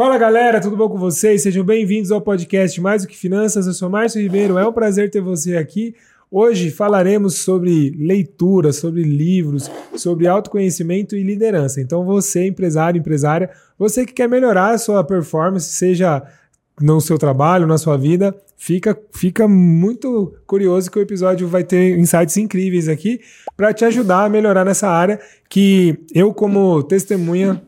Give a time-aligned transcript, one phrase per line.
[0.00, 1.42] Fala galera, tudo bom com vocês?
[1.42, 3.66] Sejam bem-vindos ao podcast Mais do que Finanças.
[3.66, 5.94] Eu sou Márcio Ribeiro, é um prazer ter você aqui.
[6.30, 11.82] Hoje falaremos sobre leitura, sobre livros, sobre autoconhecimento e liderança.
[11.82, 16.22] Então, você, empresário, empresária, você que quer melhorar a sua performance, seja
[16.80, 21.98] no seu trabalho, na sua vida, fica, fica muito curioso que o episódio vai ter
[21.98, 23.18] insights incríveis aqui
[23.56, 25.18] para te ajudar a melhorar nessa área
[25.48, 27.60] que eu como testemunha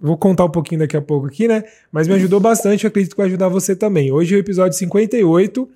[0.00, 1.62] vou contar um pouquinho daqui a pouco aqui, né?
[1.92, 4.10] Mas me ajudou bastante, eu acredito que vai ajudar você também.
[4.10, 5.68] Hoje é o episódio 58.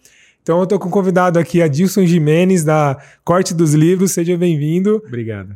[0.43, 4.13] Então eu tô com o convidado aqui, Adilson Jimenez, da Corte dos Livros.
[4.13, 5.03] Seja bem-vindo.
[5.07, 5.55] Obrigado.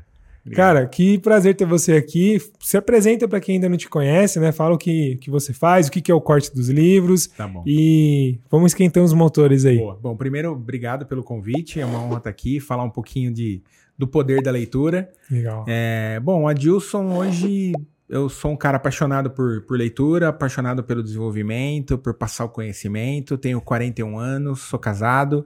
[0.54, 2.38] Cara, que prazer ter você aqui.
[2.60, 4.52] Se apresenta para quem ainda não te conhece, né?
[4.52, 7.26] Fala o que, que você faz, o que, que é o corte dos livros.
[7.26, 7.64] Tá bom.
[7.66, 9.78] E vamos esquentando os motores aí.
[9.78, 9.98] Boa.
[10.00, 11.80] Bom, primeiro, obrigado pelo convite.
[11.80, 13.62] É uma honra estar aqui, falar um pouquinho de,
[13.98, 15.10] do poder da leitura.
[15.30, 15.64] Legal.
[15.66, 17.72] É, bom, Adilson, hoje
[18.08, 23.36] eu sou um cara apaixonado por, por leitura, apaixonado pelo desenvolvimento, por passar o conhecimento.
[23.36, 25.44] Tenho 41 anos, sou casado.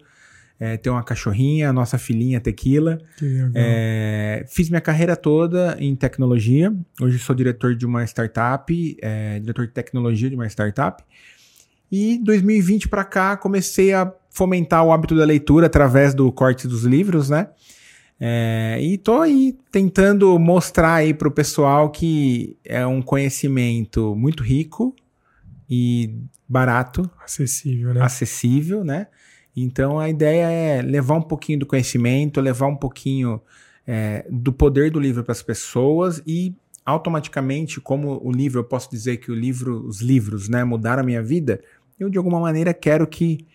[0.61, 2.99] É, tenho uma cachorrinha, a nossa filhinha Tequila.
[3.55, 6.71] É, fiz minha carreira toda em tecnologia.
[7.01, 11.03] Hoje sou diretor de uma startup, é, diretor de tecnologia de uma startup.
[11.91, 16.85] E 2020 para cá comecei a fomentar o hábito da leitura através do corte dos
[16.85, 17.49] livros, né?
[18.21, 24.95] É, e tô aí tentando mostrar aí pro pessoal que é um conhecimento muito rico
[25.69, 26.15] e
[26.47, 27.11] barato.
[27.25, 28.03] Acessível, né?
[28.03, 29.07] Acessível, né?
[29.57, 33.41] Então a ideia é levar um pouquinho do conhecimento, levar um pouquinho
[33.87, 38.91] é, do poder do livro para as pessoas e automaticamente, como o livro, eu posso
[38.91, 41.61] dizer que o livro, os livros, né, mudaram a minha vida,
[41.99, 43.47] eu de alguma maneira quero que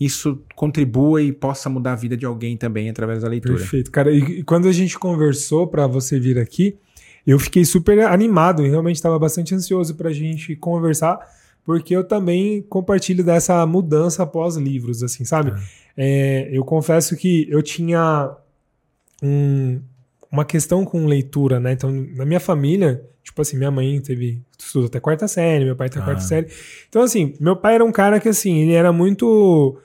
[0.00, 3.56] isso contribua e possa mudar a vida de alguém também através da leitura.
[3.56, 4.10] Perfeito, cara.
[4.10, 6.76] E, e quando a gente conversou para você vir aqui,
[7.26, 11.18] eu fiquei super animado e realmente estava bastante ansioso para a gente conversar
[11.64, 15.50] porque eu também compartilho dessa mudança após livros, assim, sabe?
[15.50, 15.82] É.
[15.96, 18.34] É, eu confesso que eu tinha
[19.22, 19.80] um,
[20.30, 21.72] uma questão com leitura, né?
[21.72, 25.88] Então, na minha família, tipo assim, minha mãe teve estudo até quarta série, meu pai
[25.88, 26.02] até ah.
[26.02, 26.48] quarta série.
[26.88, 29.78] Então, assim, meu pai era um cara que, assim, ele era muito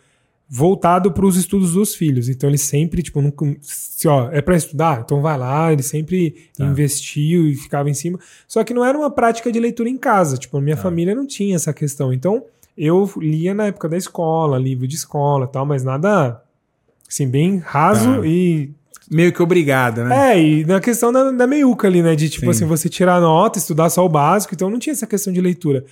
[0.50, 2.30] voltado para os estudos dos filhos.
[2.30, 6.50] Então ele sempre, tipo, nunca, se ó, é para estudar, então vai lá, ele sempre
[6.58, 6.66] tá.
[6.66, 8.18] investiu e ficava em cima.
[8.48, 10.84] Só que não era uma prática de leitura em casa, tipo, minha tá.
[10.84, 12.14] família não tinha essa questão.
[12.14, 12.46] Então
[12.78, 16.42] eu lia na época da escola, livro de escola, tal, mas nada
[17.10, 18.28] assim bem raso tá.
[18.28, 18.72] e
[19.10, 20.34] meio que obrigado, né?
[20.34, 22.52] É, e na questão da, da meiuca ali, né, de tipo Sim.
[22.52, 25.86] assim, você tirar nota, estudar só o básico, então não tinha essa questão de leitura.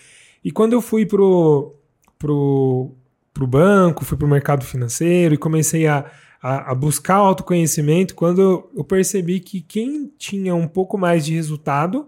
[0.43, 1.73] E quando eu fui pro
[2.17, 2.91] pro
[3.35, 6.05] para o banco, fui para o mercado financeiro e comecei a,
[6.41, 12.07] a, a, buscar autoconhecimento quando eu percebi que quem tinha um pouco mais de resultado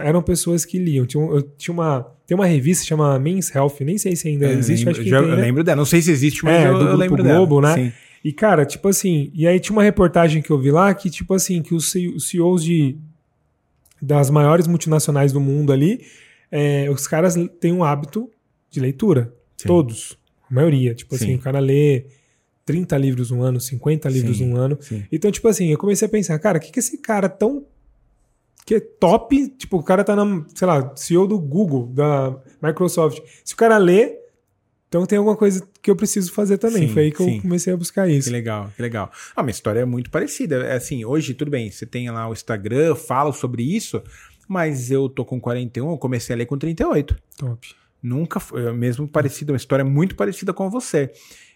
[0.00, 1.04] eram pessoas que liam.
[1.12, 4.86] Eu tinha uma, tem uma revista chamada Men's Health, nem sei se ainda é, existe.
[4.86, 5.42] Lembro, já, tem, eu né?
[5.42, 7.76] lembro dela, não sei se existe, mas é, eu, do eu lembro Globo, dela.
[7.76, 7.84] né?
[7.84, 7.92] Sim.
[8.22, 11.34] E cara, tipo assim, e aí tinha uma reportagem que eu vi lá que, tipo
[11.34, 12.96] assim, que os CEOs de,
[14.00, 16.06] das maiores multinacionais do mundo ali,
[16.48, 18.30] é, os caras têm um hábito
[18.70, 19.34] de leitura.
[19.56, 19.66] Sim.
[19.66, 20.19] Todos.
[20.50, 20.94] A maioria.
[20.94, 21.30] Tipo assim, sim.
[21.32, 22.06] assim, o cara lê
[22.64, 24.78] 30 livros no ano, 50 livros sim, no ano.
[24.80, 25.04] Sim.
[25.10, 27.66] Então, tipo assim, eu comecei a pensar, cara, o que, que esse cara tão.
[28.64, 33.20] que é top, tipo, o cara tá na, sei lá, CEO do Google, da Microsoft.
[33.44, 34.20] Se o cara lê,
[34.88, 36.88] então tem alguma coisa que eu preciso fazer também.
[36.88, 37.36] Sim, Foi aí que sim.
[37.36, 38.28] eu comecei a buscar isso.
[38.28, 39.10] Que legal, que legal.
[39.36, 40.56] Ah, minha história é muito parecida.
[40.64, 44.02] É assim, hoje, tudo bem, você tem lá o Instagram, falo sobre isso,
[44.48, 47.16] mas eu tô com 41, eu comecei a ler com 38.
[47.38, 47.79] Top.
[48.02, 51.12] Nunca foi, é mesmo parecida, uma história muito parecida com você.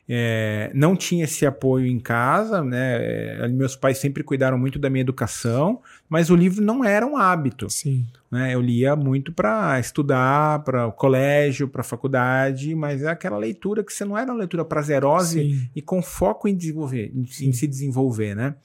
[0.07, 3.45] É, não tinha esse apoio em casa, né?
[3.45, 7.17] É, meus pais sempre cuidaram muito da minha educação, mas o livro não era um
[7.17, 7.71] hábito.
[7.71, 8.05] Sim.
[8.31, 8.55] Né?
[8.55, 13.83] Eu lia muito para estudar, para o colégio, para a faculdade, mas é aquela leitura
[13.83, 17.53] que você não era uma leitura prazerosa e, e, com foco em desenvolver, em, em
[17.53, 18.57] se desenvolver, né?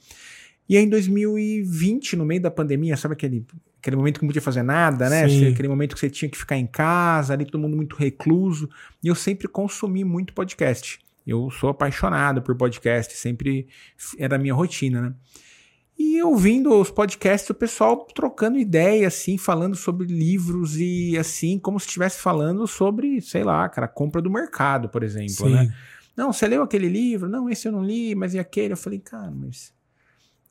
[0.68, 3.44] E aí, em 2020, no meio da pandemia, sabe aquele
[3.80, 5.28] aquele momento que não podia fazer nada, né?
[5.28, 5.48] Sim.
[5.48, 8.68] Aquele momento que você tinha que ficar em casa, ali todo mundo muito recluso.
[9.02, 11.00] E eu sempre consumi muito podcast.
[11.26, 13.66] Eu sou apaixonado por podcast, sempre
[14.18, 15.14] era a minha rotina, né?
[15.98, 21.78] E ouvindo os podcasts, o pessoal trocando ideia, assim, falando sobre livros e assim, como
[21.78, 25.52] se estivesse falando sobre, sei lá, cara, compra do mercado, por exemplo, Sim.
[25.52, 25.74] né?
[26.16, 27.28] Não, você leu aquele livro?
[27.28, 28.72] Não, esse eu não li, mas e aquele?
[28.72, 29.74] Eu falei, cara, mas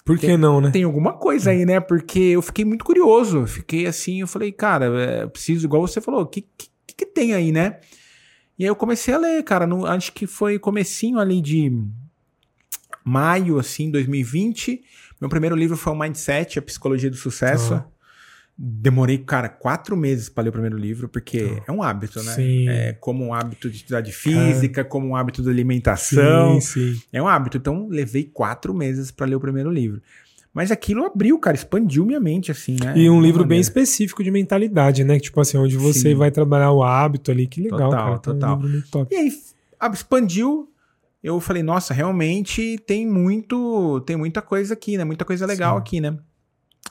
[0.10, 0.72] por que tem, não, né?
[0.72, 1.80] Tem alguma coisa aí, né?
[1.80, 3.46] Porque eu fiquei muito curioso.
[3.46, 6.68] Fiquei assim, eu falei, cara, é, preciso, igual você falou, o que, que,
[6.98, 7.80] que, tem aí, né?
[8.58, 9.68] E aí eu comecei a ler, cara.
[9.68, 11.72] No, acho que foi comecinho ali de
[13.06, 14.82] maio, assim, 2020.
[15.22, 17.84] Meu primeiro livro foi o Mindset, A Psicologia do Sucesso.
[18.62, 22.34] Demorei, cara, quatro meses para ler o primeiro livro, porque é um hábito, né?
[22.34, 22.68] Sim.
[22.68, 26.60] É como um hábito de atividade física, como um hábito de alimentação.
[26.60, 27.02] Sim, sim.
[27.14, 27.56] É um hábito.
[27.56, 30.02] Então, levei quatro meses para ler o primeiro livro.
[30.54, 32.94] Mas aquilo abriu, cara, expandiu minha mente, assim, né?
[32.98, 33.62] E um livro bem maneira.
[33.62, 35.18] específico de mentalidade, né?
[35.22, 36.16] Tipo assim, onde você Sim.
[36.16, 37.48] vai trabalhar o hábito ali.
[37.48, 38.16] Que legal, Total, cara.
[38.16, 38.60] Então, total.
[38.60, 39.16] Um livro top.
[39.16, 39.32] E aí,
[39.94, 40.70] expandiu.
[41.24, 45.06] Eu falei, nossa, realmente tem muito, tem muita coisa aqui, né?
[45.06, 45.80] Muita coisa legal Sim.
[45.80, 46.18] aqui, né?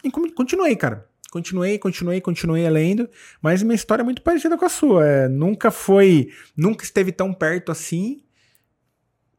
[0.03, 1.06] E continuei, cara.
[1.30, 3.08] Continuei, continuei, continuei lendo,
[3.42, 5.06] mas minha história é muito parecida com a sua.
[5.06, 8.22] É, nunca foi, nunca esteve tão perto assim.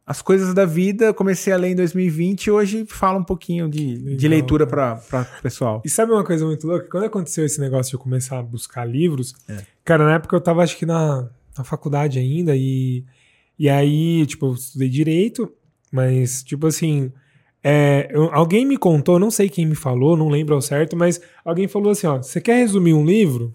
[0.06, 4.16] As coisas da vida, comecei a ler em 2020 e hoje falo um pouquinho de,
[4.16, 5.00] de leitura para
[5.38, 5.84] o pessoal.
[5.86, 6.88] E sabe uma coisa muito louca?
[6.90, 9.64] Quando aconteceu esse negócio de eu começar a buscar livros, É.
[9.86, 13.04] cara, na época eu tava acho que na, na faculdade ainda, e,
[13.58, 15.52] e aí, tipo, eu estudei direito,
[15.92, 17.12] mas, tipo assim,
[17.64, 21.20] é, eu- alguém me contou, não sei quem me falou, não lembro ao certo, mas
[21.44, 23.54] alguém falou assim: ó, você quer resumir um livro?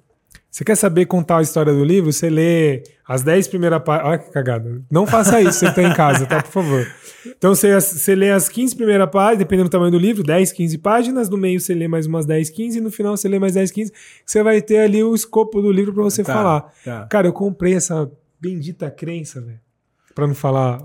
[0.51, 2.13] Você quer saber contar a história do livro?
[2.13, 4.09] Você lê as 10 primeiras páginas.
[4.11, 4.83] Olha que cagada.
[4.89, 6.41] Não faça isso, você tá em casa, tá?
[6.41, 6.87] Por favor.
[7.27, 10.79] Então você, você lê as 15 primeiras páginas, dependendo do tamanho do livro, 10, 15
[10.79, 11.29] páginas.
[11.29, 12.79] No meio você lê mais umas 10, 15.
[12.79, 13.93] E no final você lê mais 10, 15.
[14.25, 16.73] Você vai ter ali o escopo do livro pra você Tá, falar.
[16.85, 17.07] tá.
[17.11, 18.09] Cara, eu comprei essa
[18.41, 19.59] bendita crença, velho.
[20.15, 20.81] Pra não falar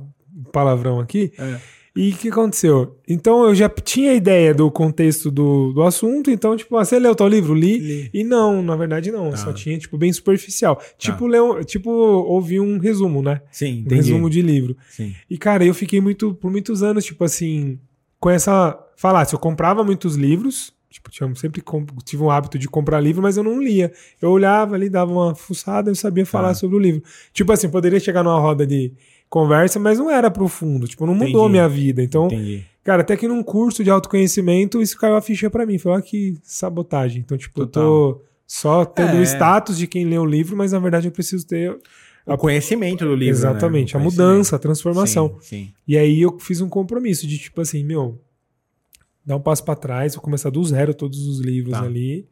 [0.51, 1.31] palavrão aqui.
[1.37, 1.57] É.
[2.01, 2.95] E o que aconteceu?
[3.07, 7.13] Então eu já tinha ideia do contexto do, do assunto, então, tipo, ah, você leu
[7.13, 7.53] tal livro?
[7.53, 7.77] Li.
[7.77, 8.09] Li.
[8.13, 9.31] E não, na verdade não.
[9.31, 9.35] Tá.
[9.37, 10.81] só tinha, tipo, bem superficial.
[10.97, 13.41] Tipo, leu, tipo, ouvi um resumo, né?
[13.51, 13.95] Sim, Um entendi.
[13.95, 14.77] resumo de livro.
[14.89, 15.13] Sim.
[15.29, 17.77] E, cara, eu fiquei muito, por muitos anos, tipo assim,
[18.17, 18.79] com essa.
[18.95, 21.61] Falar, se eu comprava muitos livros, tipo, tinha, sempre
[22.05, 23.91] tive um hábito de comprar livro, mas eu não lia.
[24.21, 26.53] Eu olhava ali, dava uma fuçada, eu sabia falar Tá.
[26.55, 27.03] sobre o livro.
[27.33, 28.93] Tipo assim, poderia chegar numa roda de
[29.29, 30.87] conversa, mas não era profundo.
[30.87, 31.51] Tipo, não mudou Entendi.
[31.51, 32.01] minha vida.
[32.03, 32.65] Então, Entendi.
[32.83, 35.77] cara, até que num curso de autoconhecimento, isso caiu a ficha pra mim.
[35.77, 37.21] Falei, olha que sabotagem.
[37.21, 39.23] Então, tipo, eu tô só tendo o É.
[39.23, 41.77] status de quem lê o livro, mas na verdade eu preciso ter.
[42.25, 43.25] O conhecimento do livro.
[43.25, 43.29] né?
[43.49, 45.37] Exatamente, O a mudança, a transformação.
[45.41, 45.73] Sim, sim.
[45.87, 48.19] E aí eu fiz um compromisso de tipo assim, meu,
[49.25, 51.83] dar um passo pra trás, vou começar do zero todos os livros Tá.
[51.83, 52.27] ali.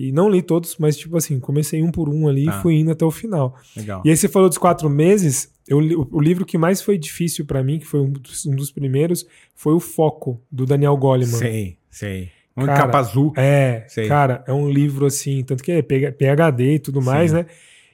[0.00, 2.56] E não li todos, mas tipo assim, comecei um por um ali Tá.
[2.56, 3.56] e fui indo até o final.
[3.76, 4.00] Legal.
[4.04, 7.44] E aí você falou dos quatro meses, eu o, o livro que mais foi difícil
[7.44, 11.26] pra mim, que foi um dos, um dos primeiros, foi o Foco, do Daniel Goleman.
[11.38, 12.30] Sei, sei.
[12.56, 13.32] Um Cara, capa azul.
[13.36, 14.06] É, Sei.
[14.08, 17.38] cara, é um livro assim, tanto que é PH PhD e tudo mais, Sim.
[17.38, 17.46] né?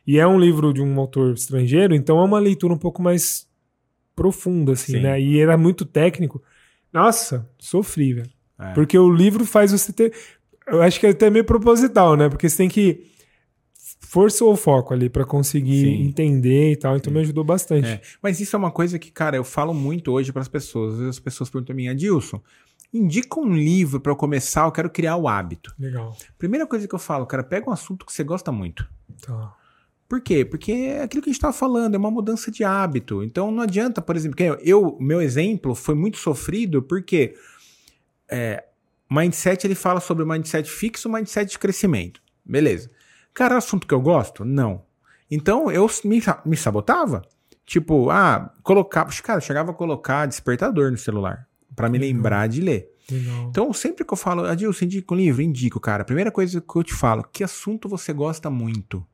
[0.06, 3.46] E é um livro de um autor estrangeiro, então é uma leitura um pouco mais
[4.14, 5.00] profunda, assim, Sim.
[5.00, 5.20] né?
[5.20, 6.42] E era muito técnico.
[6.92, 8.30] Nossa, sofri, velho.
[8.58, 8.72] É.
[8.72, 10.12] Porque o livro faz você ter.
[10.66, 12.28] Eu acho que é até meio proposital, né?
[12.28, 13.12] Porque você tem que.
[14.00, 16.02] Força o foco ali pra conseguir Sim.
[16.04, 16.96] entender e tal.
[16.96, 17.88] Então me ajudou bastante.
[17.88, 18.00] É.
[18.22, 20.92] Mas isso é uma coisa que, cara, eu falo muito hoje para as pessoas.
[20.92, 22.40] Às vezes as pessoas perguntam a mim, Adilson,
[22.92, 25.74] indica um livro para eu começar, eu quero criar o hábito.
[25.76, 26.16] Legal.
[26.38, 28.88] Primeira coisa que eu falo, cara, pega um assunto que você gosta muito.
[29.20, 29.52] Tá.
[30.08, 30.44] Por quê?
[30.44, 33.24] Porque é aquilo que a gente estava falando, é uma mudança de hábito.
[33.24, 37.34] Então não adianta, por exemplo, eu, meu exemplo foi muito sofrido porque
[38.28, 38.62] é,
[39.10, 42.20] mindset ele fala sobre mindset fixo, mindset de crescimento.
[42.44, 42.90] Beleza.
[43.32, 44.44] Cara, é assunto que eu gosto?
[44.44, 44.82] Não.
[45.30, 47.22] Então eu me, me sabotava.
[47.66, 49.10] Tipo, ah, colocava.
[49.22, 52.14] Cara, eu chegava a colocar despertador no celular para me Legal.
[52.14, 52.90] lembrar de ler.
[53.10, 53.48] Legal.
[53.48, 56.02] Então, sempre que eu falo, Adilson, indica um livro, indico, cara.
[56.02, 59.06] A primeira coisa que eu te falo, que assunto você gosta muito?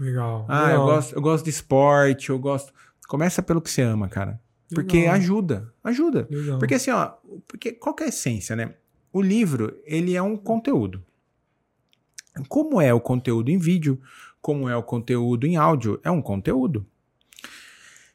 [0.00, 0.46] Legal.
[0.48, 0.86] Ah, eu Legal.
[0.86, 2.72] gosto, eu gosto de esporte, eu gosto.
[3.06, 4.40] Começa pelo que você ama, cara.
[4.74, 6.26] Porque ajuda, ajuda.
[6.58, 7.12] Porque assim, ó,
[7.46, 8.74] porque qual que é a essência, né?
[9.12, 11.04] O livro, ele é um conteúdo.
[12.48, 14.00] Como é o conteúdo em vídeo,
[14.40, 16.86] como é o conteúdo em áudio, é um conteúdo.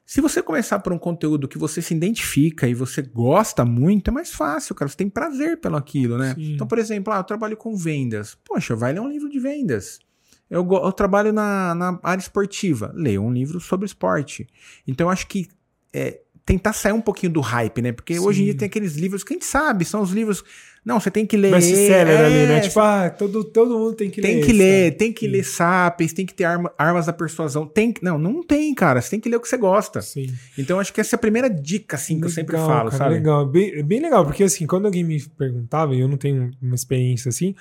[0.07, 4.13] Se você começar por um conteúdo que você se identifica e você gosta muito, é
[4.13, 4.87] mais fácil, cara.
[4.87, 6.33] Você tem prazer pelo aquilo, né?
[6.33, 6.53] Sim.
[6.53, 8.37] Então, por exemplo, ah, eu trabalho com vendas.
[8.45, 9.99] Poxa, vai ler um livro de vendas.
[10.49, 12.93] Eu, eu trabalho na, na área esportiva.
[12.95, 14.47] Leia um livro sobre esporte.
[14.87, 15.49] Então, eu acho que
[15.93, 17.91] é, tentar sair um pouquinho do hype, né?
[17.91, 18.51] Porque hoje em Sim.
[18.51, 20.41] dia tem aqueles livros que a gente sabe, são os livros.
[20.87, 21.51] Não, você tem que ler.
[21.51, 22.57] Best-seller ali, né?
[22.57, 24.45] É, Tipo, ah, todo, todo mundo tem que tem ler.
[24.45, 24.91] que ler, né?
[24.91, 25.31] tem que Sim.
[25.33, 27.67] ler Sapiens, tem que ter arma- armas da persuasão.
[27.67, 29.01] Tem, que- não, não tem, cara.
[29.01, 30.01] Você tem que ler o que você gosta.
[30.01, 30.33] Sim.
[30.57, 32.97] Então, acho que essa é a primeira dica, assim, que eu sempre Legal, falo, cara,
[33.03, 33.15] sabe?
[33.15, 36.75] Legal, bem, bem legal, porque assim, quando alguém me perguntava, e eu não tenho uma
[36.75, 37.53] experiência assim,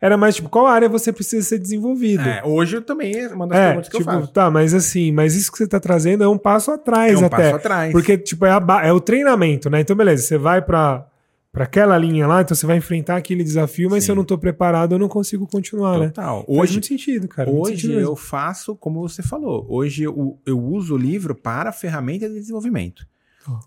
[0.00, 2.26] era mais tipo, qual área você precisa ser desenvolvido?
[2.26, 4.32] É, hoje eu também é uma das É, perguntas que tipo, eu faço.
[4.32, 7.26] tá, mas assim, mas isso que você tá trazendo é um passo atrás É um
[7.26, 7.36] até.
[7.36, 7.92] passo atrás.
[7.92, 9.80] Porque, tipo, é, a é o treinamento, né?
[9.80, 11.06] Então, beleza, você vai pra,
[11.52, 14.06] pra aquela linha lá, então você vai enfrentar aquele desafio, mas Sim.
[14.06, 16.06] se eu não tô preparado, eu não consigo continuar, né?
[16.08, 16.44] Total.
[16.44, 17.50] Faz Hoje, muito sentido, cara.
[17.50, 19.66] hoje sentido eu faço como você falou.
[19.68, 23.08] Hoje eu, eu uso o livro para ferramenta de desenvolvimento.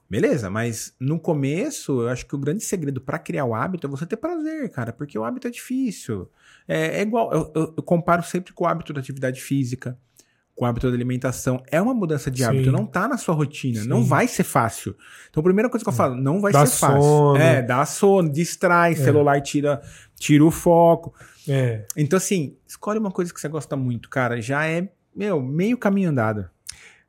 [0.09, 3.89] Beleza, mas no começo, eu acho que o grande segredo para criar o hábito é
[3.89, 6.29] você ter prazer, cara, porque o hábito é difícil.
[6.67, 9.97] É, é igual, eu, eu, eu, comparo sempre com o hábito da atividade física,
[10.55, 11.61] com o hábito da alimentação.
[11.71, 12.45] É uma mudança de Sim.
[12.45, 13.87] hábito, não tá na sua rotina, Sim.
[13.87, 14.95] não vai ser fácil.
[15.29, 17.01] Então, a primeira coisa que eu falo, não vai dá ser fácil.
[17.01, 17.37] Sono.
[17.37, 18.95] É, dá sono, distrai, é.
[18.95, 19.81] celular tira,
[20.17, 21.13] tira o foco.
[21.47, 21.85] É.
[21.97, 26.09] Então, assim, escolhe uma coisa que você gosta muito, cara, já é, meu, meio caminho
[26.09, 26.47] andado.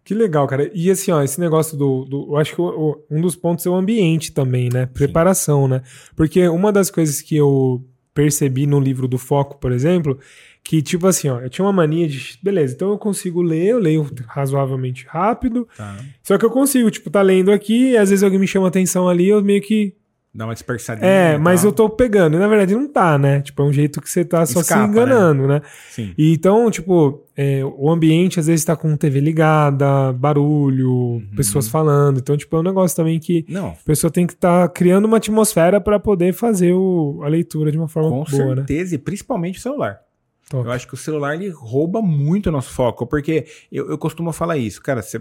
[0.02, 0.70] Que legal, cara.
[0.74, 2.04] E assim, ó, esse negócio do.
[2.04, 4.84] do eu acho que o, o, um dos pontos é o ambiente também, né?
[4.84, 5.70] Preparação, Sim.
[5.70, 5.82] né?
[6.14, 7.82] Porque uma das coisas que eu
[8.12, 10.18] percebi no livro do Foco, por exemplo,
[10.64, 12.38] que tipo assim, ó, eu tinha uma mania de.
[12.42, 15.68] Beleza, então eu consigo ler, eu leio razoavelmente rápido.
[15.76, 15.98] Tá.
[16.22, 19.06] Só que eu consigo, tipo, tá lendo aqui, e às vezes alguém me chama atenção
[19.06, 19.94] ali, eu meio que
[20.34, 21.06] Dá uma dispersadinha.
[21.06, 22.34] É, mas eu tô pegando.
[22.34, 23.40] E na verdade não tá, né?
[23.40, 25.54] Tipo, é um jeito que você tá só Escapa, se enganando, né?
[25.54, 25.62] né?
[25.90, 26.12] Sim.
[26.18, 31.28] E então, tipo, é, o ambiente às vezes tá com TV ligada, barulho, uhum.
[31.36, 32.18] pessoas falando.
[32.18, 33.68] Então, tipo, é um negócio também que não.
[33.68, 37.70] a pessoa tem que estar tá criando uma atmosfera para poder fazer o, a leitura
[37.70, 38.50] de uma forma com boa, né?
[38.50, 38.96] Com certeza, né?
[38.96, 40.00] e principalmente o celular.
[40.48, 40.66] Top.
[40.66, 44.32] Eu acho que o celular ele rouba muito o nosso foco, porque eu, eu costumo
[44.32, 45.20] falar isso, cara, você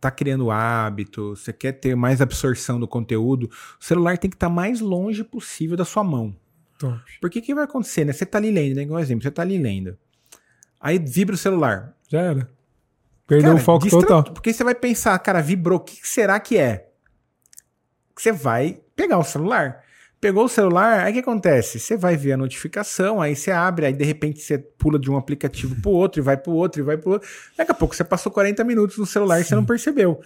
[0.00, 4.48] tá criando hábito, você quer ter mais absorção do conteúdo, o celular tem que estar
[4.48, 6.36] tá mais longe possível da sua mão.
[6.78, 7.00] Top.
[7.20, 8.12] Porque o que vai acontecer, né?
[8.12, 8.82] Você tá ali lendo, né?
[8.82, 9.96] Igual exemplo, você tá ali lendo.
[10.80, 11.96] Aí vibra o celular.
[12.08, 12.50] Já era.
[13.26, 14.24] Perdeu cara, o foco total.
[14.24, 16.90] Porque você vai pensar, cara, vibrou, o que será que é?
[18.14, 19.83] Você vai pegar o celular.
[20.24, 21.78] Pegou o celular, aí o que acontece?
[21.78, 25.18] Você vai ver a notificação, aí você abre, aí de repente você pula de um
[25.18, 27.28] aplicativo pro outro, e vai pro outro, e vai pro outro.
[27.54, 29.42] Daqui a pouco você passou 40 minutos no celular Sim.
[29.42, 30.18] e você não percebeu.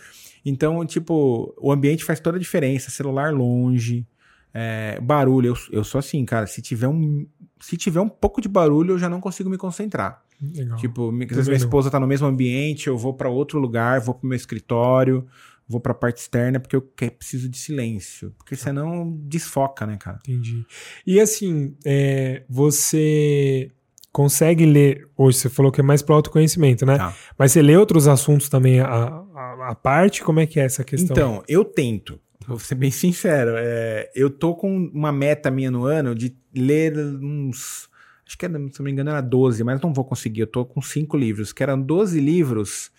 [0.47, 2.93] Então, tipo, o ambiente faz toda a diferença.
[2.93, 4.07] Celular longe,
[4.55, 5.49] é, barulho.
[5.49, 6.47] Eu, eu sou assim, cara.
[6.47, 7.27] Se tiver, um,
[7.59, 10.23] se tiver um pouco de barulho, eu já não consigo me concentrar.
[10.41, 10.79] Legal.
[10.79, 14.15] Tipo, às vezes minha esposa tá no mesmo ambiente, eu vou para outro lugar, vou
[14.15, 15.27] pro meu escritório,
[15.69, 18.33] vou para a parte externa porque eu preciso de silêncio.
[18.39, 18.63] Porque tá.
[18.63, 20.19] senão desfoca, né, cara?
[20.23, 20.65] Entendi.
[21.07, 23.71] E assim, é, você
[24.11, 25.09] consegue ler.
[25.17, 26.97] Hoje você falou que é mais para autoconhecimento, né?
[26.97, 27.15] Tá.
[27.39, 29.23] Mas você lê outros assuntos também a,
[29.69, 30.23] a, parte?
[30.23, 31.15] Como é que é essa questão?
[31.15, 32.19] Então, eu tento.
[32.47, 33.53] Vou ser bem sincero.
[33.57, 37.89] É, eu tô com uma meta minha no ano de ler uns.
[38.27, 40.41] Acho que, era, se não me engano, era 12, mas não vou conseguir.
[40.41, 42.91] Eu tô com cinco livros, que eram 12 livros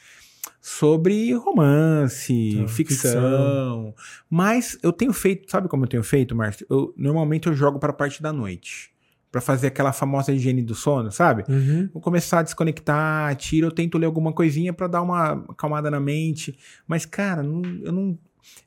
[0.61, 3.11] sobre romance, tá, ficção.
[3.11, 3.95] ficção.
[4.29, 6.65] Mas eu tenho feito, sabe como eu tenho feito, Márcio?
[6.69, 8.91] Eu, normalmente eu jogo para a parte da noite.
[9.31, 11.43] para fazer aquela famosa higiene do sono, sabe?
[11.47, 11.87] Uhum.
[11.93, 15.99] Vou começar a desconectar, tiro, eu tento ler alguma coisinha para dar uma acalmada na
[15.99, 16.57] mente.
[16.87, 18.17] Mas, cara, não, eu não.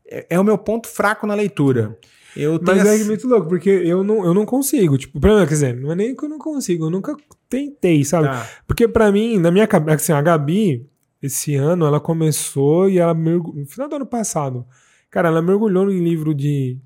[0.06, 1.98] É, é, o meu ponto fraco na leitura.
[2.36, 4.96] Eu Mas é muito louco, porque eu não, eu não consigo.
[4.96, 7.14] Tipo, pra mim, quer dizer, não é nem que eu não consigo, eu nunca
[7.48, 8.28] tentei, sabe?
[8.28, 8.48] Tá.
[8.66, 10.86] Porque para mim, na minha cabeça, assim, a Gabi,
[11.22, 13.60] esse ano ela começou e ela mergulhou.
[13.60, 14.66] No final do ano passado,
[15.10, 16.76] cara, ela mergulhou em livro de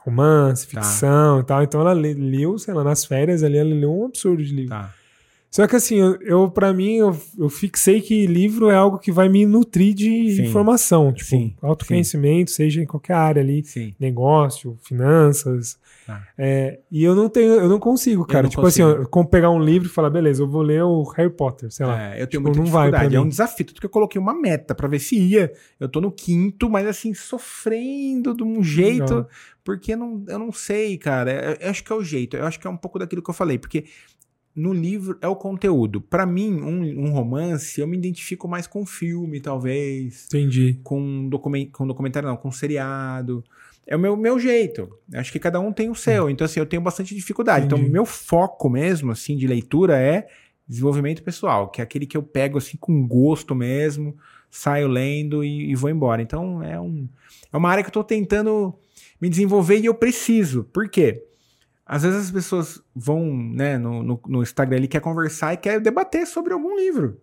[0.00, 0.80] romance, tá.
[0.80, 1.40] ficção tá.
[1.40, 1.62] e tal.
[1.62, 4.70] Então ela leu, sei lá, nas férias ali, ela leu um absurdo de livro.
[4.70, 4.94] Tá.
[5.50, 9.10] Só que assim, eu, eu para mim, eu, eu fixei que livro é algo que
[9.10, 10.42] vai me nutrir de Sim.
[10.44, 11.54] informação, tipo, Sim.
[11.60, 12.56] autoconhecimento, Sim.
[12.56, 13.64] seja em qualquer área ali,
[13.98, 15.76] negócio, finanças,
[16.10, 16.26] Tá.
[16.36, 18.42] É, e eu não tenho, eu não consigo, cara.
[18.42, 19.02] Não tipo assim, consigo.
[19.02, 21.86] assim, como pegar um livro e falar, beleza, eu vou ler o Harry Potter, sei
[21.86, 22.02] lá.
[22.02, 23.14] É, eu tenho tipo, muita dificuldade.
[23.14, 25.52] é um desafio, tudo que eu coloquei uma meta para ver se ia.
[25.78, 29.28] Eu tô no quinto, mas assim, sofrendo de um jeito, Legal.
[29.62, 31.30] porque não, eu não sei, cara.
[31.30, 32.36] Eu, eu acho que é o jeito.
[32.36, 33.84] Eu acho que é um pouco daquilo que eu falei, porque
[34.54, 36.00] no livro é o conteúdo.
[36.00, 40.26] Para mim, um, um, romance, eu me identifico mais com filme, talvez.
[40.26, 40.80] Entendi.
[40.82, 43.44] Com, document, com documentário, não, com seriado
[43.86, 44.88] é o meu, meu jeito.
[45.14, 46.30] Acho que cada um tem o seu.
[46.30, 47.66] Então, assim, eu tenho bastante dificuldade.
[47.66, 47.90] Então, Entendi.
[47.90, 50.26] Então, meu foco mesmo, assim, de leitura é
[50.66, 54.16] desenvolvimento pessoal, que é aquele que eu pego, assim, com gosto mesmo,
[54.48, 56.22] saio lendo e, e vou embora.
[56.22, 57.08] Então, é, um,
[57.52, 58.74] é uma área que eu tô tentando
[59.20, 60.64] me desenvolver e eu preciso.
[60.72, 61.24] Por quê?
[61.84, 65.80] Às vezes as pessoas vão, né, no, no, no Instagram ali, quer conversar e quer
[65.80, 67.20] debater sobre algum livro.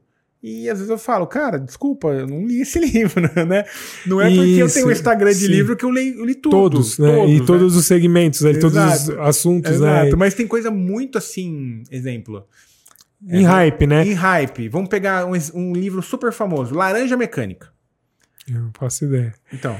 [0.47, 3.65] E às vezes eu falo, cara, desculpa, eu não li esse livro, né?
[4.05, 5.47] Não é porque Isso, eu tenho um Instagram de sim.
[5.47, 6.51] livro que eu li, eu li tudo.
[6.51, 7.13] Todos, né?
[7.13, 7.45] Todos, e né?
[7.45, 10.11] todos os segmentos, ali, todos os assuntos, Exato.
[10.11, 10.15] né?
[10.15, 12.45] Mas tem coisa muito assim, exemplo.
[13.27, 14.05] Em é, hype, né?
[14.05, 14.69] Em hype.
[14.69, 17.69] Vamos pegar um, um, livro super famoso, Laranja Mecânica.
[18.47, 19.33] Eu não faço ideia.
[19.51, 19.75] Então,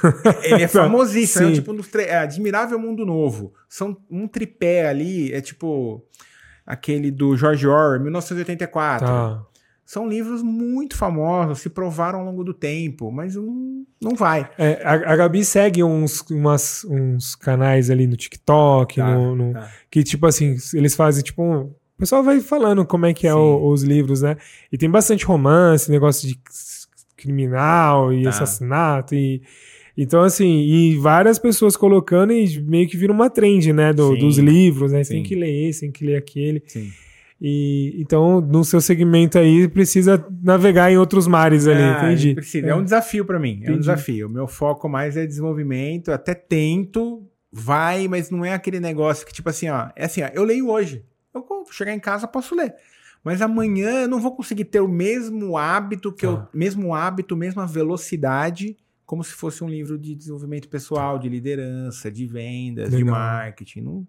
[0.44, 3.54] ele é famosíssimo, é tipo um dos é Admirável Mundo Novo.
[3.68, 6.04] São um tripé ali, é tipo
[6.66, 9.06] aquele do George Orwell, 1984.
[9.06, 9.46] Tá.
[9.90, 14.48] São livros muito famosos, se provaram ao longo do tempo, mas não, não vai.
[14.56, 19.52] É, a, a, Gabi segue uns, umas, uns canais ali no TikTok, tá, no, no
[19.52, 19.68] tá.
[19.90, 23.66] que tipo assim, eles fazem tipo o pessoal vai falando como é que é o,
[23.66, 24.36] os livros, né?
[24.70, 26.38] E tem bastante romance, negócio de
[27.16, 28.28] criminal e tá.
[28.28, 29.42] assassinato e
[29.98, 33.92] Então, assim, e várias pessoas colocando e meio que vira uma trend, né?
[33.92, 35.02] Do, dos livros, né?
[35.02, 35.14] Sim.
[35.14, 36.62] Tem que ler esse, tem que ler aquele.
[36.64, 36.92] Sim.
[37.40, 42.34] E, então, no seu segmento aí, precisa navegar em outros mares ali, ah, entendi.
[42.34, 42.66] Precisa.
[42.66, 42.70] É.
[42.70, 43.70] é um desafio para mim, entendi.
[43.70, 44.26] é um desafio.
[44.26, 49.32] O meu foco mais é desenvolvimento, até tento, vai, mas não é aquele negócio que,
[49.32, 51.02] tipo assim, ó, é assim, ó, eu leio hoje.
[51.32, 52.74] Eu vou chegar em casa, posso ler.
[53.24, 56.28] Mas amanhã eu não vou conseguir ter o mesmo hábito que ah.
[56.28, 62.10] eu, mesmo hábito, mesma velocidade, como se fosse um livro de desenvolvimento pessoal, de liderança,
[62.10, 62.98] de vendas, Legal.
[62.98, 63.80] de marketing.
[63.80, 64.06] Não...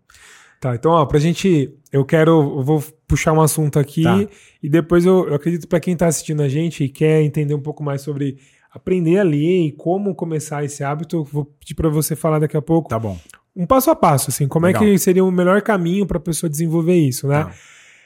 [0.62, 1.74] Tá, então, ó, pra gente.
[1.92, 2.60] Eu quero.
[2.60, 4.26] Eu vou puxar um assunto aqui tá.
[4.62, 7.60] e depois eu, eu acredito para quem tá assistindo a gente e quer entender um
[7.60, 8.38] pouco mais sobre
[8.72, 12.62] aprender a ler e como começar esse hábito, vou pedir para você falar daqui a
[12.62, 12.90] pouco.
[12.90, 13.20] Tá bom.
[13.54, 14.84] Um passo a passo, assim, como Legal.
[14.84, 17.44] é que seria o melhor caminho para a pessoa desenvolver isso, né?
[17.44, 17.52] Tá.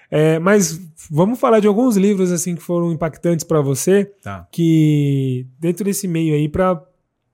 [0.10, 0.80] É, mas
[1.12, 4.48] vamos falar de alguns livros assim que foram impactantes para você, tá.
[4.52, 6.82] que dentro desse meio aí para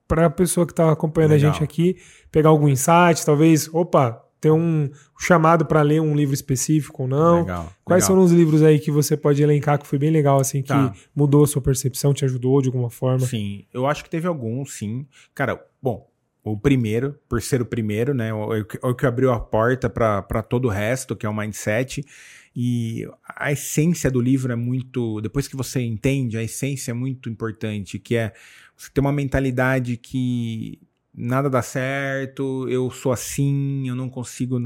[0.08, 1.50] para a pessoa que está acompanhando Legal.
[1.50, 1.96] a gente aqui
[2.30, 7.42] pegar algum insight, talvez, opa, ter um chamado para ler um livro específico ou não.
[7.42, 8.16] Legal, Quais legal.
[8.16, 10.92] são os livros aí que você pode elencar que foi bem legal, assim, que tá.
[11.14, 13.24] mudou a sua percepção, te ajudou de alguma forma?
[13.24, 15.06] Sim, eu acho que teve alguns, sim.
[15.32, 16.10] Cara, bom,
[16.42, 18.34] o primeiro, por ser o primeiro, né?
[18.34, 18.48] O,
[18.82, 22.04] o que abriu a porta para todo o resto, que é o mindset.
[22.54, 23.06] E
[23.36, 25.20] a essência do livro é muito.
[25.20, 28.32] Depois que você entende, a essência é muito importante, que é
[28.76, 30.80] você ter uma mentalidade que
[31.14, 34.60] nada dá certo, eu sou assim, eu não consigo.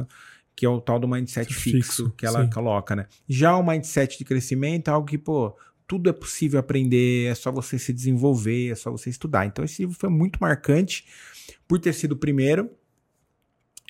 [0.54, 2.50] Que é o tal do mindset fixo, fixo que ela sim.
[2.50, 3.06] coloca, né?
[3.28, 5.54] Já o mindset de crescimento é algo que, pô,
[5.86, 9.44] tudo é possível aprender, é só você se desenvolver, é só você estudar.
[9.44, 11.04] Então, esse livro foi muito marcante
[11.68, 12.70] por ter sido o primeiro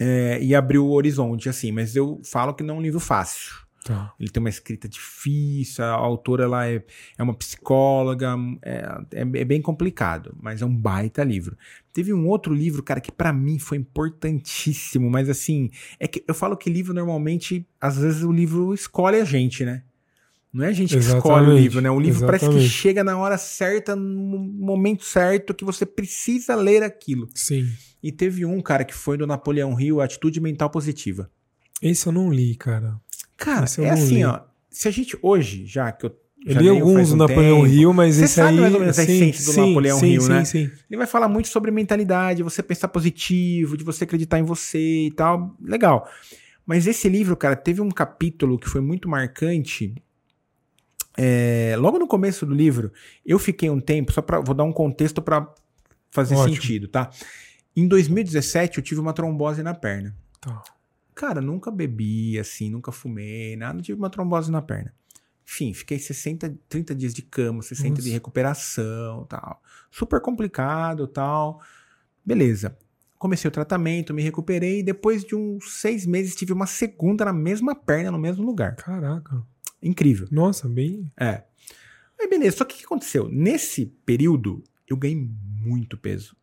[0.01, 1.71] é, e abriu o horizonte, assim.
[1.71, 3.66] Mas eu falo que não é um livro fácil.
[3.87, 4.13] Tá.
[4.19, 6.83] Ele tem uma escrita difícil, a autora ela é,
[7.17, 11.57] é uma psicóloga, é, é, é, bem complicado, mas é um baita livro.
[11.93, 16.35] Teve um outro livro, cara, que para mim foi importantíssimo, mas assim, é que eu
[16.35, 19.85] falo que livro normalmente, às vezes o livro escolhe a gente, né?
[20.53, 21.23] Não é a gente Exatamente.
[21.23, 21.91] que escolhe o livro, né?
[21.91, 22.45] O livro Exatamente.
[22.45, 27.29] parece que chega na hora certa, no momento certo, que você precisa ler aquilo.
[27.35, 27.71] Sim.
[28.03, 31.31] E teve um, cara, que foi do Napoleão Hill, Atitude Mental Positiva.
[31.81, 32.99] Esse eu não li, cara.
[33.37, 34.41] Cara, é assim, ó.
[34.71, 36.17] Se a gente hoje, já que eu.
[36.45, 38.61] Eu li alguns do Napoleão Hill, mas Você esse sabe aí.
[38.61, 40.45] mais ou menos a essência do Napoleão sim, Hill, sim, né?
[40.45, 40.73] Sim, sim.
[40.89, 45.11] Ele vai falar muito sobre mentalidade, você pensar positivo, de você acreditar em você e
[45.11, 45.57] tal.
[45.61, 46.09] Legal.
[46.65, 49.93] Mas esse livro, cara, teve um capítulo que foi muito marcante.
[51.17, 52.93] É, logo no começo do livro,
[53.25, 55.53] eu fiquei um tempo, só para vou dar um contexto para
[56.11, 56.55] fazer Ótimo.
[56.55, 57.11] sentido, tá?
[57.75, 60.15] Em 2017, eu tive uma trombose na perna.
[60.41, 60.63] Tá.
[61.17, 64.95] Cara, nunca bebi assim, nunca fumei, nada, tive uma trombose na perna.
[65.49, 68.03] Enfim, fiquei 60, 30 dias de cama, 60 Nossa.
[68.03, 69.63] de recuperação, tal.
[69.91, 71.63] Super complicado, tal.
[72.23, 72.77] Beleza.
[73.17, 77.33] Comecei o tratamento, me recuperei e depois de uns seis meses tive uma segunda na
[77.33, 78.77] mesma perna, no mesmo lugar.
[78.77, 79.43] Caraca.
[79.83, 80.29] Incrível.
[80.31, 81.11] Nossa, bem.
[81.19, 81.45] É.
[82.21, 83.27] Aí beleza, só que o que aconteceu?
[83.31, 86.37] Nesse período, eu ganhei muito peso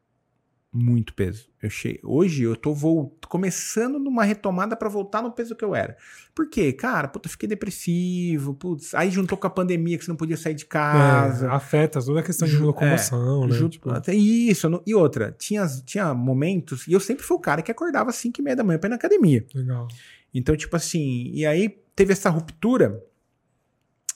[0.73, 1.47] muito peso.
[1.62, 5.75] Eu cheguei, hoje eu tô vou, começando numa retomada para voltar no peso que eu
[5.75, 5.95] era.
[6.33, 6.73] Por quê?
[6.73, 10.55] Cara, puta, fiquei depressivo, putz, aí juntou com a pandemia que você não podia sair
[10.55, 11.45] de casa.
[11.45, 13.53] É, afeta toda a questão de locomoção, é, né?
[13.53, 13.91] Junto, tipo...
[13.91, 14.81] Até isso.
[14.86, 18.41] E outra, tinha, tinha momentos, e eu sempre fui o cara que acordava às 5
[18.41, 19.45] e meia da manhã pra ir na academia.
[19.53, 19.88] Legal.
[20.33, 22.99] Então, tipo assim, e aí teve essa ruptura,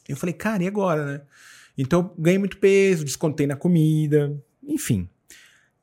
[0.09, 1.21] eu falei, cara, e agora, né?
[1.77, 5.07] Então, ganhei muito peso, descontei na comida, enfim.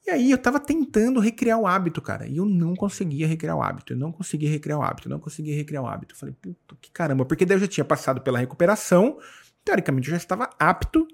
[0.07, 2.27] E aí eu tava tentando recriar o hábito, cara.
[2.27, 3.95] E eu não conseguia recriar o hábito.
[3.95, 5.09] Eu não conseguia recriar o hábito.
[5.09, 6.15] Eu não conseguia recriar o hábito.
[6.15, 7.25] Eu falei, puta que caramba.
[7.25, 9.19] Porque daí eu já tinha passado pela recuperação.
[9.65, 11.09] Teoricamente eu já estava apto,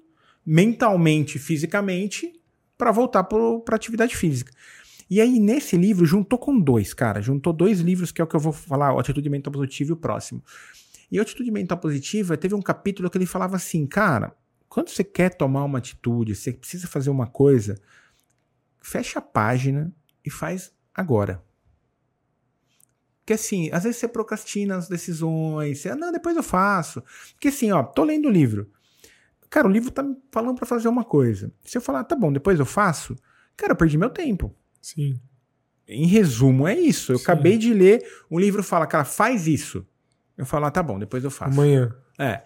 [0.45, 2.33] mentalmente, fisicamente,
[2.77, 4.51] para voltar para atividade física.
[5.09, 7.21] E aí, nesse livro, juntou com dois, cara.
[7.21, 9.93] Juntou dois livros, que é o que eu vou falar, o Atitude Mental Positiva e
[9.93, 10.43] o próximo.
[11.11, 14.33] E a Atitude Mental Positiva teve um capítulo que ele falava assim, cara,
[14.69, 17.77] quando você quer tomar uma atitude, você precisa fazer uma coisa,
[18.81, 19.93] fecha a página
[20.25, 21.41] e faz agora.
[23.19, 27.03] Porque assim, às vezes você procrastina as decisões, você, não, depois eu faço.
[27.33, 28.69] Porque assim, ó, tô lendo o livro.
[29.49, 31.51] Cara, o livro tá me falando para fazer uma coisa.
[31.63, 33.15] Se eu falar, tá bom, depois eu faço,
[33.55, 34.55] cara, eu perdi meu tempo.
[34.81, 35.19] Sim.
[35.87, 37.11] Em resumo, é isso.
[37.11, 37.23] Eu Sim.
[37.23, 39.85] acabei de ler, o livro fala, cara, faz isso.
[40.37, 41.51] Eu falo, ah, tá bom, depois eu faço.
[41.51, 41.95] Amanhã.
[42.17, 42.41] É.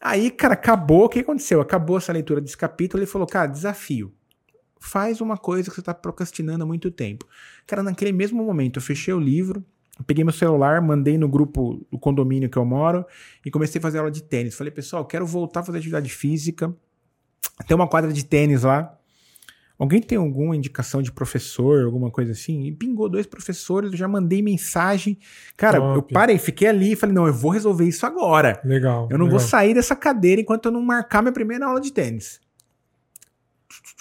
[0.00, 1.06] Aí, cara, acabou.
[1.06, 1.60] O que aconteceu?
[1.60, 3.02] Acabou essa leitura desse capítulo.
[3.02, 4.15] Ele falou, cara, desafio
[4.80, 7.26] faz uma coisa que você está procrastinando há muito tempo.
[7.66, 9.64] Cara, naquele mesmo momento, eu fechei o livro,
[10.06, 13.04] peguei meu celular, mandei no grupo do condomínio que eu moro
[13.44, 14.54] e comecei a fazer aula de tênis.
[14.54, 16.74] Falei, pessoal, quero voltar a fazer atividade física.
[17.66, 18.92] Tem uma quadra de tênis lá.
[19.78, 22.64] Alguém tem alguma indicação de professor, alguma coisa assim?
[22.64, 25.18] E pingou dois professores, eu já mandei mensagem.
[25.54, 25.96] Cara, Top.
[25.96, 28.58] eu parei, fiquei ali e falei, não, eu vou resolver isso agora.
[28.64, 29.06] Legal.
[29.10, 29.38] Eu não legal.
[29.38, 32.40] vou sair dessa cadeira enquanto eu não marcar minha primeira aula de tênis.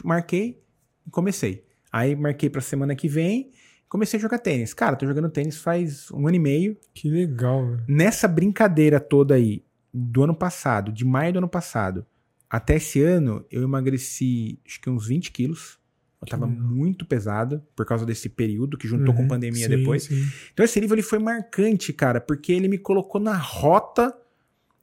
[0.04, 0.65] Marquei
[1.06, 1.66] e comecei.
[1.92, 3.52] Aí marquei pra semana que vem,
[3.88, 4.74] comecei a jogar tênis.
[4.74, 6.78] Cara, tô jogando tênis faz um ano e meio.
[6.94, 7.84] Que legal, velho.
[7.88, 9.64] Nessa brincadeira toda aí,
[9.94, 12.06] do ano passado, de maio do ano passado,
[12.50, 15.80] até esse ano, eu emagreci acho que uns 20 quilos.
[16.22, 20.04] Eu tava muito pesado por causa desse período que juntou uhum, com pandemia sim, depois.
[20.04, 20.26] Sim.
[20.54, 24.16] Então esse livro ele foi marcante, cara, porque ele me colocou na rota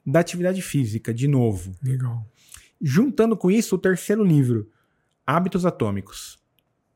[0.07, 1.75] da atividade física de novo.
[1.83, 2.25] Legal.
[2.81, 4.69] Juntando com isso, o terceiro livro,
[5.27, 6.39] Hábitos Atômicos.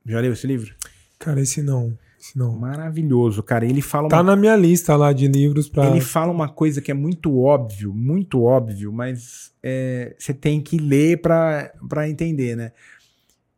[0.05, 0.75] Já leu esse livro?
[1.19, 1.97] Cara, esse não.
[2.35, 2.59] Não.
[2.59, 3.65] Maravilhoso, cara.
[3.65, 4.09] Ele fala.
[4.09, 4.35] Tá uma...
[4.35, 5.91] na minha lista lá de livros para.
[5.91, 10.79] Ele fala uma coisa que é muito óbvio, muito óbvio, mas é, você tem que
[10.79, 12.73] ler para entender, né?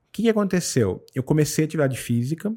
[0.09, 1.04] O que, que aconteceu?
[1.14, 2.52] Eu comecei atividade física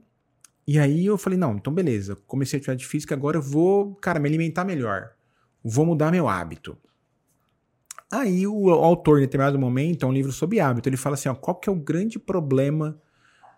[0.68, 4.28] e aí eu falei: não, então beleza, comecei atividade física, agora eu vou, cara, me
[4.28, 5.12] alimentar melhor.
[5.64, 6.78] Vou mudar meu hábito.
[8.12, 10.90] Aí o autor, em determinado momento, é um livro sobre hábito.
[10.90, 13.00] Ele fala assim: ó, qual que é o grande problema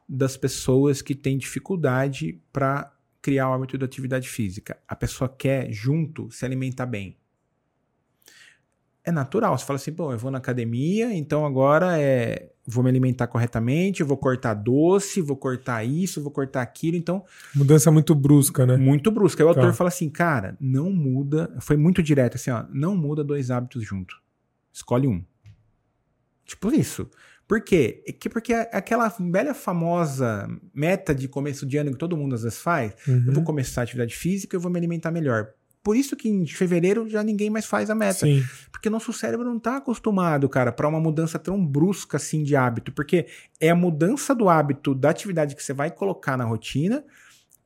[0.07, 4.77] das pessoas que têm dificuldade para criar o hábito da atividade física.
[4.85, 7.17] A pessoa quer, junto, se alimentar bem.
[9.05, 9.57] É natural.
[9.57, 14.03] Você fala assim, bom, eu vou na academia, então agora é, vou me alimentar corretamente,
[14.03, 16.97] vou cortar doce, vou cortar isso, vou cortar aquilo.
[16.97, 17.23] Então.
[17.55, 18.77] Mudança muito brusca, né?
[18.77, 19.41] Muito brusca.
[19.41, 19.61] Aí o tá.
[19.61, 21.53] autor fala assim, cara, não muda.
[21.59, 22.65] Foi muito direto assim, ó.
[22.69, 24.22] Não muda dois hábitos junto.
[24.73, 25.23] Escolhe um.
[26.45, 27.09] Tipo isso.
[27.47, 28.03] Por quê?
[28.07, 32.43] É que porque aquela velha famosa meta de começo de ano que todo mundo às
[32.43, 33.25] vezes faz, uhum.
[33.27, 35.53] eu vou começar a atividade física, eu vou me alimentar melhor.
[35.83, 38.25] Por isso que em fevereiro já ninguém mais faz a meta.
[38.25, 38.41] Sim.
[38.71, 42.93] Porque nosso cérebro não está acostumado, cara, para uma mudança tão brusca assim de hábito.
[42.93, 43.27] Porque
[43.59, 47.03] é a mudança do hábito da atividade que você vai colocar na rotina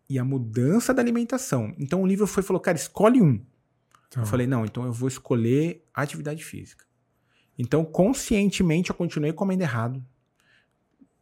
[0.09, 1.75] e a mudança da alimentação.
[1.77, 3.39] Então o livro foi falou, cara, escolhe um.
[4.07, 4.23] Então.
[4.23, 6.86] Eu falei, não, então eu vou escolher a atividade física.
[7.57, 10.03] Então, conscientemente, eu continuei comendo errado.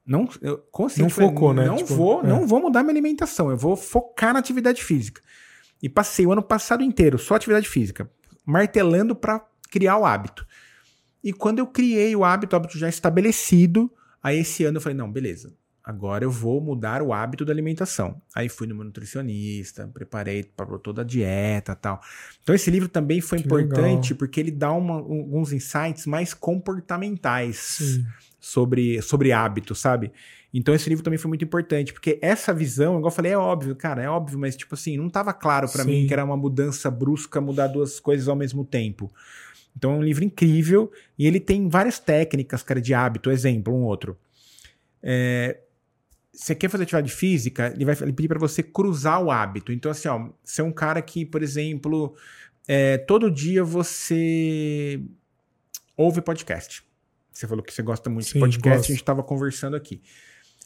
[0.05, 0.63] Não, eu,
[0.97, 1.65] não focou, né?
[1.65, 2.27] Não tipo, vou, é.
[2.27, 3.49] não vou mudar minha alimentação.
[3.49, 5.21] Eu vou focar na atividade física.
[5.81, 8.09] E passei o ano passado inteiro só atividade física,
[8.45, 10.45] martelando para criar o hábito.
[11.23, 14.97] E quando eu criei o hábito, o hábito já estabelecido, aí esse ano eu falei,
[14.97, 15.53] não, beleza
[15.85, 18.19] agora eu vou mudar o hábito da alimentação.
[18.33, 22.01] Aí fui no meu nutricionista, preparei para toda a dieta tal.
[22.41, 24.17] Então esse livro também foi que importante legal.
[24.17, 28.01] porque ele dá uma, alguns insights mais comportamentais
[28.39, 30.11] sobre, sobre hábito, sabe?
[30.51, 33.75] Então esse livro também foi muito importante, porque essa visão, igual eu falei, é óbvio,
[33.75, 36.89] cara, é óbvio, mas tipo assim, não estava claro para mim que era uma mudança
[36.89, 39.11] brusca, mudar duas coisas ao mesmo tempo.
[39.77, 43.29] Então é um livro incrível e ele tem várias técnicas, cara, de hábito.
[43.29, 44.17] Exemplo, um outro.
[45.03, 45.59] É,
[46.35, 49.71] você quer fazer atividade física, ele vai pedir para você cruzar o hábito.
[49.71, 52.15] Então, assim, ó, você é um cara que, por exemplo,
[52.67, 55.01] é, todo dia você
[55.95, 56.83] ouve podcast.
[57.31, 58.85] Você falou que você gosta muito Sim, de podcast, gosto.
[58.85, 60.01] a gente estava conversando aqui.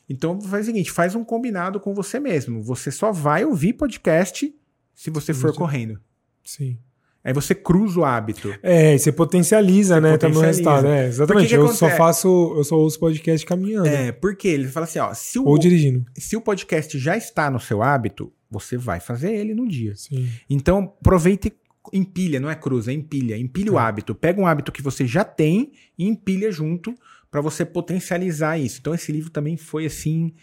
[0.07, 2.63] Então, faz o seguinte, faz um combinado com você mesmo.
[2.63, 4.53] Você só vai ouvir podcast
[4.95, 5.99] se você for correndo.
[6.43, 6.79] Sim.
[7.23, 8.53] Aí você cruza o hábito.
[8.63, 10.11] É, você potencializa, você né?
[10.11, 10.17] Potencializa.
[10.17, 10.87] Também o resultado.
[10.87, 11.47] É, exatamente.
[11.49, 13.87] Que que eu só faço, eu só ouço podcast caminhando.
[13.87, 16.05] É, porque ele fala assim, ó, se o, Ou dirigindo.
[16.17, 19.95] Se o podcast já está no seu hábito, você vai fazer ele no dia.
[19.95, 20.29] Sim.
[20.49, 21.51] Então, aproveite
[21.91, 23.37] empilha, não é cruza, é empilha.
[23.37, 23.71] Empilha é.
[23.73, 24.15] o hábito.
[24.15, 26.95] Pega um hábito que você já tem e empilha junto
[27.29, 28.79] para você potencializar isso.
[28.79, 30.33] Então, esse livro também foi assim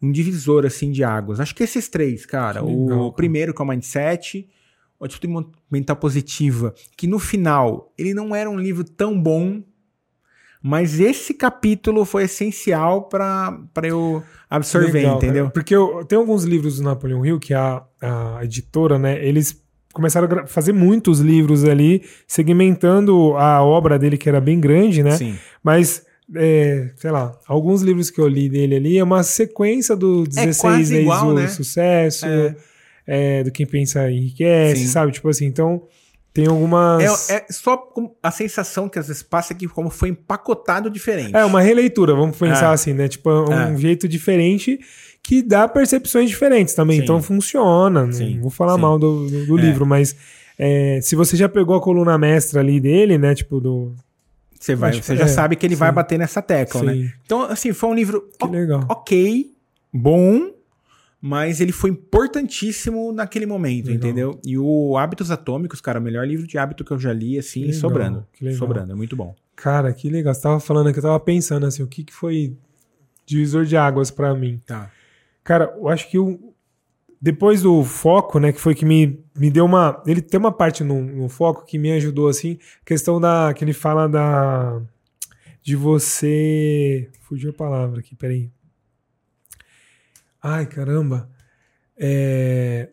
[0.00, 1.40] um divisor assim de águas.
[1.40, 2.62] Acho que esses três, cara.
[2.62, 3.12] Legal, o cara.
[3.12, 4.48] primeiro que é o mindset,
[5.00, 9.62] o Atitude Mental Positiva, que no final ele não era um livro tão bom,
[10.62, 15.44] mas esse capítulo foi essencial para eu absorver, Legal, entendeu?
[15.44, 19.64] Cara, porque eu, tem alguns livros do Napoleon Hill que a, a editora, né, eles
[19.94, 25.12] começaram a fazer muitos livros ali, segmentando a obra dele, que era bem grande, né?
[25.12, 25.36] Sim.
[25.64, 26.04] Mas
[26.36, 30.92] é, sei lá, alguns livros que eu li dele ali é uma sequência do 16
[30.92, 31.48] é igual, né?
[31.48, 32.26] Sucesso.
[32.26, 32.54] É
[33.06, 34.86] é, do Quem Pensa Enriquece, Sim.
[34.88, 35.12] sabe?
[35.12, 35.82] Tipo assim, então
[36.32, 37.28] tem algumas.
[37.28, 41.34] É, é, só a sensação que às vezes passa que como foi empacotado diferente.
[41.34, 42.74] É, uma releitura, vamos pensar é.
[42.74, 43.08] assim, né?
[43.08, 43.76] Tipo, um é.
[43.76, 44.78] jeito diferente
[45.22, 46.98] que dá percepções diferentes também.
[46.98, 47.02] Sim.
[47.02, 48.10] Então funciona.
[48.12, 48.36] Sim.
[48.36, 48.80] Não vou falar Sim.
[48.80, 49.62] mal do, do, do é.
[49.62, 50.14] livro, mas
[50.56, 53.34] é, se você já pegou a coluna mestra ali dele, né?
[53.34, 53.94] Tipo, do.
[54.58, 57.10] Você, vai, você já sabe que ele vai bater nessa tecla, né?
[57.24, 58.28] Então, assim, foi um livro
[58.88, 59.50] ok,
[59.92, 60.50] bom
[61.20, 63.96] mas ele foi importantíssimo naquele momento, legal.
[63.96, 64.40] entendeu?
[64.44, 67.62] E o Hábitos Atômicos, cara, o melhor livro de hábito que eu já li, assim,
[67.62, 68.26] legal, sobrando.
[68.56, 69.34] Sobrando, é muito bom.
[69.54, 70.32] Cara, que legal.
[70.32, 72.56] Você tava falando que eu tava pensando assim, o que, que foi
[73.26, 74.60] divisor de águas para mim.
[74.66, 74.90] Tá.
[75.44, 76.54] Cara, eu acho que o,
[77.20, 80.02] depois do foco, né, que foi que me, me deu uma.
[80.06, 83.52] Ele tem uma parte no, no foco que me ajudou, assim, questão da.
[83.54, 84.80] que ele fala da.
[85.62, 87.10] de você.
[87.20, 88.50] Fugiu a palavra aqui, peraí.
[90.42, 91.28] Ai, caramba.
[91.98, 92.88] É,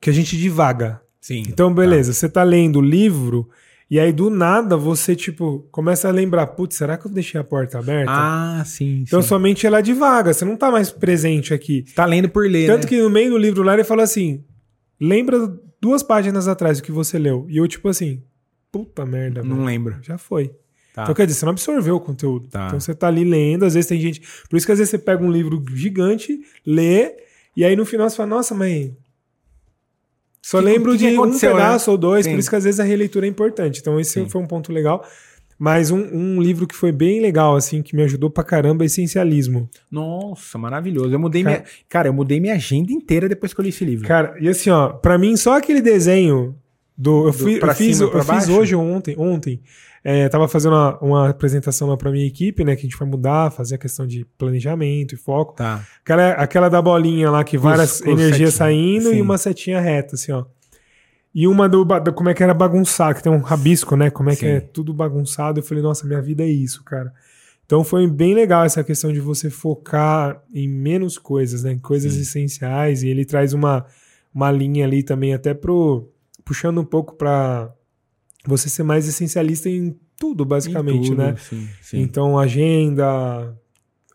[0.00, 1.00] que a gente divaga.
[1.20, 1.42] Sim.
[1.48, 3.48] Então, beleza, você tá lendo o livro
[3.90, 7.44] e aí do nada você, tipo, começa a lembrar, putz, será que eu deixei a
[7.44, 8.12] porta aberta?
[8.12, 9.04] Ah, sim.
[9.06, 9.28] então sim.
[9.28, 11.84] sua mente ela divaga, você não tá mais presente aqui.
[11.94, 12.66] Tá lendo por ler.
[12.66, 12.88] Tanto né?
[12.88, 14.44] que no meio do livro lá ele fala assim:
[15.00, 15.38] lembra
[15.80, 17.46] duas páginas atrás do que você leu.
[17.48, 18.22] E eu, tipo assim,
[18.72, 19.96] puta merda, Não velho, lembro.
[20.02, 20.50] já foi.
[20.94, 21.02] Tá.
[21.02, 22.46] Então, quer dizer, você não absorveu o conteúdo.
[22.48, 22.68] Tá.
[22.68, 24.22] Então você tá ali lendo, às vezes tem gente.
[24.48, 27.16] Por isso que às vezes você pega um livro gigante, lê,
[27.56, 28.92] e aí no final você fala, nossa, mas.
[30.40, 32.32] Só Que- lembro que que de um aconteceu, pedaço ou dois, Sim.
[32.32, 33.80] por isso que às vezes a releitura é importante.
[33.80, 34.28] Então, esse Sim.
[34.28, 35.04] foi um ponto legal.
[35.58, 38.86] Mas um, um livro que foi bem legal, assim, que me ajudou pra caramba é
[38.86, 39.70] Essencialismo.
[39.90, 41.12] Nossa, maravilhoso.
[41.14, 41.68] Eu mudei Cara- minha.
[41.88, 44.06] Cara, eu mudei minha agenda inteira depois que eu li esse livro.
[44.06, 46.56] Cara, e assim, ó, pra mim, só aquele desenho
[46.96, 47.20] do.
[47.28, 49.14] Eu, Do fui- pra eu fiz, cima e pra eu fiz hoje ou ontem.
[49.16, 49.60] ontem
[50.06, 52.76] é, tava fazendo uma, uma apresentação lá pra minha equipe, né?
[52.76, 55.54] Que a gente vai mudar, fazer a questão de planejamento e foco.
[55.54, 55.82] Tá.
[56.02, 59.16] Aquela, aquela da bolinha lá, que várias os- energias saindo sim.
[59.16, 60.44] e uma setinha reta, assim, ó.
[61.34, 64.10] E uma do, do- como é que era bagunçado, que tem um rabisco, né?
[64.10, 64.52] Como é que Sim.
[64.52, 65.58] é tudo bagunçado.
[65.58, 67.12] Eu falei, nossa, minha vida é isso, cara.
[67.66, 71.72] Então foi bem legal essa questão de você focar em menos coisas, né?
[71.72, 72.20] Em coisas Sim.
[72.20, 73.02] essenciais.
[73.02, 73.84] E ele traz uma,
[74.34, 76.08] uma linha ali também, até pro.
[76.44, 77.72] puxando um pouco pra
[78.44, 81.36] você ser mais essencialista em tudo, basicamente, Em tudo, né?
[81.38, 82.00] Sim, sim.
[82.00, 83.56] Então, agenda,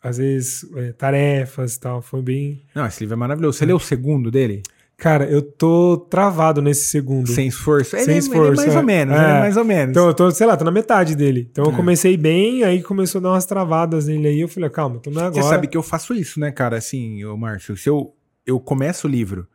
[0.01, 2.01] às vezes é, tarefas e tal.
[2.01, 2.63] Foi bem.
[2.75, 3.57] Não, esse livro é maravilhoso.
[3.57, 4.61] Você leu o segundo dele?
[4.97, 7.27] Cara, eu tô travado nesse segundo.
[7.29, 7.95] Sem esforço?
[7.95, 8.77] Ele, Sem é- esforço, Ele é mais é.
[8.79, 9.19] ou menos, É.
[9.37, 9.91] é mais ou menos.
[9.91, 11.47] Então, eu tô, sei lá, tô na metade dele.
[11.49, 11.75] Então, eu É.
[11.75, 14.39] comecei bem, aí começou a dar umas travadas nele aí.
[14.41, 15.41] Eu falei, calma, então não é agora.
[15.41, 16.77] Você sabe que eu faço isso, né, cara?
[16.77, 18.13] Assim, ô Márcio, se eu,
[18.45, 19.47] eu começo o livro,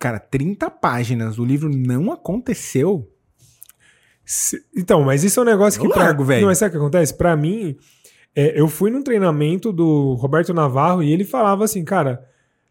[0.00, 3.08] cara, 30 páginas, o livro não aconteceu.
[4.32, 5.92] Se- Então, mas isso é um negócio Eu que.
[5.92, 6.42] pra- largo, velho.
[6.42, 7.12] Não, mas sabe o que acontece?
[7.14, 7.76] Pra mim,
[8.36, 12.24] é, eu fui num treinamento do Roberto Navarro e ele falava assim, cara,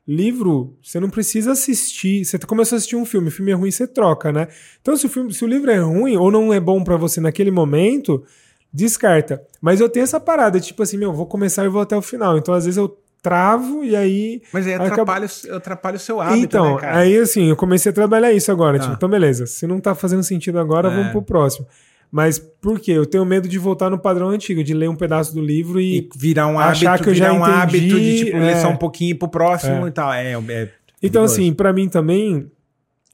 [0.07, 2.23] livro, você não precisa assistir.
[2.23, 4.47] Você começou a assistir um filme, o filme é ruim, você troca, né?
[4.81, 7.19] Então, se o, filme, se o livro é ruim ou não é bom pra você
[7.19, 8.23] naquele momento,
[8.71, 9.41] descarta.
[9.61, 12.37] Mas eu tenho essa parada, tipo assim, meu, vou começar e vou até o final.
[12.37, 16.21] Então, às vezes eu travo e aí Mas aí Acaba- atrapalha, o- atrapalha o seu
[16.21, 18.77] hábito, então, né, aí assim, eu comecei a trabalhar isso agora.
[18.77, 18.83] Tá.
[18.83, 20.95] Tipo, então beleza, se não tá fazendo sentido agora, É.
[20.95, 21.67] vamos pro próximo.
[22.11, 22.91] Mas por quê?
[22.93, 25.97] Eu tenho medo de voltar no padrão antigo, de ler um pedaço do livro e.
[25.99, 28.59] E virar um achar hábito, que eu já um entendi, hábito de, tipo, ler é.
[28.61, 29.89] só um pouquinho pro próximo É.
[29.89, 30.11] e tal.
[30.13, 30.69] É, é
[31.03, 32.49] então, assim, pra mim também,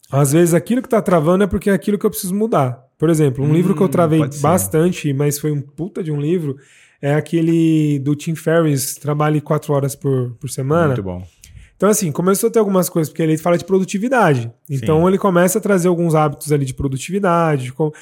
[0.10, 2.86] às vezes aquilo que tá travando é porque é aquilo que eu preciso mudar.
[2.98, 6.22] Por exemplo, um Hum, livro que eu travei bastante, mas foi um puta de um
[6.22, 6.56] livro,
[7.10, 10.88] é aquele do Tim Ferriss, Trabalhe quatro horas por, por semana.
[10.88, 11.24] Muito bom.
[11.76, 14.52] Então, assim, começou a ter algumas coisas, porque ele fala de produtividade.
[14.70, 15.08] Então, Sim.
[15.10, 17.66] ele começa a trazer alguns hábitos ali de produtividade.
[17.66, 17.94] de como-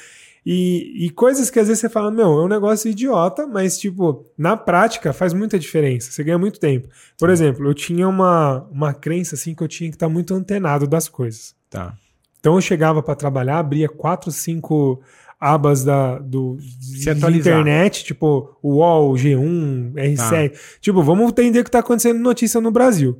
[0.46, 4.24] E, e coisas que às vezes você fala, meu, é um negócio idiota, mas, tipo,
[4.38, 6.10] na prática faz muita diferença.
[6.10, 6.88] Você ganha muito tempo.
[7.18, 10.86] Por exemplo, eu tinha uma, uma crença, assim, que eu tinha que estar muito antenado
[10.86, 11.54] das coisas.
[11.68, 11.94] Tá.
[12.38, 15.00] Então, eu chegava para trabalhar, abria quatro, cinco
[15.44, 16.56] abas da, do,
[17.02, 17.58] atualizar.
[17.60, 20.50] internet, tipo, UOL, G1, R7.
[20.50, 20.58] Tá.
[20.80, 23.18] Tipo, vamos entender o que tá acontecendo notícia no Brasil.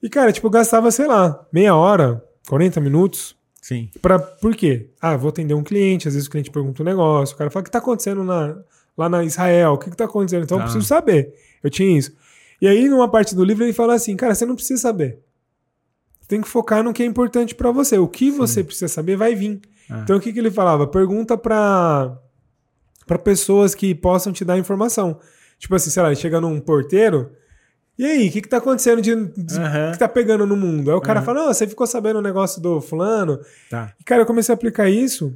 [0.00, 3.34] E, cara, tipo, gastava, sei lá, meia hora, 40 minutos.
[3.60, 3.90] Sim.
[4.00, 4.90] Pra, por quê?
[5.00, 7.62] Ah, vou atender um cliente, às vezes o cliente pergunta um negócio, o cara fala,
[7.62, 8.56] o que tá acontecendo na,
[8.96, 9.72] lá na Israel?
[9.72, 10.44] O que que tá acontecendo?
[10.44, 10.62] Então Tá.
[10.62, 11.34] eu preciso saber.
[11.64, 12.12] Eu tinha isso.
[12.62, 15.18] E aí, numa parte do livro, ele fala assim, cara, você não precisa saber.
[16.20, 17.98] Você tem que focar no que é importante pra você.
[17.98, 19.60] O que você precisa saber vai vir.
[19.90, 20.00] Ah.
[20.02, 20.86] Então, o que, que ele falava?
[20.86, 22.16] Pergunta pra
[23.06, 25.20] para pessoas que possam te dar informação.
[25.60, 27.30] Tipo assim, sei lá, ele chega num porteiro,
[27.96, 29.92] e aí, o que, que tá acontecendo de, de- Aham.
[29.92, 30.90] que tá pegando no mundo?
[30.90, 31.24] Aí o cara Aham.
[31.26, 33.38] fala, não, você ficou sabendo o negócio do fulano?
[33.70, 33.94] Tá.
[33.98, 35.34] E, cara, eu comecei a aplicar isso,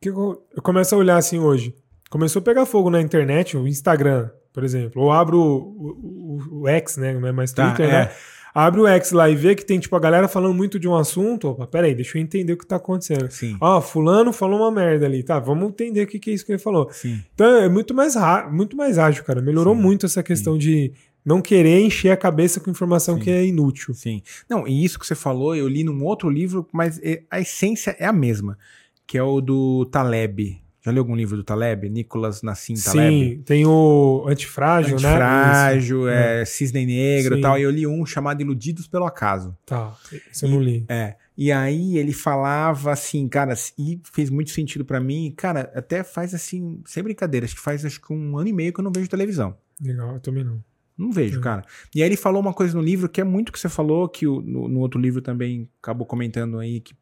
[0.00, 1.74] que eu, eu começo a olhar assim hoje.
[2.08, 5.02] Começou a pegar fogo na internet, o Instagram, por exemplo.
[5.02, 7.12] Ou abro o, o, o X, né?
[7.18, 7.92] Não é mais Tá, Twitter, é.
[8.06, 8.10] né?
[8.60, 10.96] Abre o X lá e vê que tem, tipo, a galera falando muito de um
[10.96, 11.46] assunto.
[11.46, 13.30] Opa, peraí, deixa eu entender o que tá acontecendo.
[13.30, 13.56] Sim.
[13.60, 15.22] Ó, fulano falou uma merda ali.
[15.22, 16.88] Tá, vamos entender o que, que é isso que ele falou.
[16.90, 17.22] Sim.
[17.32, 18.16] Então é muito mais,
[18.50, 19.40] muito mais ágil, cara.
[19.40, 20.92] Melhorou Sim, muito essa questão de
[21.24, 23.20] não querer encher a cabeça com informação Sim.
[23.22, 23.94] que é inútil.
[23.94, 24.22] Sim.
[24.50, 27.94] Não, e isso que você falou, eu li num outro livro, mas é- a essência
[27.96, 28.58] é a mesma,
[29.06, 30.60] que é o do Taleb.
[30.88, 31.86] Já leu algum livro do Taleb?
[31.90, 33.10] Nicolas Nassim Taleb?
[33.10, 35.08] Sim, tem o antifrágil, né?
[35.08, 36.08] Antifrágil, Isso.
[36.08, 37.40] é, Cisne Negro Sim.
[37.40, 37.58] e tal.
[37.58, 39.54] E eu li um chamado Iludidos pelo Acaso.
[39.66, 39.94] Tá,
[40.32, 40.86] isso eu não li.
[40.88, 41.16] É.
[41.36, 45.30] E aí ele falava assim, cara, e fez muito sentido pra mim.
[45.36, 48.72] Cara, até faz assim, sem brincadeira, acho que faz acho que um ano e meio
[48.72, 49.54] que eu não vejo televisão.
[49.78, 50.64] Legal, eu também não.
[50.96, 51.64] Não vejo, cara.
[51.94, 54.26] E aí ele falou uma coisa no livro que é muito que você falou, que
[54.26, 56.94] o, no, no outro livro também acabou comentando aí, que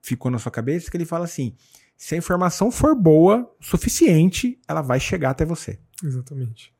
[0.00, 1.54] ficou na sua cabeça, que ele fala assim:
[1.96, 5.78] se a informação for boa, suficiente, ela vai chegar até você.
[6.04, 6.74] Exatamente.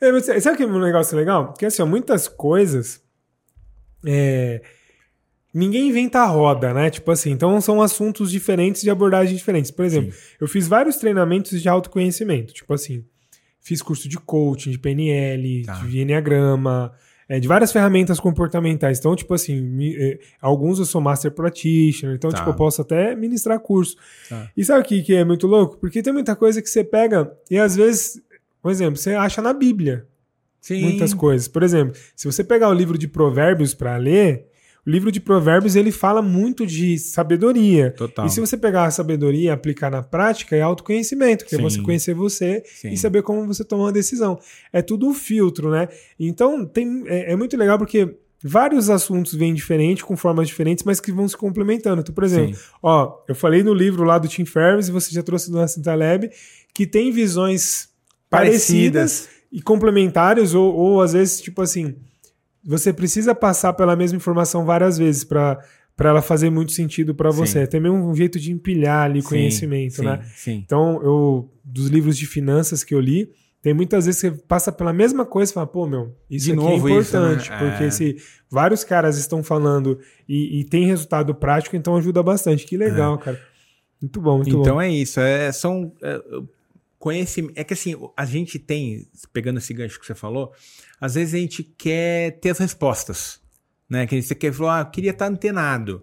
[0.00, 1.48] É, sabe que é um negócio legal?
[1.52, 3.00] Porque assim, ó, muitas coisas.
[4.04, 4.62] É,
[5.54, 6.90] ninguém inventa a roda, né?
[6.90, 9.70] Tipo assim, então são assuntos diferentes de abordagens diferentes.
[9.70, 10.18] Por exemplo, Sim.
[10.40, 12.52] eu fiz vários treinamentos de autoconhecimento.
[12.52, 13.04] Tipo assim,
[13.60, 15.74] fiz curso de coaching, de PNL, tá.
[15.74, 16.92] de Enneagrama,
[17.28, 18.98] é, de várias ferramentas comportamentais.
[18.98, 22.38] Então, tipo assim, me, é, alguns eu sou master practitioner, então, tá.
[22.38, 23.96] tipo, eu posso até ministrar curso.
[24.28, 24.50] Tá.
[24.56, 25.78] E sabe o que, que é muito louco?
[25.78, 28.20] Porque tem muita coisa que você pega e às vezes,
[28.60, 30.06] por exemplo, você acha na Bíblia.
[30.60, 30.82] Sim.
[30.82, 31.48] Muitas coisas.
[31.48, 34.46] Por exemplo, se você pegar o livro de Provérbios para ler,
[34.84, 37.92] o livro de Provérbios ele fala muito de sabedoria.
[37.92, 38.26] Total.
[38.26, 41.58] E se você pegar a sabedoria e aplicar na prática, é autoconhecimento, que Sim.
[41.58, 42.90] é você conhecer você Sim.
[42.90, 44.40] e saber como você tomar uma decisão.
[44.72, 45.88] É tudo um filtro, né?
[46.18, 50.98] Então tem, é, é muito legal porque vários assuntos vêm diferentes, com formas diferentes, mas
[50.98, 52.00] que vão se complementando.
[52.00, 52.62] Então, por exemplo, Sim.
[52.82, 55.80] ó, eu falei no livro lá do Tim Ferriss, e você já trouxe do Nassim
[55.80, 56.28] Taleb,
[56.74, 57.88] que tem visões
[58.28, 61.94] parecidas, parecidas e complementares, ou, ou às vezes, tipo assim
[62.64, 65.58] você precisa passar pela mesma informação várias vezes para
[65.94, 67.60] para ela fazer muito sentido para você.
[67.60, 70.22] É também um jeito de empilhar ali sim, conhecimento, sim, né?
[70.34, 70.62] Sim.
[70.64, 73.30] Então, eu dos livros de finanças que eu li,
[73.62, 76.52] tem muitas vezes que você passa pela mesma coisa e fala, pô, meu, isso de
[76.52, 77.58] aqui é importante, isso, né?
[77.58, 77.90] porque é.
[77.90, 78.16] se
[78.50, 82.66] vários caras estão falando e, e, tem resultado prático, então ajuda bastante.
[82.66, 83.18] Que legal, é.
[83.18, 83.40] cara.
[84.00, 84.64] Muito bom, muito então bom.
[84.64, 86.20] Então é isso, é, são é,
[86.98, 87.52] conhecimento.
[87.56, 90.52] É que assim, a gente tem, pegando esse gancho que você falou,
[91.02, 93.40] às vezes a gente quer ter as respostas,
[93.90, 94.06] né?
[94.06, 96.00] Que você quer falar, ah, eu queria estar antenado.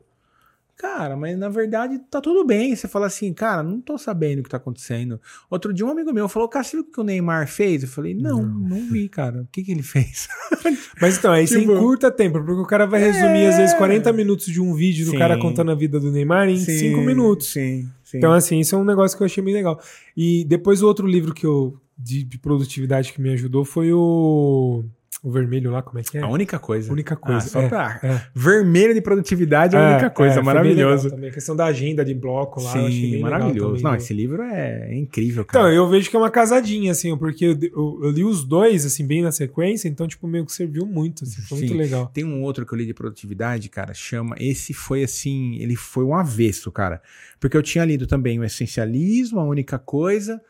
[0.76, 2.76] Cara, mas na verdade tá tudo bem.
[2.76, 5.20] Você fala assim, cara, não tô sabendo o que tá acontecendo.
[5.50, 7.84] Outro dia um amigo meu falou, cara, você viu o que o Neymar fez?
[7.84, 9.42] Eu falei, não, não, não vi, cara.
[9.42, 10.28] O que que ele fez?
[11.02, 13.48] mas então, aí tipo, você encurta tempo, porque o cara vai resumir é...
[13.50, 15.18] às vezes 40 minutos de um vídeo do sim.
[15.18, 17.54] cara contando a vida do Neymar em 5 minutos.
[17.54, 18.18] Sim, sim.
[18.18, 19.80] Então, assim, isso é um negócio que eu achei bem legal.
[20.16, 24.86] E depois o outro livro que eu de, de produtividade que me ajudou foi o
[25.22, 26.22] o vermelho lá, como é que é?
[26.22, 26.90] A única coisa.
[26.90, 27.40] A única coisa.
[27.40, 28.00] Ah, só é, pra...
[28.02, 28.22] É.
[28.34, 30.40] Vermelho de produtividade é a única é, coisa.
[30.40, 31.10] É, maravilhoso.
[31.10, 31.30] Também.
[31.30, 32.72] A questão da agenda de bloco lá.
[32.72, 33.84] Sim, maravilhoso.
[33.84, 35.66] Não, esse livro é incrível, cara.
[35.66, 38.86] Então, eu vejo que é uma casadinha, assim, porque eu, eu, eu, li os dois,
[38.86, 41.66] assim, bem na sequência, então, tipo, meio que serviu muito, assim, foi Sim.
[41.66, 42.08] muito legal.
[42.14, 44.38] Tem um outro que eu li de produtividade, cara, chama.
[44.40, 47.02] Esse foi assim, ele foi um avesso, cara.
[47.42, 50.42] Porque eu tinha lido também o Essencialismo, a única coisa.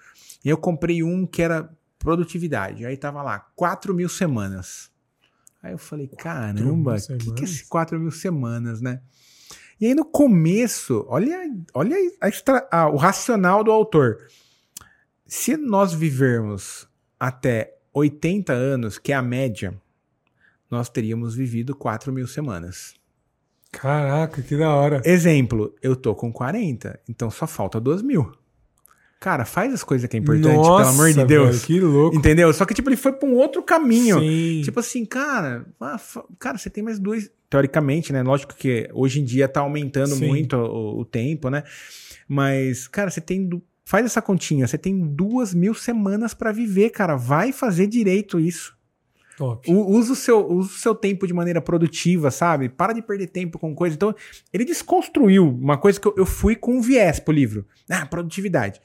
[0.44, 2.86] E eu comprei um que era produtividade.
[2.86, 4.90] Aí tava lá, 4 mil semanas.
[5.62, 9.02] Aí eu falei, caramba, o que, que é esse 4 mil semanas, né?
[9.80, 11.38] E aí no começo, olha,
[11.74, 14.28] olha a extra, ah, o racional do autor.
[15.26, 16.88] Se nós vivermos
[17.20, 19.80] até 80 anos, que é a média,
[20.70, 22.94] nós teríamos vivido 4 mil semanas.
[23.72, 25.02] Caraca, que da hora.
[25.06, 28.32] Exemplo, eu tô com 40, então só falta 2 mil.
[29.20, 31.56] Cara, faz as coisas que é importante, Nossa, pelo amor de Deus.
[31.58, 32.16] Velho, que louco.
[32.16, 32.54] Entendeu?
[32.54, 34.18] Só que, tipo, ele foi pra um outro caminho.
[34.18, 34.62] Sim.
[34.64, 36.00] Tipo assim, cara, ah,
[36.40, 37.30] cara, você tem mais dois.
[37.50, 38.24] Teoricamente, né?
[38.24, 40.28] Lógico que hoje em dia tá aumentando Sim.
[40.28, 41.64] muito o, o, tempo, né?
[42.30, 43.50] Mas, cara, você tem.
[43.84, 47.18] Faz essa continha, você tem duas mil semanas para viver, cara.
[47.18, 48.78] Vai fazer direito isso.
[49.36, 49.70] Top.
[49.70, 52.70] Usa o, seu, usa o seu tempo de maneira produtiva, sabe?
[52.70, 53.96] Para de perder tempo com coisa.
[53.96, 54.16] Então,
[54.54, 57.66] ele desconstruiu uma coisa que eu, eu fui com um viés pro livro.
[57.90, 58.80] Ah, produtividade.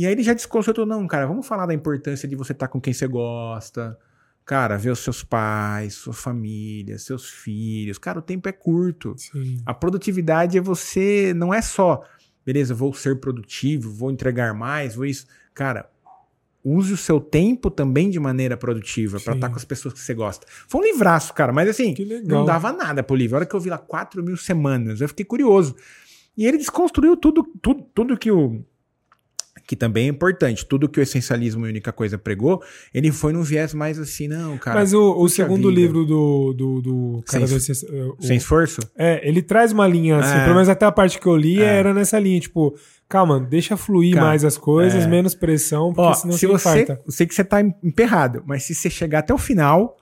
[0.00, 2.72] E aí ele já desconcertou, não, cara, vamos falar da importância de você estar tá
[2.72, 3.98] com quem você gosta.
[4.46, 7.98] Cara, ver os seus pais, sua família, seus filhos.
[7.98, 9.14] Cara, o tempo é curto.
[9.18, 9.58] Sim.
[9.66, 12.02] A produtividade é você, não é só,
[12.46, 15.26] beleza, vou ser produtivo, vou entregar mais, vou isso.
[15.52, 15.90] Cara,
[16.64, 20.00] use o seu tempo também de maneira produtiva para estar tá com as pessoas que
[20.00, 20.46] você gosta.
[20.66, 23.36] Foi um livraço, cara, mas assim, não dava nada pro livro.
[23.36, 25.76] A hora que eu vi lá 4 mil semanas, eu fiquei curioso.
[26.38, 28.64] E ele desconstruiu tudo, tudo, tudo que o
[29.70, 30.66] que também é importante.
[30.66, 32.60] Tudo que o essencialismo e a única coisa pregou,
[32.92, 34.80] ele foi num viés mais assim, não, cara.
[34.80, 38.80] Mas o, o segundo livro do, do, do cara sem, do, o, sem esforço?
[38.98, 40.42] É, ele traz uma linha assim, é.
[40.42, 41.66] pelo menos até a parte que eu li é.
[41.66, 42.76] era nessa linha, tipo,
[43.08, 45.06] calma, deixa fluir cara, mais as coisas, é.
[45.06, 48.64] menos pressão, porque Ó, senão se você, você eu sei que você tá emperrado, mas
[48.64, 49.96] se você chegar até o final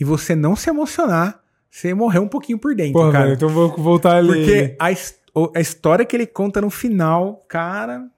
[0.00, 1.38] e você não se emocionar,
[1.70, 3.24] você morreu um pouquinho por dentro, Porra, cara.
[3.26, 4.26] Velho, então vou voltar ali.
[4.26, 4.88] Porque a,
[5.56, 8.10] a história que ele conta no final, cara,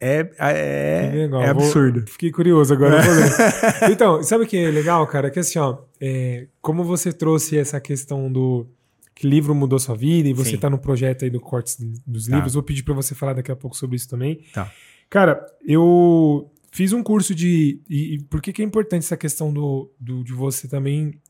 [0.00, 2.00] é, é, é absurdo.
[2.00, 3.02] Vou, fiquei curioso agora.
[3.92, 5.30] então, sabe o que é legal, cara?
[5.30, 8.66] Que assim, ó, é, como você trouxe essa questão do
[9.14, 10.56] que livro mudou sua vida e você Sim.
[10.56, 11.76] tá no projeto aí do Cortes
[12.06, 12.36] dos tá.
[12.36, 14.40] Livros, vou pedir para você falar daqui a pouco sobre isso também.
[14.54, 14.72] Tá.
[15.10, 17.82] Cara, eu fiz um curso de.
[17.88, 21.20] E, e por que, que é importante essa questão do, do, de você também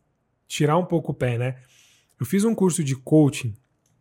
[0.46, 1.56] tirar um pouco o pé, né?
[2.20, 3.54] Eu fiz um curso de coaching.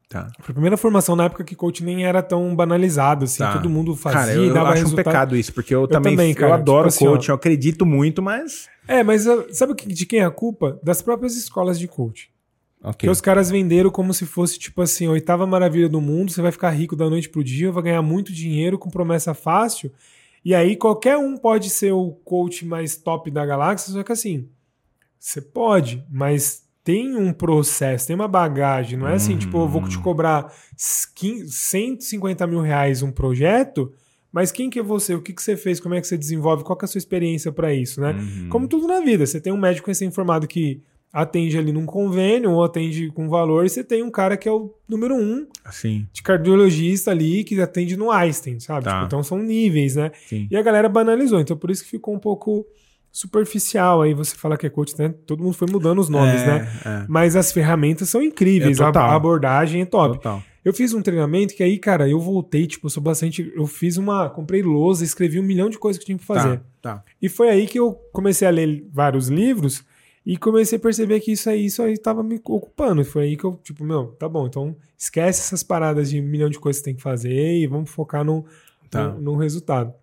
[0.10, 0.28] Tá.
[0.40, 3.54] Foi a primeira formação na época que coaching nem era tão banalizado, assim, Tá.
[3.54, 4.92] todo mundo fazia Cara, eu, e eu acho resultado.
[4.92, 7.12] um pecado isso, porque eu, também, também, cara, eu adoro tipo assim, ó.
[7.12, 8.68] coaching, eu acredito muito, mas.
[8.88, 10.80] É, mas uh, sabe de quem é a culpa?
[10.84, 12.28] Das próprias escolas de coaching.
[12.82, 13.06] Ok.
[13.08, 16.42] Que os caras venderam como se fosse, tipo assim, a oitava maravilha do mundo, você
[16.42, 19.92] vai ficar rico da noite pro dia, vai ganhar muito dinheiro com promessa fácil.
[20.44, 24.50] E aí qualquer um pode ser o coach mais top da galáxia, só que assim,
[25.20, 29.40] você pode, mas tem um processo, tem uma bagagem, não é assim, Uhum.
[29.40, 30.52] tipo, eu vou te cobrar
[31.16, 33.92] 15 150 mil reais um projeto,
[34.32, 35.14] mas quem que é você?
[35.16, 35.80] O que, que você fez?
[35.80, 36.64] Como é que você desenvolve?
[36.64, 38.12] Qual que é a sua experiência para isso, né?
[38.12, 38.50] Uhum.
[38.50, 42.64] Como tudo na vida, você tem um médico recém-formado que atende ali num convênio ou
[42.64, 46.22] atende com valor, e você tem um cara que é o número um Assim, de
[46.22, 48.84] cardiologista ali que atende no Einstein, sabe?
[48.86, 48.92] Tá.
[48.94, 50.12] Tipo, então são níveis, né?
[50.28, 50.48] sim.
[50.52, 52.64] E a galera banalizou, então por isso que ficou um pouco
[53.12, 54.02] superficial.
[54.02, 55.14] Aí você fala que é coach, né?
[55.26, 56.72] Todo mundo foi mudando os nomes, É, né?
[56.86, 57.06] é.
[57.08, 60.16] Mas as ferramentas são incríveis, É, a a abordagem é top.
[60.16, 60.44] Total.
[60.64, 63.52] Eu fiz um treinamento que aí, cara, eu voltei, tipo, eu sou bastante.
[63.56, 64.30] Eu fiz uma.
[64.30, 66.58] Comprei lousa, escrevi um milhão de coisas que tinha que fazer.
[66.82, 67.04] Tá, tá.
[67.22, 69.84] E foi aí que eu comecei a ler vários livros
[70.26, 73.04] e comecei a perceber que isso aí, isso aí tava me ocupando.
[73.06, 76.50] Foi aí que eu, tipo, meu, tá bom, então esquece essas paradas de um milhão
[76.50, 78.46] de coisas que tem que fazer e vamos focar no,
[78.92, 79.08] Tá.
[79.08, 79.94] no, no resultado.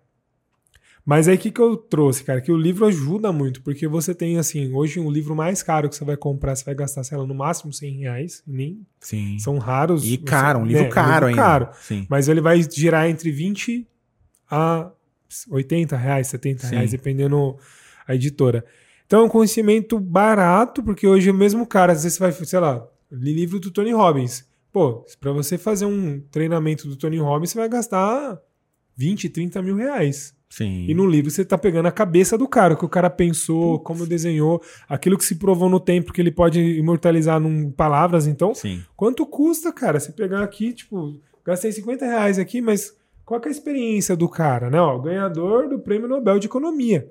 [1.07, 2.41] Mas aí o que, que eu trouxe, cara?
[2.41, 5.95] Que o livro ajuda muito, porque você tem, assim, hoje um livro mais caro que
[5.95, 9.39] você vai comprar, você vai gastar, sei lá, no máximo 100 reais, nem Sim.
[9.39, 10.03] são raros.
[10.03, 11.41] E caro, um livro É, caro ainda.
[11.41, 11.69] caro.
[11.79, 12.05] Sim.
[12.09, 13.87] Mas ele vai girar entre 20
[14.51, 14.91] a
[15.49, 16.75] 80 reais, 70 Sim.
[16.75, 17.55] reais, dependendo
[18.05, 18.65] a editora.
[19.05, 22.59] Então é um conhecimento barato, porque hoje o mesmo cara, às vezes você vai, sei
[22.59, 24.45] lá, li livro do Tony Robbins.
[24.73, 28.37] Pô, pra você fazer um treinamento do Tony Robbins, você vai gastar
[28.97, 30.35] 20, 30 mil reais.
[30.49, 30.85] Sim.
[30.87, 33.79] E no livro você tá pegando a cabeça do cara, o que o cara pensou,
[33.79, 38.25] como desenhou, aquilo que se provou no tempo que ele pode imortalizar em palavras.
[38.27, 38.81] Então, Sim.
[38.95, 39.99] Quanto custa, cara?
[39.99, 42.95] Você pegar aqui, tipo, gastei 50 reais aqui, mas
[43.25, 44.79] qual que é a experiência do cara, né?
[44.79, 47.09] Ó, ganhador do Prêmio Nobel de Economia.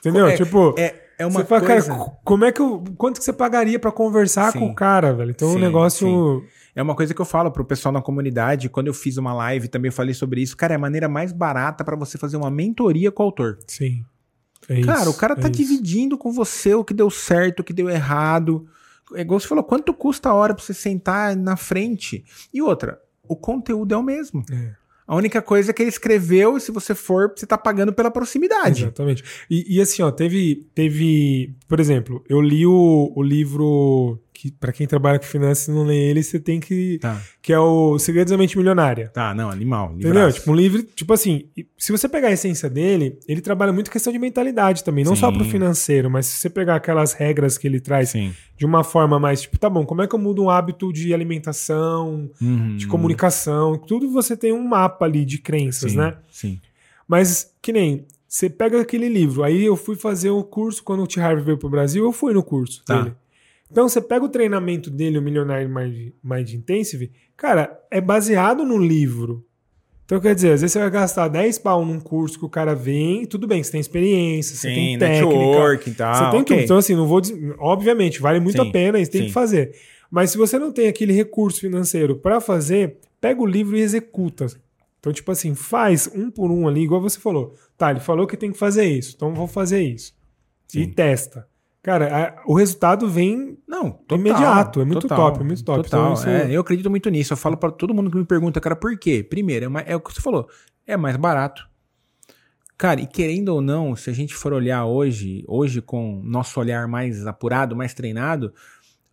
[0.00, 0.26] Entendeu?
[0.26, 1.88] É- tipo, É, é uma você fala, coisa.
[1.92, 4.58] cara, co- como é que eu, quanto que você pagaria pra conversar Sim.
[4.60, 5.30] com o cara, velho?
[5.30, 6.42] Então o Sim, negócio
[6.74, 9.68] É uma coisa que eu falo pro pessoal na comunidade, quando eu fiz uma live
[9.68, 10.56] também eu falei sobre isso.
[10.56, 13.58] Cara, é a maneira mais barata pra você fazer uma mentoria com o autor.
[13.66, 14.04] sim.
[14.68, 17.64] É isso, Cara, o cara tá é dividindo com você o que deu certo, o
[17.64, 18.64] que deu errado.
[19.14, 22.24] É igual você falou, quanto custa a hora pra você sentar na frente?
[22.54, 24.44] E outra, o conteúdo é o mesmo.
[24.50, 24.74] É.
[25.06, 28.10] A única coisa é que ele escreveu, e se você for, você tá pagando pela
[28.10, 28.84] proximidade.
[28.84, 29.24] Exatamente.
[29.50, 34.72] E, e assim, ó, teve, teve, por exemplo, eu li o, o livro que para
[34.72, 37.22] quem trabalha com finanças e não lê ele, você tem que Tá.
[37.40, 39.08] que é o Segredos da Mente Milionária.
[39.14, 39.90] Tá, não, animal.
[39.92, 40.08] Entendeu?
[40.14, 40.38] livraço.
[40.40, 41.44] Tipo, um livro, tipo assim,
[41.78, 45.30] se você pegar a essência dele, ele trabalha muito questão de mentalidade também, não só
[45.30, 45.36] Sim.
[45.38, 48.34] pro financeiro, mas se você pegar aquelas regras que ele traz Sim.
[48.58, 51.14] de uma forma mais, tipo, tá bom, como é que eu mudo um hábito de
[51.14, 52.76] alimentação, Uhum.
[52.76, 56.16] de comunicação, tudo você tem um mapa ali de crenças, Sim, né?
[56.32, 56.60] Sim.
[57.06, 61.06] Mas que nem você pega aquele livro, aí eu fui fazer o curso quando o
[61.06, 61.20] T.
[61.20, 63.02] Harvey veio pro Brasil, eu fui no curso Tá.
[63.02, 63.14] dele.
[63.72, 68.76] Então você pega o treinamento dele, o Millionaire Mind, Mind Intensive, cara, é baseado no
[68.76, 69.44] livro.
[70.04, 72.74] Então quer dizer, às vezes você vai gastar 10 pau num curso que o cara
[72.74, 76.14] vem, tudo bem, você tem experiência, você tem técnica, network e tal.
[76.14, 76.44] você tem ok.
[76.44, 76.64] tudo.
[76.64, 77.22] Então, assim, não vou.
[77.58, 79.26] Obviamente, vale muito Sim, a pena e tem sim.
[79.28, 79.74] que fazer.
[80.10, 84.48] Mas se você não tem aquele recurso financeiro para fazer, pega o livro e executa.
[85.00, 87.54] Então, tipo assim, faz um por um ali, igual você falou.
[87.78, 90.12] Tá, ele falou que tem que fazer isso, então vou fazer isso.
[90.74, 90.90] E Sim.
[90.90, 91.48] testa.
[91.82, 93.58] Cara, a- o resultado vem.
[93.66, 95.82] Não, total, Imediato, é muito top, é muito top.
[95.82, 97.32] Total, Então, é, eu acredito muito nisso.
[97.32, 99.22] Eu falo pra todo mundo que me pergunta, cara, por quê?
[99.22, 100.48] Primeiro, é, mais- é o que você falou,
[100.86, 101.68] é mais barato.
[102.78, 106.86] Cara, e querendo ou não, se a gente for olhar hoje, hoje com nosso olhar
[106.88, 108.52] mais apurado, mais treinado,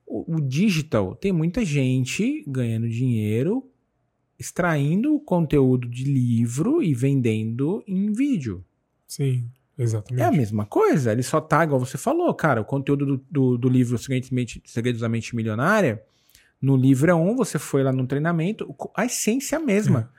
[0.06, 3.64] o, o digital tem muita gente ganhando dinheiro,
[4.40, 8.64] extraindo o conteúdo de livro e vendendo em vídeo.
[9.08, 9.46] Sim,
[9.80, 10.22] exatamente.
[10.22, 13.58] É a mesma coisa, ele só tá, igual você falou, cara, o conteúdo do, do,
[13.58, 16.04] do livro Segredos, da Mente Milionária,
[16.62, 20.12] no livro é um, você foi lá no treinamento, a essência é a mesma.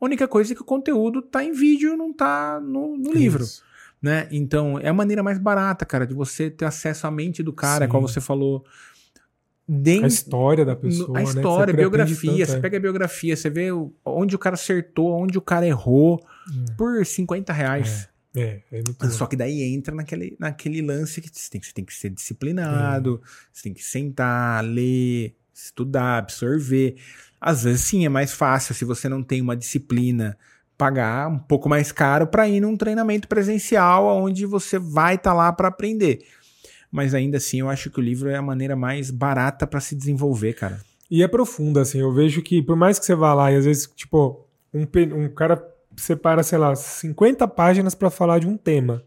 [0.00, 3.42] A única coisa é que o conteúdo tá em vídeo, não tá no, no livro,
[3.44, 3.62] Isso.
[4.00, 4.26] né?
[4.32, 7.84] Então, é a maneira mais barata, cara, de você ter acesso à mente do cara,
[7.84, 7.90] Sim.
[7.90, 8.64] como você falou.
[9.68, 11.18] A Dentro, história da pessoa.
[11.18, 11.24] a né?
[11.24, 12.60] História, a aprende biografia, você é.
[12.60, 13.68] pega a biografia, você vê
[14.04, 16.20] onde o cara acertou, onde o cara errou,
[16.76, 18.08] por 50 reais.
[18.08, 21.72] É, é muito Só que daí entra naquele, naquele lance que você tem, que você
[21.74, 23.20] tem que ser disciplinado,
[23.52, 26.96] você tem que sentar, ler, estudar, absorver.
[27.40, 30.36] Às vezes, sim, é mais fácil se você não tem uma disciplina
[30.78, 35.36] pagar um pouco mais caro para ir num treinamento presencial onde você vai estar tá
[35.36, 36.26] lá para aprender.
[36.90, 39.94] Mas ainda assim, eu acho que o livro é a maneira mais barata para se
[39.94, 40.80] desenvolver, cara.
[41.10, 42.00] E é profunda, assim.
[42.00, 45.28] Eu vejo que, por mais que você vá lá e às vezes, tipo, um, um
[45.28, 45.56] cara
[45.96, 49.04] separa, sei lá, 50 páginas para falar de um tema.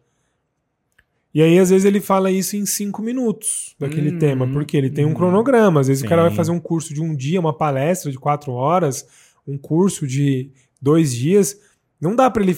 [1.34, 4.90] E aí, às vezes, ele fala isso em cinco minutos daquele hum, tema, porque ele
[4.90, 5.14] tem um hum.
[5.14, 5.82] cronograma.
[5.82, 6.06] Às vezes sim.
[6.06, 9.06] o cara vai fazer um curso de um dia, uma palestra de quatro horas,
[9.46, 10.50] um curso de
[10.82, 11.60] dois dias.
[12.00, 12.58] Não dá para ele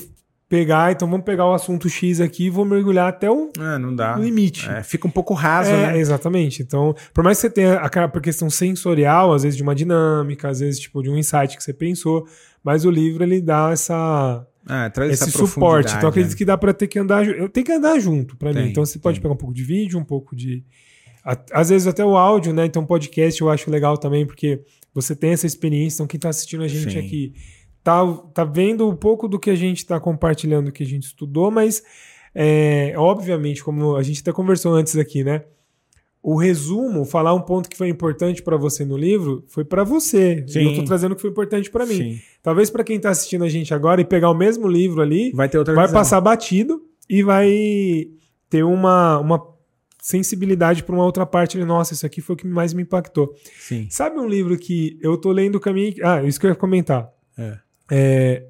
[0.49, 3.93] pegar, então vamos pegar o assunto X aqui e vou mergulhar até o é, não
[3.93, 4.15] dá.
[4.15, 4.69] limite.
[4.69, 5.97] É, fica um pouco raso, é, né?
[5.99, 6.61] Exatamente.
[6.61, 10.59] Então, por mais que você tenha aquela questão sensorial, às vezes de uma dinâmica, às
[10.59, 12.25] vezes tipo de um insight que você pensou,
[12.63, 15.93] mas o livro ele dá essa ah, traz esse suporte.
[15.95, 16.37] Então acredito é.
[16.37, 18.69] que dá para ter que andar, eu tenho que andar junto para mim.
[18.69, 19.23] Então você pode tem.
[19.23, 20.63] pegar um pouco de vídeo, um pouco de
[21.51, 22.65] às vezes até o áudio, né?
[22.65, 24.61] Então podcast eu acho legal também porque
[24.93, 26.99] você tem essa experiência, então quem está assistindo a gente Sim.
[26.99, 27.33] aqui
[27.87, 31.49] tá, tá vendo um pouco do que a gente está compartilhando, que a gente estudou,
[31.49, 31.81] mas
[32.35, 35.43] é, obviamente, como a gente até conversou antes aqui, né?
[36.21, 40.43] o resumo, falar um ponto que foi importante para você no livro, foi para você.
[40.45, 40.59] Sim.
[40.59, 41.95] E eu tô trazendo o que foi importante para mim.
[41.95, 42.19] Sim.
[42.43, 45.47] Talvez para quem tá assistindo a gente agora e pegar o mesmo livro ali, vai
[45.47, 45.97] ter outra vai visão.
[45.97, 48.09] passar batido e vai
[48.49, 49.41] ter uma, uma
[50.01, 51.57] sensibilidade para uma outra parte.
[51.63, 53.33] Nossa, isso aqui foi o que mais me impactou.
[53.57, 53.87] Sim.
[53.89, 55.93] Sabe um livro que eu tô lendo o caminho.
[56.03, 57.09] Ah, isso que eu ia comentar.
[57.37, 57.57] É.
[57.89, 58.43] É,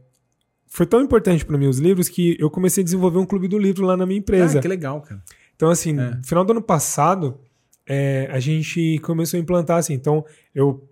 [0.67, 3.57] foi tão importante para mim os livros que eu comecei a desenvolver um clube do
[3.57, 4.59] livro lá na minha empresa.
[4.59, 5.21] Ah, que legal, cara.
[5.55, 6.15] Então, assim, é.
[6.15, 7.39] no final do ano passado,
[7.85, 9.93] é, a gente começou a implantar assim.
[9.93, 10.23] Então,
[10.53, 10.87] eu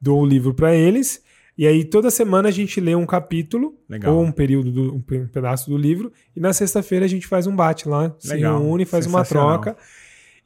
[0.00, 1.22] dou o livro para eles,
[1.56, 4.14] e aí toda semana a gente lê um capítulo, Legal.
[4.14, 7.56] ou um período, do, um pedaço do livro, e na sexta-feira a gente faz um
[7.56, 9.76] bate lá, se reúne, faz uma troca.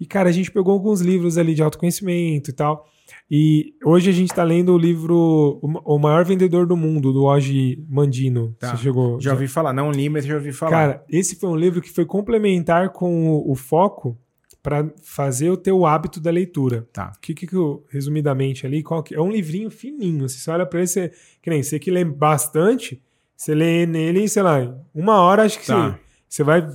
[0.00, 2.88] E, cara, a gente pegou alguns livros ali de autoconhecimento e tal.
[3.30, 7.84] E hoje a gente está lendo o livro O Maior Vendedor do Mundo, do Oji
[7.88, 8.54] Mandino.
[8.58, 8.70] Tá.
[8.70, 9.20] Você chegou.
[9.20, 10.70] Já ouvi falar, não li, mas já ouvi falar.
[10.70, 14.16] Cara, esse foi um livro que foi complementar com o, o foco
[14.62, 16.86] para fazer o teu hábito da leitura.
[16.92, 17.12] Tá.
[17.16, 20.28] O que, que, eu, resumidamente ali, que, é um livrinho fininho.
[20.28, 23.02] Você olha para ele, você, que nem você que lê bastante,
[23.36, 25.90] você lê nele, sei lá, uma hora, acho que tá.
[25.90, 25.98] você,
[26.28, 26.68] você vai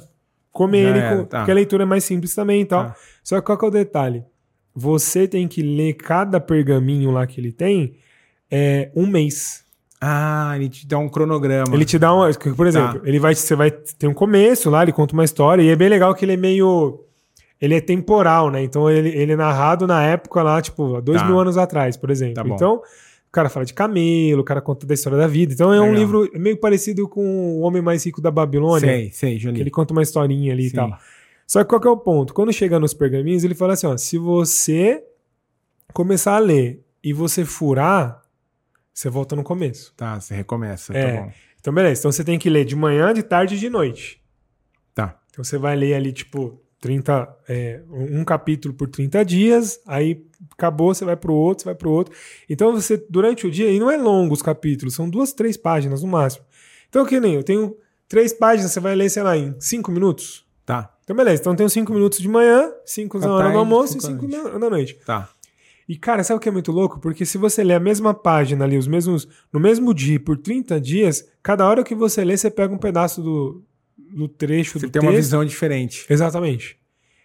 [0.51, 1.39] comer Já ele, com, tá.
[1.39, 2.85] porque a leitura é mais simples também e tal.
[2.85, 2.95] Tá.
[3.23, 4.23] Só que qual que é o detalhe?
[4.75, 7.95] Você tem que ler cada pergaminho lá que ele tem
[8.49, 9.63] é, um mês.
[10.01, 11.73] Ah, ele te dá um cronograma.
[11.73, 12.31] Ele te dá um.
[12.55, 13.07] Por exemplo, tá.
[13.07, 15.89] ele vai, você vai ter um começo lá, ele conta uma história, e é bem
[15.89, 17.03] legal que ele é meio
[17.63, 18.61] ele é temporal, né?
[18.61, 21.25] Então ele, ele é narrado na época lá, tipo, dois tá.
[21.25, 22.43] mil anos atrás, por exemplo.
[22.43, 25.53] Tá então, o cara fala de camelo, o cara conta da história da vida.
[25.53, 25.89] Então é Legal.
[25.89, 28.89] um livro meio parecido com O Homem Mais Rico da Babilônia.
[28.89, 29.61] Sei, sei, Johnny.
[29.61, 30.69] Ele conta uma historinha ali Sim.
[30.69, 30.97] e tal.
[31.47, 32.33] Só que qual que é o ponto?
[32.33, 35.03] Quando chega nos pergaminhos, ele fala assim: ó, se você
[35.93, 38.21] começar a ler e você furar,
[38.93, 39.93] você volta no começo.
[39.95, 41.15] Tá, você recomeça, tá é.
[41.15, 41.31] tá bom.
[41.59, 42.01] Então, beleza.
[42.01, 44.21] Então você tem que ler de manhã, de tarde e de noite.
[44.93, 45.19] Tá.
[45.29, 50.93] Então você vai ler ali, tipo, 30, é, um capítulo por 30 dias, aí acabou,
[50.93, 52.13] você vai para o outro, você vai para o outro.
[52.49, 56.03] Então você, durante o dia, e não é longo os capítulos, são duas, três páginas
[56.03, 56.45] no máximo.
[56.89, 57.75] Então, que nem eu tenho
[58.07, 60.45] três páginas, você vai ler, sei lá, em cinco minutos.
[60.65, 60.92] Tá.
[61.03, 61.41] Então, beleza.
[61.41, 64.59] Então, eu tenho cinco minutos de manhã, cinco da hora do almoço cinco e cinco
[64.59, 64.97] da noite.
[65.05, 65.29] Tá.
[65.87, 66.99] E, cara, sabe o que é muito louco?
[66.99, 70.79] Porque se você lê a mesma página ali, os mesmos, no mesmo dia, por 30
[70.79, 73.61] dias, cada hora que você lê, você pega um pedaço do,
[73.97, 75.11] do trecho você do tem texto.
[75.11, 76.05] uma visão diferente.
[76.09, 76.77] Exatamente.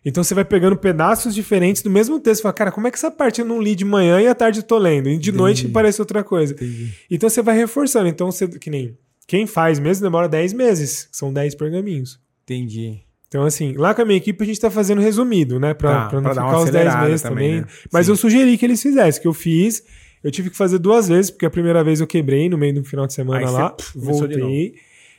[0.05, 2.39] Então você vai pegando pedaços diferentes do mesmo texto.
[2.39, 4.35] Você fala, cara, como é que essa parte eu não li de manhã e à
[4.35, 5.09] tarde eu tô lendo?
[5.09, 5.37] E de Entendi.
[5.37, 6.55] noite parece outra coisa.
[6.55, 6.93] Entendi.
[7.11, 8.09] Então você vai reforçando.
[8.09, 11.09] Então você, que nem quem faz mesmo demora 10 meses.
[11.13, 12.19] São 10 pergaminhos.
[12.45, 13.01] Entendi.
[13.29, 15.75] Então, assim, lá com a minha equipe a gente tá fazendo resumido, né?
[15.75, 17.49] Pra, tá, pra não pra ficar os 10 meses também.
[17.49, 17.61] também.
[17.61, 17.67] Né?
[17.93, 18.13] Mas Sim.
[18.13, 19.85] eu sugeri que eles fizessem, que eu fiz.
[20.25, 22.85] Eu tive que fazer duas vezes, porque a primeira vez eu quebrei no meio do
[22.85, 23.77] final de semana Aí lá.
[23.79, 24.75] Você, voltei.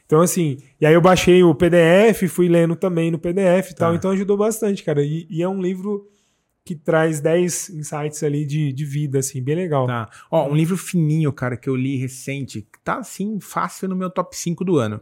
[0.05, 3.85] Então, assim, e aí eu baixei o PDF, fui lendo também no PDF e tá.
[3.85, 5.03] tal, então ajudou bastante, cara.
[5.03, 6.09] E, e, é um livro
[6.65, 9.85] que traz 10 insights ali de, de vida, assim, bem legal.
[9.85, 10.09] Tá.
[10.31, 14.35] Ó, um livro fininho, cara, que eu li recente, tá, assim, fácil no meu top
[14.35, 14.99] 5 do ano.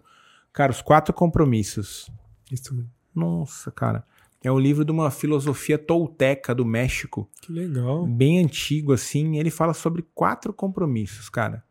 [0.52, 2.12] Cara, Os Quatro Compromissos.
[2.52, 2.97] Isso mesmo.
[3.20, 4.06] Nossa, cara.
[4.44, 7.30] É um livro de uma filosofia tolteca do México.
[7.42, 8.06] Que legal.
[8.06, 9.38] Bem antigo, assim.
[9.38, 11.64] Ele fala sobre quatro compromissos, cara.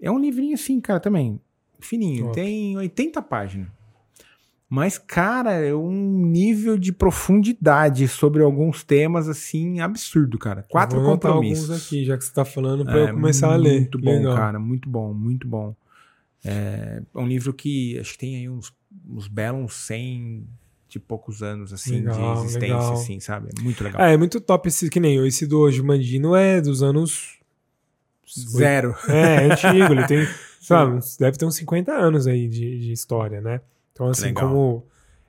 [0.00, 1.40] É um livrinho assim, cara, também
[1.84, 2.34] fininho, Top.
[2.34, 3.68] tem 80 páginas.
[4.68, 10.64] Mas, cara, é um nível de profundidade sobre alguns temas, assim, absurdo, cara.
[10.68, 11.70] Quatro Vou compromissos.
[11.70, 13.80] alguns aqui, já que você tá falando, pra é, eu começar a ler.
[13.80, 14.34] Muito bom, Legal.
[14.34, 15.76] cara, muito bom, muito bom.
[16.44, 18.72] É, é um livro que acho que tem aí uns,
[19.08, 20.44] uns belos 100
[20.94, 22.92] de poucos anos, assim, legal, de existência, legal.
[22.92, 23.48] assim, sabe?
[23.58, 24.00] É muito legal.
[24.00, 27.38] É, é muito top esse, que nem esse do hoje Mandino é dos anos...
[28.26, 28.96] Zero.
[29.08, 30.26] É, é antigo, ele tem
[30.60, 33.60] sabe, deve ter uns 50 anos aí de, de história, né?
[33.92, 34.48] Então, assim, Legal.
[34.48, 34.86] como.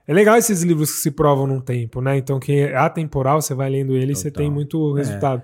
[0.08, 2.16] É legal esses livros que se provam num tempo, né?
[2.18, 5.41] Então, que é atemporal, você vai lendo ele e você tem muito resultado.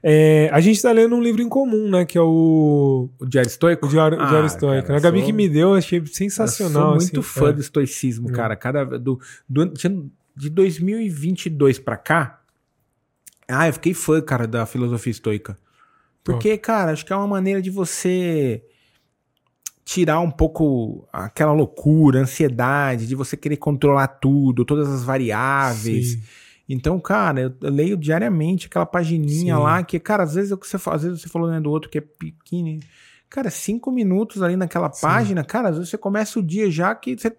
[0.00, 2.04] É, a gente tá lendo um livro em comum, né?
[2.04, 3.84] Que é o, O Diário Estoico?
[3.86, 4.86] o Diário, Ah, Diário Estoico.
[4.86, 6.90] cara, A Gabi sou- que me deu, eu achei Eu sensacional.
[6.92, 7.28] sou muito assim.
[7.40, 7.52] fã É.
[7.54, 8.32] do estoicismo, É.
[8.32, 8.54] cara.
[8.54, 9.72] Cada, do, do,
[10.36, 12.40] de 2022 pra cá,
[13.48, 15.58] ah, eu fiquei fã, cara, da filosofia estoica.
[16.22, 18.62] Porque, cara, acho que é uma maneira de você
[19.86, 26.14] tirar um pouco aquela loucura, ansiedade, de você querer controlar tudo, todas as variáveis.
[26.14, 26.22] Sim.
[26.68, 29.62] Então, cara, eu, eu leio diariamente aquela pagininha Sim.
[29.62, 31.70] lá que, cara, às vezes, é o que você, às vezes você falou né, do
[31.70, 32.80] outro que é pequeno.
[33.30, 35.02] Cara, cinco minutos ali naquela Sim.
[35.02, 37.32] página, cara, às vezes você começa o dia já que você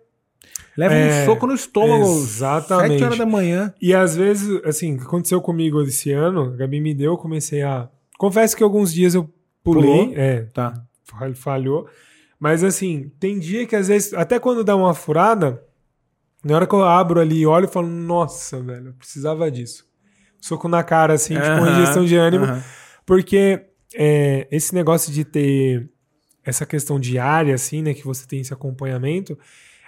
[0.77, 2.03] leva É, um soco no estômago.
[2.05, 2.91] exatamente.
[2.93, 3.73] Sete horas da manhã.
[3.81, 7.89] E às vezes, assim, aconteceu comigo esse ano, a Gabi me deu, eu comecei a.
[8.17, 9.29] Confesso que alguns dias eu
[9.61, 10.13] pulei, Pulou?
[10.15, 10.81] é, Tá.
[11.03, 11.89] fal- falhou.
[12.39, 15.63] Mas assim, tem dia que às vezes, até quando dá uma furada,
[16.43, 19.85] na hora que eu abro ali e olho, eu falo, nossa, velho, eu precisava disso.
[20.39, 22.45] Soco na cara, assim, tipo, uma injeção de ânimo.
[22.45, 22.63] aham.
[23.05, 23.65] Porque
[23.95, 25.89] é, esse negócio de ter
[26.43, 29.37] essa questão diária, assim, né, que você tem esse acompanhamento,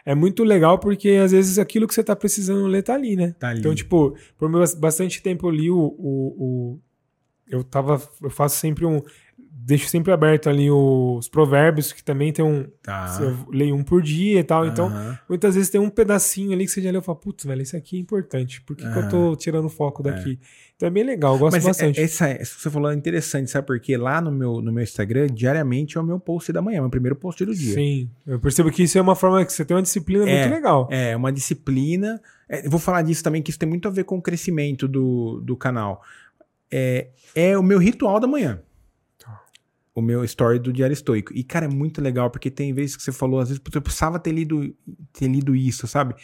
[0.06, 3.36] é muito legal porque às vezes aquilo que você tá precisando ler tá ali, né?
[3.38, 3.60] Tá ali.
[3.60, 6.80] Então, tipo, por bas- bastante tempo eu li o, o, o-
[7.48, 9.02] eu tava, eu faço sempre um,
[9.62, 13.18] deixo sempre aberto ali os provérbios, que também tem um, Tá.
[13.22, 15.20] eu leio um por dia e tal, então Aham.
[15.28, 17.76] muitas vezes tem um pedacinho ali que você já leu e fala, putz, velho, esse
[17.78, 20.40] aqui é importante, por que, que eu tô tirando foco daqui?
[20.76, 22.00] Então é bem legal, eu gosto Mas bastante.
[22.00, 23.98] é- essa, essa que você falou é interessante, sabe por quê?
[23.98, 27.16] Lá no meu, no meu Instagram, diariamente é o meu post da manhã, meu primeiro
[27.16, 27.74] post do dia.
[27.74, 30.56] Sim, eu percebo que isso é uma forma que você tem uma disciplina É, muito
[30.56, 30.88] legal.
[30.90, 32.20] É, uma disciplina.
[32.48, 34.88] É, eu vou falar disso também, que isso tem muito a ver com o crescimento
[34.88, 36.02] do, do canal.
[36.72, 38.60] É, é o meu ritual da manhã.
[40.00, 41.34] O meu story do Diário Estoico.
[41.34, 43.82] E, cara, é muito legal, porque tem vezes que você falou, às vezes, "Putz, eu
[43.82, 44.74] precisava ter lido,
[45.14, 46.16] ter lido isso, sabe?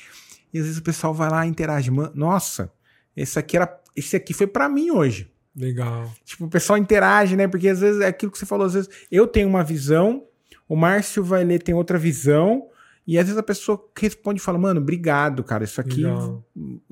[0.53, 1.91] E às vezes o pessoal vai lá e interage.
[1.91, 2.71] "Man, Nossa,
[3.15, 3.81] esse aqui era.
[3.95, 5.29] Esse aqui foi pra mim hoje.
[5.55, 6.11] Legal.
[6.23, 7.47] Tipo, o pessoal interage, né?
[7.47, 10.25] Porque às vezes é aquilo que você falou, às vezes eu tenho uma visão,
[10.67, 12.67] o Márcio vai ler tem outra visão,
[13.07, 15.63] e às vezes a pessoa responde e fala, mano, obrigado, cara.
[15.63, 16.03] Isso aqui.
[16.03, 16.43] Legal.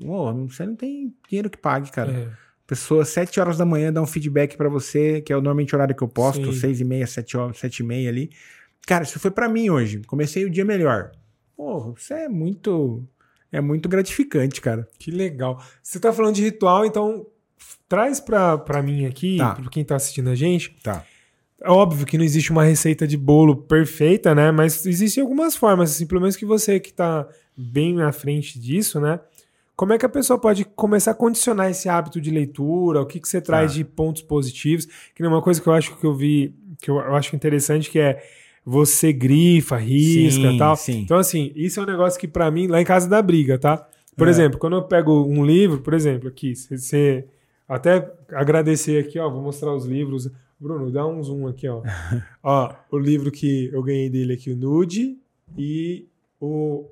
[0.02, 2.12] Ô, você não tem dinheiro que pague, cara.
[2.12, 2.43] É.
[2.66, 5.76] Pessoa, sete horas da manhã, dá um feedback pra você, que é o normalmente o
[5.76, 6.58] horário que eu posto, Sim.
[6.60, 8.30] seis e meia, sete horas, sete e meia ali.
[8.86, 10.00] Cara, isso foi pra mim hoje.
[10.06, 11.10] Comecei o dia melhor.
[11.56, 13.02] Pô, isso é muito.
[13.52, 14.88] É muito gratificante, cara.
[14.98, 15.62] Que legal.
[15.82, 17.26] Você tá falando de ritual, então
[17.88, 19.54] traz pra, pra mim aqui, Tá.
[19.54, 20.76] pra quem tá assistindo a gente.
[20.82, 21.04] Tá.
[21.60, 24.50] É óbvio que não existe uma receita de bolo perfeita, né?
[24.50, 28.98] Mas existem algumas formas, assim, pelo menos que você que tá bem na frente disso,
[29.00, 29.20] né?
[29.76, 33.00] Como é que a pessoa pode começar a condicionar esse hábito de leitura?
[33.02, 33.78] O que, que você traz Tá.
[33.78, 34.86] de pontos positivos?
[35.14, 37.90] Que é uma coisa que eu acho que eu vi, que eu, eu acho interessante,
[37.90, 38.22] que é
[38.64, 40.76] você grifa, risca Sim, e tal.
[40.76, 41.00] sim.
[41.00, 43.86] Então, assim, isso é um negócio que pra mim, lá em casa dá briga, tá?
[44.16, 44.30] Por É.
[44.30, 47.24] exemplo, quando eu pego um livro, por exemplo, aqui, você- você
[47.68, 50.30] até agradecer aqui, ó, vou mostrar os livros.
[50.58, 51.82] Bruno, dá um zoom aqui, ó.
[52.42, 55.18] ó, o livro que eu ganhei dele aqui, o Nude,
[55.58, 56.06] e
[56.40, 56.86] o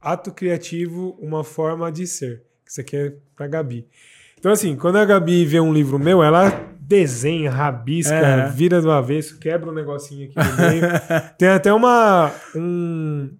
[0.00, 2.42] Ato Criativo, Uma Forma de Ser.
[2.66, 3.86] Isso aqui é pra Gabi.
[4.38, 8.48] Então, assim, quando a Gabi vê um livro meu, ela desenha, rabisca, É.
[8.48, 10.82] vira do avesso, quebra um negocinho aqui no meio.
[11.36, 13.30] Tem até uma um,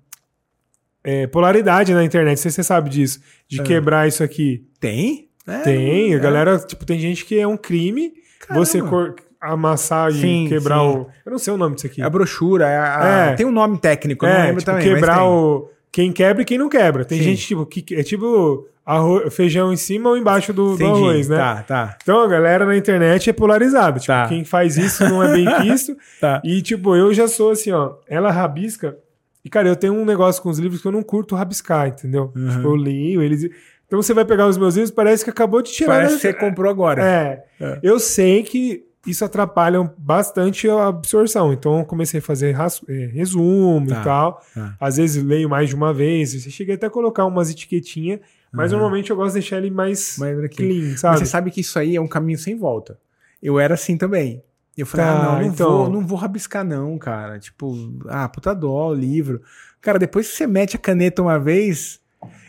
[1.04, 3.64] é, polaridade na internet, não sei se você sabe disso, de É.
[3.64, 4.66] quebrar isso aqui.
[4.80, 5.28] Tem?
[5.46, 6.20] É, Tem, a é.
[6.20, 8.66] galera, tipo, tem gente que é um crime Caramba.
[8.66, 10.84] você cor- amassar e Sim, quebrar sim.
[10.84, 11.06] o.
[11.24, 12.02] Eu não sei o nome disso aqui.
[12.02, 14.84] É a brochura, é a- a- tem um nome técnico, eu não lembro tipo, também.
[14.90, 15.24] mas quebrar tem.
[15.26, 15.70] o.
[15.90, 17.04] Quem quebra e quem não quebra.
[17.04, 17.24] Tem Sim.
[17.24, 21.36] gente, tipo, que é tipo arroz, feijão em cima ou embaixo do, do arroz, né?
[21.36, 23.98] Tá, tá, Então a galera na internet é polarizada.
[24.00, 24.28] Tipo, Tá.
[24.28, 25.96] quem faz isso não é bem quisto.
[26.20, 26.40] tá.
[26.44, 27.94] E, tipo, eu já sou assim, ó.
[28.08, 28.96] Ela rabisca.
[29.44, 32.32] E, cara, eu tenho um negócio com os livros que eu não curto rabiscar, entendeu?
[32.34, 32.48] Uhum.
[32.50, 33.44] Tipo, eu leio eles.
[33.86, 35.94] Então você vai pegar os meus livros, parece que acabou de tirar.
[35.94, 37.02] Parece que você comprou agora.
[37.02, 37.44] É.
[37.60, 37.78] É.
[37.82, 41.52] Eu sei que isso atrapalha bastante a absorção.
[41.52, 42.54] Então eu comecei a fazer
[42.88, 44.42] é, resumo Tá, e tal.
[44.54, 44.76] tá.
[44.80, 46.34] Às vezes leio mais de uma vez.
[46.34, 48.20] Eu cheguei até a colocar umas etiquetinhas.
[48.52, 48.78] Mas Uhum.
[48.78, 50.56] normalmente eu gosto de deixar ele mais Mas aqui.
[50.56, 51.18] clean, Mas sabe?
[51.18, 52.98] você sabe que isso aí é um caminho sem volta.
[53.42, 54.42] Eu era assim também.
[54.76, 55.70] Eu falei, Tá, ah, não, não, então.
[55.70, 57.38] vou, não vou rabiscar não, cara.
[57.38, 57.74] Tipo,
[58.08, 59.42] ah, puta dó, livro.
[59.80, 62.00] Cara, depois que você mete a caneta uma vez,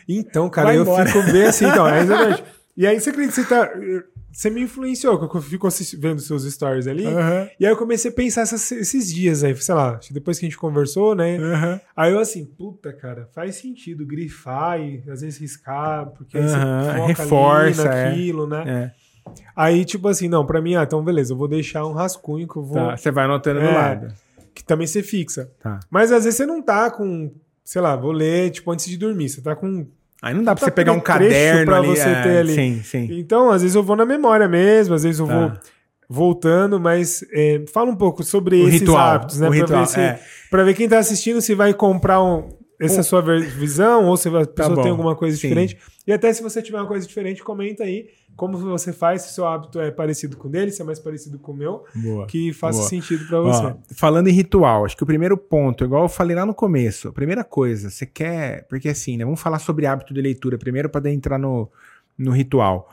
[0.08, 1.06] Então, cara, eu embora.
[1.06, 2.44] fico bem assim, então, é exatamente.
[2.76, 3.70] E aí você acredita que você tá.
[4.32, 5.68] Você me influenciou, que eu fico
[5.98, 7.04] vendo seus stories ali.
[7.06, 10.46] Aham, E aí eu comecei a pensar essas- esses dias aí, sei lá, depois que
[10.46, 11.36] a gente conversou, né?
[11.36, 16.44] aham, Aí eu assim, puta, cara, faz sentido grifar e às vezes riscar, porque aí
[16.44, 18.04] você foca reforça, ali é.
[18.10, 18.64] naquilo, né?
[18.96, 19.00] é.
[19.54, 22.56] Aí, tipo assim, não, pra mim, ah, então beleza, eu vou deixar um rascunho que
[22.56, 22.74] eu vou.
[22.76, 23.74] Tá, você vai anotando do É.
[23.74, 24.14] lado.
[24.54, 25.50] Que também você fixa.
[25.62, 25.78] Tá.
[25.90, 27.30] Mas às vezes você não tá com,
[27.64, 29.28] sei lá, vou ler, tipo, antes de dormir.
[29.28, 29.86] Você tá com.
[30.22, 31.86] Aí não dá pra Tá você pegar um caderno pra ali.
[31.88, 32.54] você é, ter ali.
[32.54, 33.08] Sim, sim.
[33.12, 35.34] Então, às vezes eu vou na memória mesmo, às vezes eu Tá.
[35.38, 35.52] vou
[36.08, 39.46] voltando, mas é, fala um pouco sobre O esses ritual, hábitos, né?
[39.48, 40.20] Pra, ritual, ver se, é.
[40.50, 42.48] pra ver quem tá assistindo se vai comprar um,
[42.80, 45.48] essa Um- sua visão ou se a pessoa bom, tem alguma coisa sim.
[45.48, 45.78] diferente.
[46.06, 48.06] E até se você tiver uma coisa diferente, comenta aí
[48.40, 50.98] como você faz, se o seu hábito é parecido com o dele, se é mais
[50.98, 52.26] parecido com o meu, Boa.
[52.26, 52.88] que faça Boa.
[52.88, 53.66] sentido pra você.
[53.66, 57.08] Ó, falando em ritual, acho que o primeiro ponto, igual eu falei lá no começo,
[57.08, 58.66] a primeira coisa, você quer.
[58.66, 59.26] Porque assim, né?
[59.26, 61.70] Vamos falar sobre hábito de leitura primeiro para entrar no,
[62.16, 62.90] no ritual.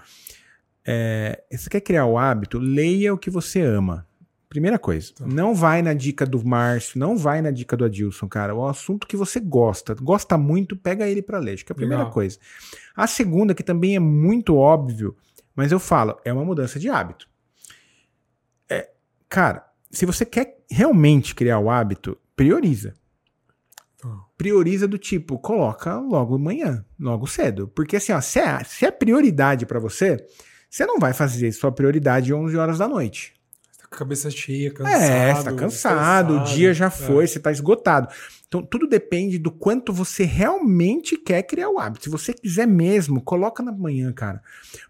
[0.86, 4.06] É, você quer criar o hábito, leia o que você ama.
[4.50, 5.14] Primeira coisa.
[5.16, 5.26] Tá.
[5.26, 8.54] Não vai na dica do Márcio, não vai na dica do Adilson, cara.
[8.54, 11.54] O assunto que você gosta, gosta muito, pega ele para ler.
[11.54, 12.14] Acho que é a primeira Legal.
[12.14, 12.38] coisa.
[12.94, 15.16] A segunda, que também é muito óbvio,
[15.58, 17.28] mas eu falo, é uma mudança de hábito.
[18.70, 18.92] É,
[19.28, 22.94] cara, se você quer realmente criar o hábito, prioriza.
[23.98, 24.08] Tá.
[24.38, 27.68] Prioriza do tipo, coloca logo amanhã, logo cedo.
[27.70, 30.24] Porque assim, ó, se, é, se é prioridade pra você,
[30.70, 33.34] você não vai fazer sua prioridade 11 horas da noite.
[33.90, 35.02] Cabeça cheia, cansado.
[35.02, 36.56] é, você tá cansado, o estressado.
[36.58, 36.90] dia já É.
[36.90, 38.08] foi, você tá esgotado.
[38.48, 42.06] Então, tudo depende do quanto você realmente quer criar o hábito.
[42.06, 44.42] Se você quiser mesmo, coloca na manhã, cara.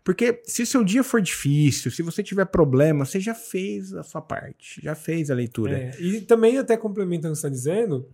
[0.04, 4.22] Porque se seu dia for difícil, se você tiver problema, você já fez a sua
[4.22, 5.76] parte, já fez a leitura.
[5.78, 8.08] É, e também, até complementando o que você está dizendo,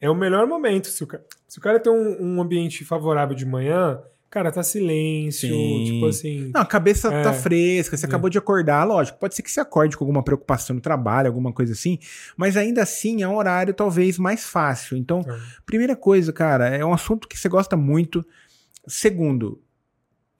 [0.00, 0.88] é o melhor momento.
[0.88, 4.02] Se o cara, se o cara tem um, um ambiente favorável de manhã,
[4.34, 5.84] cara, tá silêncio, Sim.
[5.84, 6.50] tipo assim.
[6.52, 7.22] Não, a cabeça É.
[7.22, 8.08] tá fresca, você É.
[8.08, 9.18] acabou de acordar, lógico.
[9.18, 11.98] Pode ser que você acorde com alguma preocupação no trabalho, alguma coisa assim,
[12.36, 14.96] mas ainda assim é um horário talvez mais fácil.
[14.96, 15.38] Então, É.
[15.64, 18.26] primeira coisa, cara, é um assunto que você gosta muito.
[18.86, 19.62] Segundo,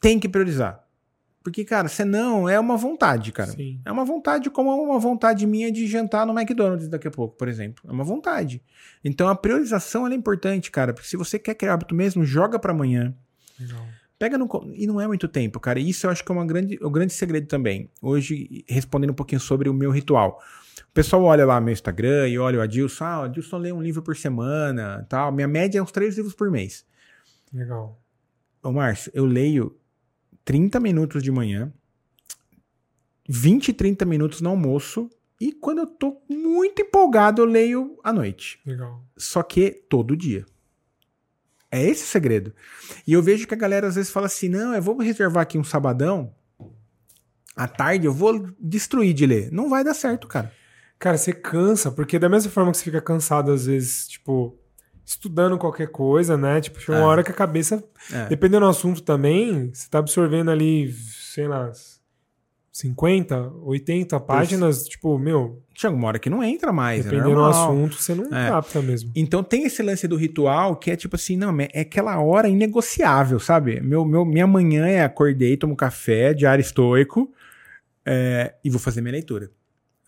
[0.03, 0.82] tem que priorizar.
[1.42, 3.51] Porque, cara, senão é uma vontade, cara.
[3.53, 3.78] Sim.
[3.84, 7.49] É uma vontade como uma vontade minha de jantar no McDonald's daqui a pouco, por
[7.49, 7.84] exemplo.
[7.88, 8.62] É uma vontade.
[9.05, 10.95] Então a priorização é importante, cara.
[10.95, 13.14] Porque se você quer criar hábito mesmo, joga pra amanhã.
[13.59, 13.86] Legal.
[14.18, 14.48] Pega no.
[14.74, 15.78] E não é muito tempo, cara.
[15.78, 17.90] Isso eu acho que é uma grande, o grande segredo também.
[18.00, 20.40] Hoje, respondendo um pouquinho sobre o meu ritual.
[20.88, 23.05] O pessoal olha lá meu Instagram e olha o Adilson.
[23.05, 25.32] Ah, o Adilson lê um livro por semana tal.
[25.32, 26.86] Minha média é uns três livros por mês.
[27.52, 28.00] Legal.
[28.62, 29.76] Ô, Márcio, eu leio
[30.44, 31.72] 30 minutos de manhã,
[33.28, 35.11] 20, 30 minutos no almoço.
[35.40, 38.61] E quando eu tô muito empolgado, eu leio à noite.
[38.64, 39.05] Legal.
[39.16, 40.46] Só que todo dia.
[41.77, 42.53] É esse o segredo.
[43.07, 45.59] E eu vejo que a galera às vezes fala assim: não, eu vou reservar aqui
[45.59, 46.33] um sabadão.
[47.57, 49.51] À tarde eu vou destruir de ler.
[49.53, 50.53] Não vai dar certo, cara.
[50.99, 54.57] Cara, você cansa, porque da mesma forma que você fica cansado, às vezes, tipo,
[55.05, 56.61] estudando qualquer coisa, né?
[56.61, 57.09] Tipo, chega uma É.
[57.09, 58.27] hora que a cabeça, É.
[58.27, 61.70] dependendo do assunto também, você tá absorvendo ali, sei lá,
[62.75, 67.01] 50, 80 páginas, tipo, meu, Chega uma hora que não entra mais.
[67.07, 68.49] é dependendo do assunto, você não É.
[68.49, 69.12] capta mesmo.
[69.14, 73.39] Então tem esse lance do ritual que é tipo assim, não, é aquela hora inegociável,
[73.39, 73.81] sabe?
[73.81, 77.33] Meu, meu, minha manhã é acordei, tomo café, diário estoico,
[78.05, 79.51] é, e vou fazer minha leitura.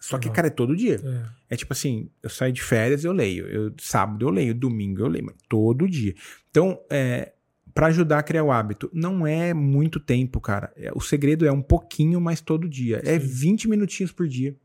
[0.01, 1.01] Só que, cara, é todo dia.
[1.49, 1.55] É.
[1.55, 3.47] É tipo assim, eu saio de férias, eu leio.
[3.47, 6.15] Eu, sábado eu leio, domingo eu leio, mas todo dia.
[6.51, 7.33] Então, é,
[7.77, 10.73] para ajudar a criar o hábito, não é muito tempo, cara.
[10.79, 13.03] É, o segredo é um pouquinho, mas todo dia.
[13.05, 13.27] É Sim.
[13.27, 14.57] 20 minutinhos por dia.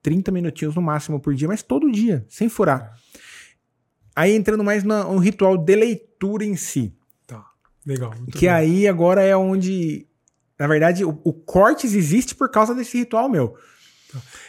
[0.00, 2.96] 30 minutinhos no máximo por dia, mas todo dia, sem furar.
[4.14, 6.94] Aí entrando mais no, ritual de leitura em si.
[7.26, 7.44] Tá.
[7.84, 8.12] Legal.
[8.30, 8.52] que bom.
[8.52, 10.06] aí agora é onde.
[10.56, 13.56] Na verdade, o, o cortes existe por causa desse ritual meu.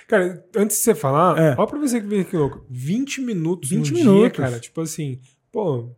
[0.08, 1.56] Cara, antes de você falar, É.
[1.58, 2.64] ó pra você que vê que louco.
[2.70, 4.22] 20 minutos 20 no minutos.
[4.22, 4.60] dia, cara.
[4.60, 5.20] Tipo assim,
[5.52, 5.90] pô.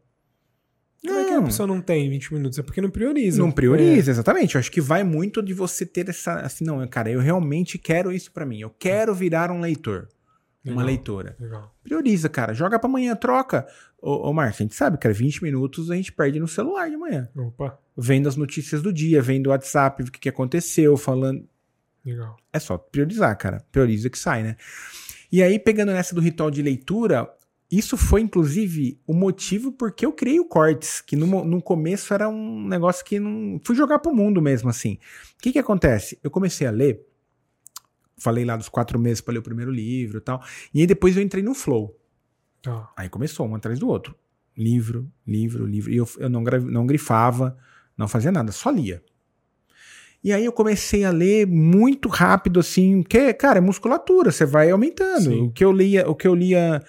[1.05, 1.45] Como é que a Não.
[1.45, 2.57] pessoa não tem 20 minutos?
[2.59, 3.41] É porque não prioriza.
[3.41, 4.55] Não prioriza, exatamente.
[4.55, 6.39] Eu acho que vai muito de você ter essa.
[6.41, 8.59] Assim, não, cara, eu realmente quero isso pra mim.
[8.59, 10.07] Eu quero virar um leitor.
[10.65, 10.85] Uma Legal.
[10.87, 11.35] leitora.
[11.39, 11.75] É, legal.
[11.83, 12.53] Prioriza, cara.
[12.53, 13.65] Joga pra amanhã, troca.
[14.01, 16.97] Ô, ô Márcio, a gente sabe, cara, 20 minutos a gente perde no celular de
[16.97, 17.29] manhã.
[17.35, 21.47] Opa, Vendo as notícias do dia, vendo o WhatsApp, o que, que aconteceu, falando.
[22.05, 22.35] legal.
[22.51, 23.63] É só priorizar, cara.
[23.71, 24.57] Prioriza que sai, né?
[25.31, 27.29] E aí, pegando nessa do ritual de leitura,
[27.69, 32.29] isso foi, inclusive, o motivo porque eu criei o Cortes, que no, no começo era
[32.29, 33.59] um negócio que não.
[33.63, 34.97] Fui jogar pro mundo mesmo, assim.
[35.37, 36.17] O que que acontece?
[36.23, 37.05] Eu comecei a ler,
[38.17, 40.41] falei lá dos quatro meses para ler o primeiro livro e tal,
[40.73, 41.97] e aí depois eu entrei no Flow.
[42.61, 42.89] Tá.
[42.95, 44.15] Aí começou um atrás do outro.
[44.55, 45.91] Livro, livro, livro.
[45.91, 47.57] E eu, eu não, não grifava,
[47.97, 49.03] não fazia nada, só lia.
[50.23, 54.69] E aí eu comecei a ler muito rápido, assim, que, cara, é musculatura, você vai
[54.71, 55.29] aumentando.
[55.29, 55.41] Sim.
[55.43, 56.83] O que eu lia, o que eu lia.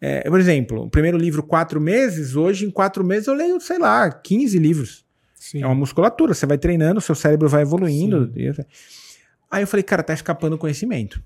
[0.00, 3.78] É, por exemplo, o primeiro livro, quatro meses, hoje, em quatro meses, eu leio, sei
[3.78, 5.04] lá, 15 livros.
[5.34, 5.62] Sim.
[5.62, 8.30] É uma musculatura, você vai treinando, seu cérebro vai evoluindo.
[8.34, 8.64] Sim.
[9.50, 11.22] Aí eu falei, cara, tá escapando o conhecimento.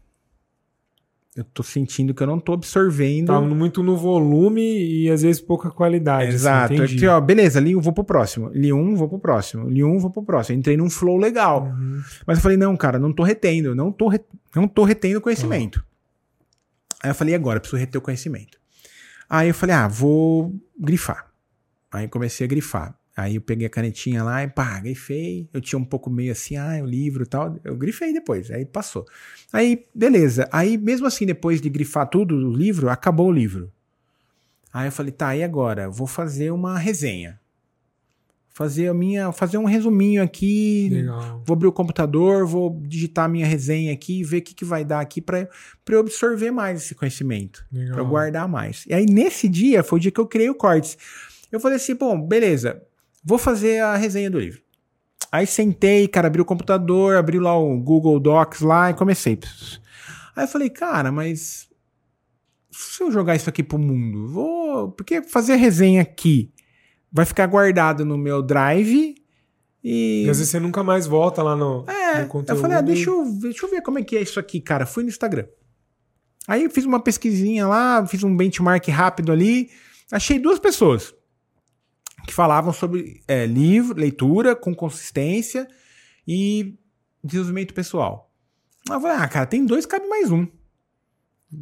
[1.35, 3.29] eu tô sentindo que eu não tô absorvendo.
[3.29, 6.27] Tá muito no volume e às vezes pouca qualidade.
[6.29, 6.75] assim, Exato.
[6.75, 6.97] entendi.
[6.97, 8.51] Aqui, ó, beleza, li um, vou pro próximo.
[8.51, 9.69] Li um, vou pro próximo.
[9.71, 10.59] Li um, vou pro próximo.
[10.59, 11.65] Entrei num flow legal.
[11.65, 12.03] Uhum.
[12.27, 14.21] Mas eu falei, não, cara, não tô retendo, não tô, re-
[14.55, 15.83] não tô retendo conhecimento.
[17.03, 18.60] Aí eu falei, agora, preciso reter o conhecimento.
[19.31, 21.31] Aí eu falei, ah, vou grifar.
[21.93, 22.99] Aí comecei a grifar.
[23.17, 25.49] Aí eu peguei a canetinha lá e pá, grifei.
[25.53, 27.57] Eu tinha um pouco meio assim, ah, o livro e tal.
[27.63, 29.07] Eu grifei depois, aí passou.
[29.53, 30.49] Aí, beleza.
[30.51, 33.73] Aí, mesmo assim, depois de grifar tudo do livro, acabou o livro.
[34.73, 35.89] Aí eu falei, tá, e agora?
[35.89, 37.40] Vou fazer uma resenha.
[38.61, 39.33] Fazer a minha.
[39.33, 41.43] Fazer um resuminho aqui, Legal.
[41.47, 44.67] Vou abrir o computador, vou digitar a minha resenha aqui e ver o que, que
[44.67, 45.49] vai dar aqui para
[45.89, 48.85] eu absorver mais esse conhecimento, para eu guardar mais.
[48.87, 50.99] E aí, nesse dia, foi o dia que eu criei o Cortes.
[51.51, 52.83] Eu falei assim, bom, beleza,
[53.25, 54.61] vou fazer a resenha do livro.
[55.33, 59.39] Aí sentei, cara, abri o computador, abri lá o Google Docs lá e comecei.
[60.37, 61.67] Aí eu falei, cara, mas
[62.71, 64.91] se eu jogar isso aqui pro mundo, vou.
[64.93, 66.53] Porque fazer a resenha aqui
[67.13, 69.15] vai ficar guardado no meu drive
[69.83, 70.25] e.
[70.27, 72.57] E às vezes você nunca mais volta lá no, É, no conteúdo.
[72.57, 74.61] eu falei, ah, deixa eu, ver- deixa eu ver como é que é isso aqui,
[74.61, 74.85] cara.
[74.87, 75.47] Fui no Instagram.
[76.49, 79.71] Aí eu fiz uma pesquisinha lá, fiz um benchmark rápido ali.
[80.11, 81.15] Achei duas pessoas
[82.27, 85.69] que falavam sobre é, livro, leitura com consistência
[86.27, 86.77] e
[87.23, 88.31] desenvolvimento pessoal.
[88.89, 90.47] Eu falei, ah, cara, tem dois, cabe mais um.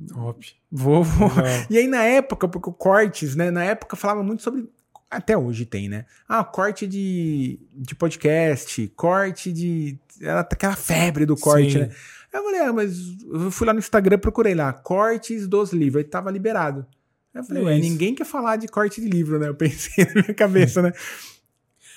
[0.09, 0.47] Top.
[0.71, 1.31] Vou, vou.
[1.71, 3.51] E aí, na época, porque o cortes, né?
[3.51, 4.69] Na época falava muito sobre.
[5.11, 6.05] Até hoje tem, né?
[6.29, 9.99] Ah, corte de, de podcast, corte de.
[10.21, 11.79] Era aquela febre do corte, Sim.
[11.81, 11.91] né?
[12.33, 12.99] Eu falei, ah, mas
[13.33, 16.87] eu fui lá no Instagram, procurei lá, cortes dos livros, aí tava liberado.
[17.35, 19.49] Eu falei, É ué, ninguém quer falar de corte de livro, né?
[19.49, 20.93] Eu pensei na minha cabeça, né?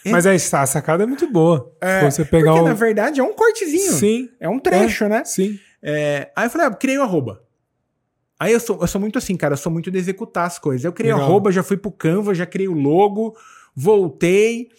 [0.05, 1.75] Mas aí, a sacada é muito boa.
[1.79, 2.67] É, você pegar Porque, um.
[2.67, 3.91] na verdade, é um cortezinho.
[3.91, 5.23] Sim, É um trecho, né?
[5.25, 5.59] sim.
[5.83, 7.43] É, aí eu falei, ah, criei o arroba.
[8.41, 10.83] Aí eu sou, eu sou muito assim, cara, eu sou muito de executar as coisas.
[10.83, 11.27] Eu criei Legal.
[11.29, 13.37] arroba, já fui pro Canva, já criei o logo,
[13.75, 14.71] voltei.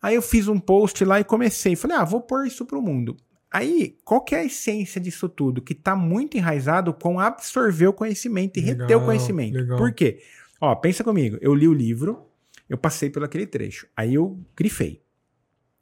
[0.00, 1.74] Aí eu fiz um post lá e comecei.
[1.74, 3.16] Falei, ah, vou pôr isso pro mundo.
[3.50, 5.60] Aí, qual que é a essência disso tudo?
[5.60, 9.54] Que tá muito enraizado com absorver o conhecimento e reter Legal, o conhecimento.
[9.54, 9.78] legal.
[9.78, 10.22] Por quê?
[10.60, 11.38] Ó, pensa comigo.
[11.40, 12.24] Eu li o livro,
[12.68, 13.88] eu passei por aquele trecho.
[13.96, 15.02] Aí eu grifei.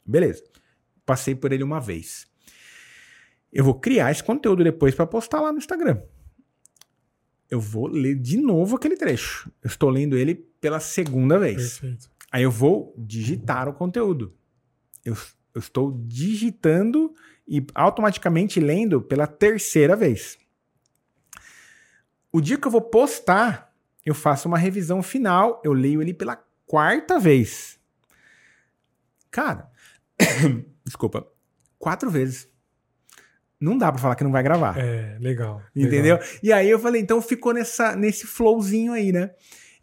[0.07, 0.43] Beleza.
[1.05, 2.27] Passei por ele uma vez.
[3.53, 6.01] Eu vou criar esse conteúdo depois para postar lá no Instagram.
[7.51, 9.51] Eu vou ler de novo aquele trecho.
[9.63, 11.79] Eu estou lendo ele pela segunda vez.
[11.79, 12.11] Perfeito.
[12.33, 14.35] Aí eu vou digitar o conteúdo.
[15.05, 15.17] Eu,
[15.55, 17.15] eu estou digitando
[17.47, 20.37] e automaticamente lendo pela terceira vez.
[22.33, 23.73] O dia que eu vou postar,
[24.05, 26.37] eu faço uma revisão final, eu leio ele pela
[26.67, 27.79] quarta vez.
[29.31, 29.71] Cara,
[30.85, 31.27] desculpa,
[31.79, 32.49] quatro vezes.
[33.61, 34.79] Não dá pra falar que não vai gravar.
[34.79, 35.63] É, legal.
[35.75, 36.17] Entendeu?
[36.17, 36.29] legal.
[36.43, 39.31] E aí eu falei, então ficou nessa, nesse flowzinho aí, né?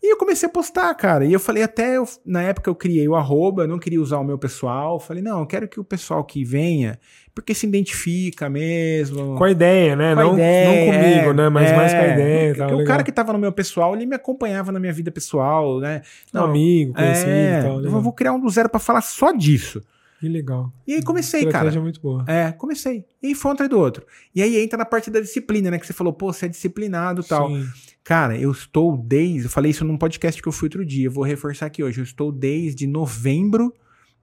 [0.01, 1.24] E eu comecei a postar, cara.
[1.24, 4.17] E eu falei, até eu- na época eu criei o arroba, eu não queria usar
[4.19, 4.95] o meu pessoal.
[4.95, 6.99] Eu falei, não, eu quero que o pessoal que venha,
[7.34, 9.38] porque se identifica mesmo.
[9.38, 10.13] Com a ideia, né?
[10.13, 11.49] Com não, ideia, não comigo, é, né?
[11.49, 11.76] Mas é.
[11.78, 12.53] mais com a ideia.
[12.53, 12.86] tal, o legal.
[12.86, 16.01] cara que tava no meu pessoal, ele me acompanhava na minha vida pessoal, né?
[16.34, 17.82] Um amigo, conhecido é, e tal.
[17.82, 19.82] eu vou criar um do zero pra falar só disso.
[20.24, 20.74] Que legal.
[20.88, 21.82] E aí comecei, Estratégia cara.
[21.82, 22.24] muito boa.
[22.30, 23.05] É, comecei.
[23.21, 24.07] E aí foi um atrás do outro.
[24.34, 25.78] E aí entra na parte da disciplina, né?
[25.78, 27.49] Que você falou, pô, você é disciplinado e tal.
[27.49, 27.67] Sim.
[28.05, 29.43] Cara, eu estou desde.
[29.43, 31.07] Eu falei isso num podcast que eu fui outro dia.
[31.07, 31.99] Eu vou reforçar aqui hoje.
[31.99, 33.74] Eu estou desde novembro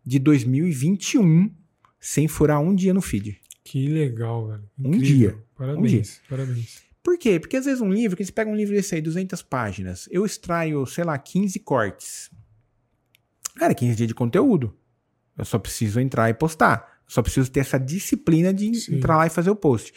[0.02, 1.54] de 2021
[2.00, 3.38] sem furar um dia no feed.
[3.62, 4.64] Que legal, velho.
[4.78, 5.04] Um Incrível.
[5.04, 5.38] dia.
[5.54, 5.78] Parabéns.
[5.78, 6.02] Um dia.
[6.30, 6.82] Parabéns.
[7.02, 7.38] Por quê?
[7.38, 10.24] Porque às vezes um livro, que você pega um livro desse aí, 200 páginas, eu
[10.24, 12.30] extraio, sei lá, 15 cortes.
[13.56, 14.74] Cara, 15 dias de conteúdo.
[15.40, 17.00] Eu só preciso entrar e postar.
[17.06, 18.96] Eu só preciso ter essa disciplina de Sim.
[18.96, 19.92] entrar lá e fazer o post.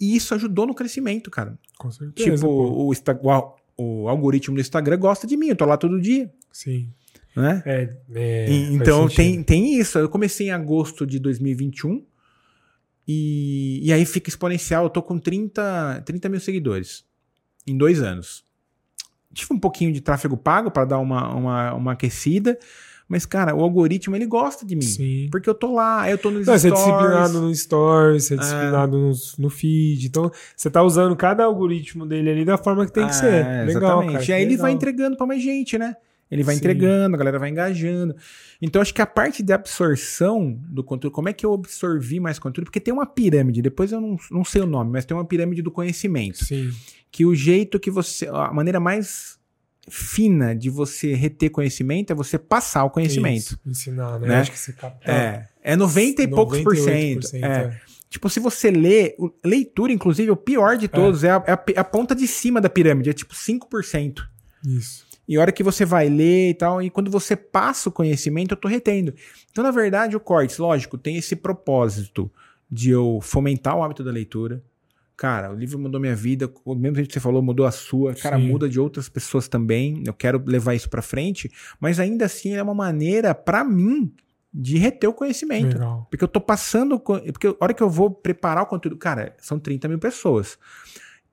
[0.00, 1.58] E isso ajudou no crescimento, cara.
[1.78, 2.34] Com certeza.
[2.36, 2.92] tipo, o, o
[3.82, 6.92] o algoritmo do Instagram gosta de mim, eu tô lá todo dia, Sim.
[7.34, 7.62] né?
[7.64, 9.98] É, é, E- então tem, tem isso.
[9.98, 12.04] Eu comecei em agosto de 2021
[13.08, 14.84] e, e aí fica exponencial.
[14.84, 17.04] Eu tô com 30, 30 mil seguidores
[17.66, 18.44] em dois anos.
[19.32, 22.58] Tive um pouquinho de tráfego pago para dar uma, uma, uma aquecida,
[23.10, 24.82] mas cara, o algoritmo ele gosta de mim.
[24.82, 25.28] Sim.
[25.32, 26.86] Porque eu tô lá, eu tô nos Não, você é stories.
[26.86, 28.26] disciplinado no stories, É.
[28.28, 30.06] você é disciplinado no, no feed.
[30.06, 33.26] Então, você tá usando cada algoritmo dele ali da forma que tem que Ah, ser.
[33.66, 34.12] Legal, exatamente.
[34.12, 34.24] cara.
[34.24, 34.76] e aí que ele vai legal.
[34.76, 35.96] entregando pra mais gente, né?
[36.30, 36.60] Ele vai Sim.
[36.60, 38.14] entregando, a galera vai engajando.
[38.62, 42.38] Então, acho que a parte de absorção do conteúdo, como é que eu absorvi mais
[42.38, 42.66] conteúdo?
[42.66, 45.60] Porque tem uma pirâmide, depois eu não, não sei o nome, mas tem uma pirâmide
[45.60, 46.44] do conhecimento.
[46.44, 46.70] Sim.
[47.10, 48.28] Que o jeito que você.
[48.28, 49.39] A maneira mais
[49.90, 53.38] fina de você reter conhecimento é você passar o conhecimento.
[53.38, 54.28] Isso, ensinar, né?
[54.28, 54.40] Né?
[54.40, 55.10] Acho que você capta.
[55.10, 55.48] É.
[55.62, 57.26] É 90 e poucos por cento.
[57.26, 57.80] 98%, É.
[58.08, 59.14] Tipo, se você lê,
[59.44, 62.26] leitura, inclusive, o pior de todos, é, é, a, é, a, é a, ponta de
[62.26, 64.18] cima da pirâmide, é tipo 5%.
[64.66, 65.06] Isso.
[65.28, 68.50] E a hora que você vai ler e tal, e quando você passa o conhecimento,
[68.50, 69.14] eu tô retendo.
[69.48, 72.28] Então, na verdade, o Cortes, lógico, tem esse propósito
[72.68, 74.60] de eu fomentar o hábito da leitura.
[75.20, 78.14] Cara, o livro mudou minha vida, o mesmo jeito que você falou, mudou a sua.
[78.14, 78.48] Cara, Sim.
[78.48, 80.02] muda de outras pessoas também.
[80.06, 84.10] Eu quero levar isso para frente, mas ainda assim é uma maneira para mim
[84.50, 85.74] de reter o conhecimento.
[85.74, 86.06] Legal.
[86.10, 86.98] Porque eu tô passando.
[86.98, 88.96] Porque a hora que eu vou preparar o conteúdo.
[88.96, 90.56] Cara, são 30 mil pessoas.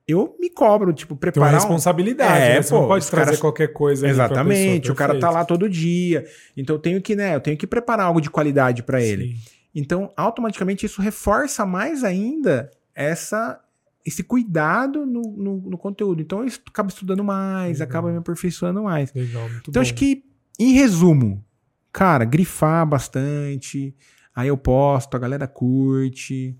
[0.06, 1.48] Eu me cobro, tipo, preparar.
[1.48, 2.62] Tem uma responsabilidade, é, né?
[2.62, 3.40] Você pô, não pode trazer caras...
[3.40, 4.06] qualquer coisa.
[4.06, 4.80] Exatamente.
[4.80, 6.26] Pessoa, o cara tá lá todo dia.
[6.54, 7.36] Então eu tenho que, né?
[7.36, 9.34] Eu tenho que preparar algo de qualidade para ele.
[9.74, 13.58] Então, automaticamente, isso reforça mais ainda essa
[14.04, 16.22] esse cuidado no, no, no conteúdo.
[16.22, 17.88] Então eu acabo estudando mais, Legal.
[17.88, 19.12] acaba me aperfeiçoando mais.
[19.12, 19.80] Legal, então bom.
[19.80, 20.24] acho que,
[20.58, 21.44] em resumo,
[21.92, 23.94] cara, grifar bastante,
[24.34, 26.56] aí eu posto, a galera curte.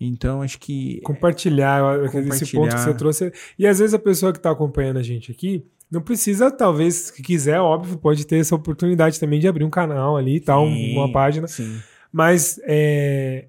[0.00, 1.00] Então, acho que.
[1.02, 2.34] Compartilhar, compartilhar.
[2.34, 3.32] esse ponto que você trouxe.
[3.58, 7.22] E às vezes a pessoa que está acompanhando a gente aqui não precisa, talvez, se
[7.22, 10.96] quiser, óbvio, pode ter essa oportunidade também de abrir um canal ali e tal, sim,
[10.96, 11.48] uma página.
[11.48, 11.80] Sim.
[12.12, 13.48] Mas é,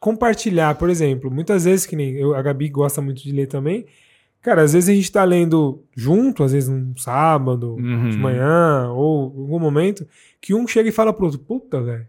[0.00, 3.86] compartilhar, por exemplo, muitas vezes, que nem eu, a Gabi gosta muito de ler também.
[4.40, 8.08] Cara, às vezes a gente tá lendo junto, às vezes num sábado, uhum.
[8.08, 10.08] de manhã, ou em algum momento,
[10.40, 12.06] que um chega e fala pro outro, puta, velho.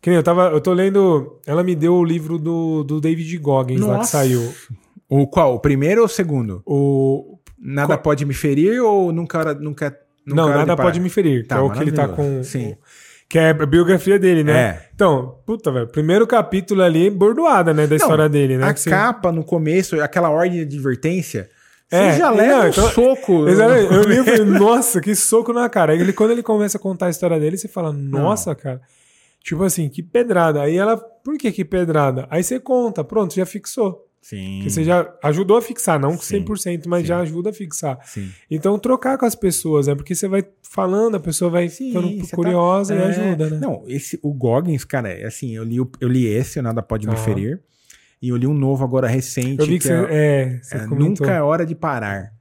[0.00, 0.50] Que nem eu tava.
[0.50, 1.40] Eu tô lendo.
[1.46, 3.92] Ela me deu o livro do, do David Goggins Nossa.
[3.92, 4.54] lá que saiu.
[5.08, 5.54] O qual?
[5.54, 6.62] O primeiro ou o segundo?
[6.64, 7.38] O.
[7.58, 8.02] Nada qual...
[8.02, 9.54] pode me ferir ou nunca.
[9.54, 11.46] nunca, nunca não, nada pode me ferir.
[11.46, 12.42] Tá, é o que ele tá com.
[12.44, 12.76] Sim.
[13.28, 14.58] Que é a biografia dele, né?
[14.58, 14.88] É.
[14.94, 15.86] Então, puta, velho.
[15.88, 17.86] Primeiro capítulo ali, bordoada, né?
[17.86, 18.66] Da não, história dele, né?
[18.66, 21.48] A capa no começo, aquela ordem de advertência.
[21.90, 23.48] É, você já leva um então, soco.
[23.48, 23.92] Exatamente.
[23.92, 25.92] Eu li e falei, nossa, que soco na cara.
[25.92, 28.56] Aí ele, quando ele começa a contar a história dele, você fala, nossa, não.
[28.56, 28.80] cara.
[29.42, 30.62] Tipo assim, que pedrada.
[30.62, 32.26] Aí ela, por que que pedrada?
[32.30, 34.07] Aí você conta, pronto, já fixou.
[34.28, 34.60] Sim.
[34.62, 37.06] Que você já ajudou a fixar, não sim, 100%, mas sim.
[37.06, 37.98] já ajuda a fixar.
[38.04, 38.30] Sim.
[38.50, 39.94] Então, trocar com as pessoas, né?
[39.94, 43.08] Porque você vai falando, a pessoa vai sim, ficando tá curiosa tá, e é...
[43.08, 43.58] ajuda, né?
[43.58, 47.08] Não, esse, o Goggins, cara, é assim, eu li, eu li esse, o Nada Pode
[47.08, 47.10] ah.
[47.10, 47.58] Me Ferir,
[48.20, 49.60] e eu li um novo agora recente.
[49.60, 52.34] Eu vi que, que você, é, é, Nunca é Hora de Parar.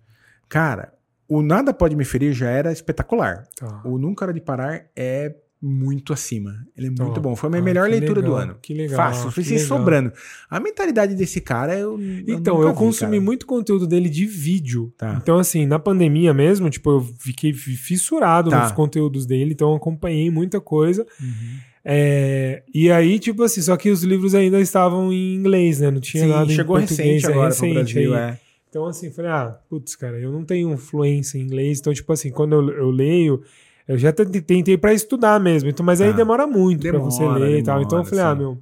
[0.50, 0.94] Cara,
[1.26, 3.48] o Nada Pode Me Ferir já era espetacular.
[3.56, 3.82] Tá.
[3.86, 6.56] O Nunca é Hora de Parar é muito acima.
[6.76, 7.36] Ele é muito bom.
[7.36, 8.56] Foi a minha ah, melhor leitura legal, do ano.
[8.62, 8.96] Que legal.
[8.96, 10.12] Fácil, fiz sobrando.
[10.50, 12.00] A mentalidade desse cara eu.
[12.28, 14.94] Então, eu, eu consumi muito conteúdo dele de vídeo.
[14.98, 15.20] Tá.
[15.22, 18.64] Então, assim, na pandemia mesmo, tipo, eu fiquei fissurado tá.
[18.64, 21.06] nos conteúdos dele, então acompanhei muita coisa.
[21.20, 21.58] Uhum.
[21.84, 25.90] É, e aí, tipo assim, só que os livros ainda estavam em inglês, né?
[25.90, 27.08] Não tinha Sim, nada chegou em português.
[27.08, 28.22] recente agora é recente, Brasil, aí.
[28.22, 28.40] é.
[28.70, 31.80] Então, assim, falei, ah, putz, cara, eu não tenho fluência em inglês.
[31.80, 33.42] Então, tipo assim, quando eu, eu leio,
[33.88, 37.34] eu já tentei para estudar mesmo, então, mas aí ah, demora muito para você ler
[37.34, 37.82] demora, e tal.
[37.82, 38.32] Então eu falei, ah, sim.
[38.32, 38.58] ah, meu,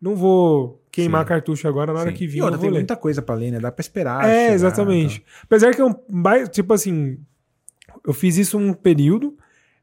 [0.00, 1.28] não vou queimar sim.
[1.28, 2.16] cartucho agora na hora sim.
[2.16, 2.38] que vir.
[2.38, 2.78] E outra, tem ler.
[2.78, 3.60] muita coisa para ler, né?
[3.60, 4.24] Dá para esperar.
[4.24, 5.16] É, chegar, exatamente.
[5.16, 5.40] Então.
[5.44, 5.94] Apesar que é um.
[6.50, 7.18] Tipo assim,
[8.06, 9.36] eu fiz isso um período,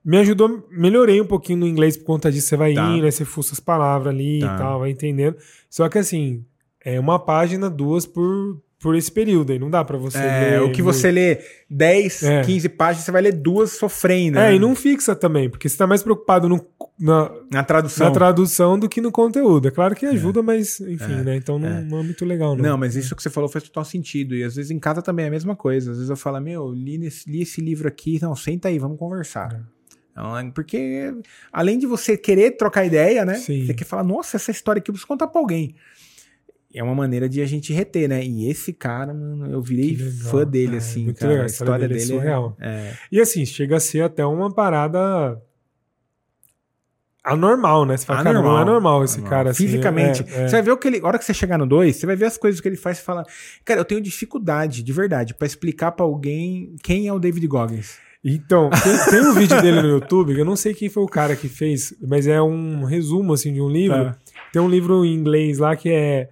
[0.03, 2.47] me ajudou, melhorei um pouquinho no inglês por conta disso.
[2.47, 2.89] Você vai tá.
[2.89, 3.11] indo, né?
[3.11, 4.55] Você fuça as palavras ali tá.
[4.55, 5.37] e tal, vai entendendo.
[5.69, 6.43] Só que assim,
[6.83, 9.59] é uma página, duas por, por esse período aí.
[9.59, 10.61] Não dá para você é, ler.
[10.61, 12.41] O que você lê 10, é.
[12.43, 14.39] 15 páginas, você vai ler duas sofrendo.
[14.39, 14.55] É, né?
[14.55, 16.65] e não fixa também, porque você tá mais preocupado no,
[16.97, 18.07] na, na, tradução.
[18.07, 19.67] na tradução do que no conteúdo.
[19.67, 20.43] É claro que ajuda, é.
[20.43, 21.23] mas enfim, é.
[21.23, 21.35] né?
[21.35, 21.81] Então não é.
[21.81, 22.63] não, é muito legal, não.
[22.63, 24.33] Não, mas isso que você falou faz total sentido.
[24.33, 25.91] E às vezes em casa também é a mesma coisa.
[25.91, 28.97] Às vezes eu falo, meu, li, nesse, li esse livro aqui, não, senta aí, vamos
[28.97, 29.53] conversar.
[29.53, 29.79] É.
[30.11, 31.13] Então, porque
[31.51, 33.35] além de você querer trocar ideia, né?
[33.35, 33.65] Sim.
[33.65, 35.75] Você quer falar, nossa, essa história aqui eu preciso contar pra alguém
[36.73, 38.23] é uma maneira de a gente reter, né?
[38.23, 41.31] E esse cara, mano, eu virei fã dele, é, assim, cara.
[41.31, 41.43] Legal.
[41.43, 42.57] A história, dele, dele é surreal.
[42.59, 42.93] É...
[43.11, 45.41] E assim, chega a ser até uma parada
[47.23, 47.97] anormal, né?
[47.97, 49.37] Você fala, anormal, cara, não é normal esse anormal.
[49.37, 49.49] cara.
[49.49, 50.23] Assim, Fisicamente.
[50.29, 50.47] É, é.
[50.47, 50.99] Você vai ver o que ele.
[50.99, 52.99] A hora que você chegar no 2, você vai ver as coisas que ele faz
[52.99, 53.23] e fala.
[53.65, 57.97] Cara, eu tenho dificuldade, de verdade, para explicar para alguém quem é o David Goggins.
[58.23, 61.37] Então, tem, tem, um vídeo dele no YouTube, eu não sei quem foi o cara
[61.37, 64.05] que fez, mas é um resumo, assim, de um livro.
[64.05, 64.17] Tá.
[64.51, 66.29] Tem um livro em inglês lá que é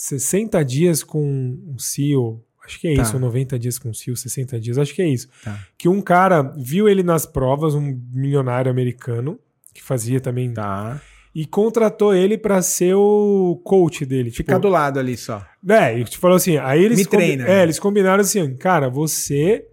[0.00, 3.02] 60 dias com um CEO, acho que é tá.
[3.02, 5.28] isso, 90 dias com um CEO, 60 dias, acho que é isso.
[5.42, 5.58] Tá.
[5.76, 9.40] Que um cara viu ele nas provas, um milionário americano,
[9.74, 10.54] que fazia também.
[10.54, 11.02] Tá.
[11.34, 14.30] E contratou ele para ser o coach dele.
[14.30, 15.44] Ficar tipo, do lado ali só.
[15.68, 16.98] É, e te falou assim, aí eles.
[16.98, 17.48] Me treina.
[17.48, 19.66] É, eles combinaram assim, cara, você.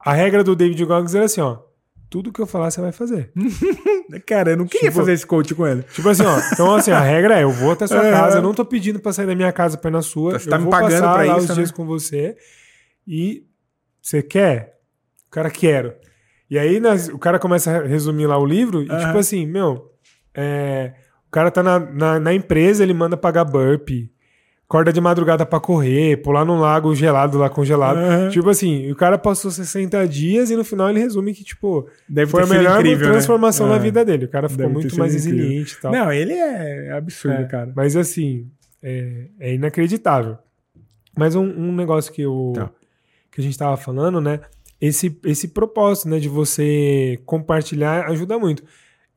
[0.00, 1.67] A regra do David Goggins era assim, ó
[2.10, 3.30] tudo que eu falar você vai fazer.
[4.26, 5.82] Cara, eu não queria tipo, fazer esse coach com ele.
[5.82, 6.40] Tipo assim, ó.
[6.52, 8.10] Então, assim, a regra é: eu vou até a sua é.
[8.10, 10.38] casa, eu não tô pedindo pra sair da minha casa pra ir na sua.
[10.38, 11.76] Você tá eu me pagando pra lá isso, os dias né?
[11.76, 12.36] com você.
[13.06, 13.46] E
[14.00, 14.78] você quer?
[15.26, 15.94] O cara quero.
[16.50, 16.80] E aí
[17.12, 19.92] o cara começa a resumir lá o livro e, tipo assim, meu,
[20.34, 20.94] é,
[21.26, 24.10] O cara tá na, na, na empresa, ele manda pagar burpee
[24.68, 27.96] acorda de madrugada para correr, pular num lago gelado lá congelado.
[27.96, 28.28] Uhum.
[28.28, 32.30] Tipo assim, o cara passou 60 dias e no final ele resume que, tipo, Deve
[32.30, 33.12] foi a melhor incrível, né?
[33.14, 33.72] transformação né?
[33.72, 34.26] na vida dele.
[34.26, 35.38] O cara ficou Deve muito mais incrível.
[35.38, 35.90] resiliente e tal.
[35.90, 37.72] Não, ele é absurdo, é, cara.
[37.74, 38.46] Mas assim,
[38.82, 40.36] é, é inacreditável.
[41.16, 42.70] Mas um, um negócio que, eu, tá.
[43.32, 44.40] que a gente tava falando, né?
[44.78, 48.62] Esse, esse propósito, né, de você compartilhar ajuda muito.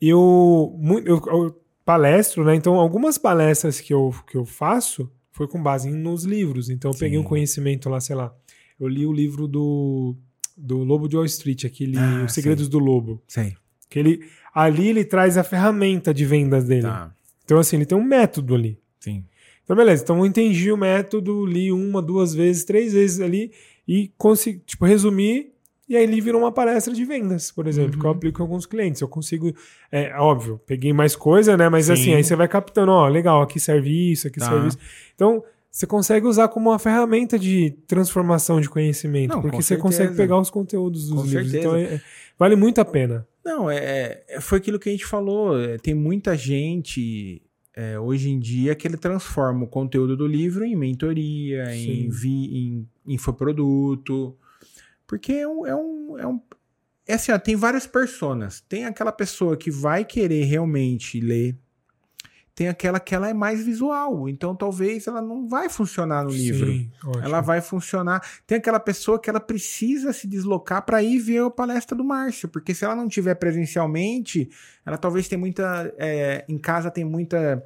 [0.02, 2.56] Eu, eu, eu palestro, né?
[2.56, 6.70] Então, algumas palestras que eu, que eu faço, foi com base nos livros.
[6.70, 8.32] Então eu peguei um conhecimento lá, sei lá.
[8.80, 10.16] Eu li o livro do,
[10.56, 12.72] do Lobo de Wall Street, aquele ah, Os Segredos sei.
[12.72, 13.24] do Lobo.
[13.28, 13.56] Sei.
[13.90, 14.24] Que ele,
[14.54, 16.84] ali ele traz a ferramenta de vendas dele.
[16.84, 17.12] Tá.
[17.44, 18.78] Então, assim, ele tem um método ali.
[19.00, 19.26] Sim.
[19.64, 20.04] Então, beleza.
[20.04, 23.52] Então eu entendi o método, li uma, duas vezes, três vezes ali
[23.88, 25.51] e consegui, tipo, resumir
[25.92, 28.00] e aí ele virou uma palestra de vendas, por exemplo, uhum.
[28.00, 28.16] que eu uhum.
[28.16, 29.02] aplico com alguns clientes.
[29.02, 29.54] Eu consigo,
[29.92, 31.68] é óbvio, peguei mais coisa, né?
[31.68, 31.92] Mas Sim.
[31.92, 34.46] assim, aí você vai captando, ó, legal, aqui serve isso, aqui tá.
[34.46, 34.78] serve isso.
[35.14, 39.82] Então, você consegue usar como uma ferramenta de transformação de conhecimento, Não, porque você certeza.
[39.82, 41.52] consegue pegar os conteúdos dos com livros.
[41.52, 41.68] Certeza.
[41.68, 42.02] Então, é, é,
[42.40, 43.28] vale muito a pena.
[43.44, 45.60] Não, é, é, foi aquilo que a gente falou.
[45.60, 47.42] É, tem muita gente
[47.76, 52.30] é, hoje em dia que ele transforma o conteúdo do livro em mentoria, em, vi,
[52.30, 54.38] em infoproduto.
[55.12, 55.68] Porque é um.
[55.68, 56.42] É um, é um
[57.06, 58.62] é assim, ó, tem várias personas.
[58.62, 61.58] Tem aquela pessoa que vai querer realmente ler.
[62.56, 64.30] Tem aquela que ela é mais visual.
[64.30, 66.72] Então talvez ela não vai funcionar no Sim, livro.
[67.04, 67.26] Ótimo.
[67.26, 68.26] Ela vai funcionar.
[68.48, 72.48] Tem aquela pessoa que ela precisa se deslocar para ir ver a palestra do Márcio.
[72.48, 74.50] Porque se ela não tiver presencialmente,
[74.86, 75.94] ela talvez tenha muita.
[75.98, 77.62] É, em casa tem muita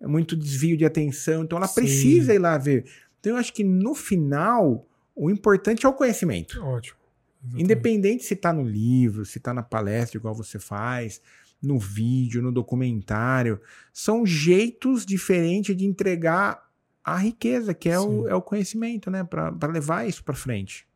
[0.00, 1.44] muito desvio de atenção.
[1.44, 1.74] Então ela Sim.
[1.74, 2.86] precisa ir lá ver.
[3.20, 4.86] Então eu acho que no final
[5.16, 6.62] o importante é o conhecimento.
[6.62, 6.98] Ótimo.
[7.42, 7.64] Exatamente.
[7.64, 11.20] Independente se está no livro, se está na palestra, igual você faz,
[11.62, 13.60] no vídeo, no documentário,
[13.92, 16.66] são jeitos diferentes de entregar
[17.02, 19.24] a riqueza, que é, o, é o conhecimento, né?
[19.24, 20.86] Para levar isso para frente.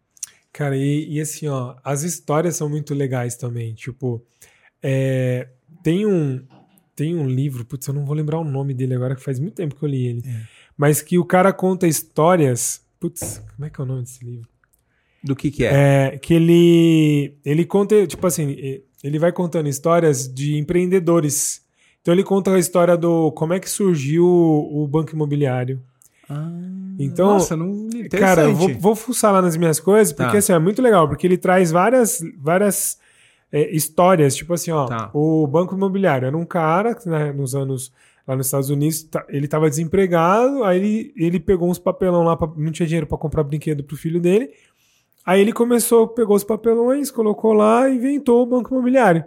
[0.52, 3.72] Cara, e, e, assim, ó, as histórias são muito legais também.
[3.74, 4.24] Tipo,
[4.82, 5.48] é,
[5.82, 6.44] tem um
[6.96, 9.54] tem um livro, putz, eu não vou lembrar o nome dele agora, que faz muito
[9.54, 10.22] tempo que eu li ele.
[10.26, 10.42] É.
[10.76, 14.46] Mas que o cara conta histórias Putz, como é que é o nome desse livro?
[15.24, 16.12] Do que que é?
[16.12, 21.62] É que ele ele conta, tipo assim, ele vai contando histórias de empreendedores.
[22.02, 25.82] Então ele conta a história do como é que surgiu o, banco imobiliário.
[26.28, 26.48] Ah,
[26.98, 30.38] então, nossa, não cara, eu vou, vou fuçar lá nas minhas coisas, porque tá.
[30.38, 32.98] assim, é muito legal, porque ele traz várias várias
[33.50, 35.10] é, histórias, tipo assim, ó, tá.
[35.12, 37.92] o banco imobiliário era um cara, né, nos anos
[38.30, 42.36] lá nos Estados Unidos, tá, ele estava desempregado, aí ele, ele pegou uns papelão lá,
[42.36, 44.50] pra, não tinha dinheiro para comprar brinquedo pro filho dele.
[45.26, 49.24] Aí ele começou, pegou os papelões, colocou lá e inventou o banco imobiliário.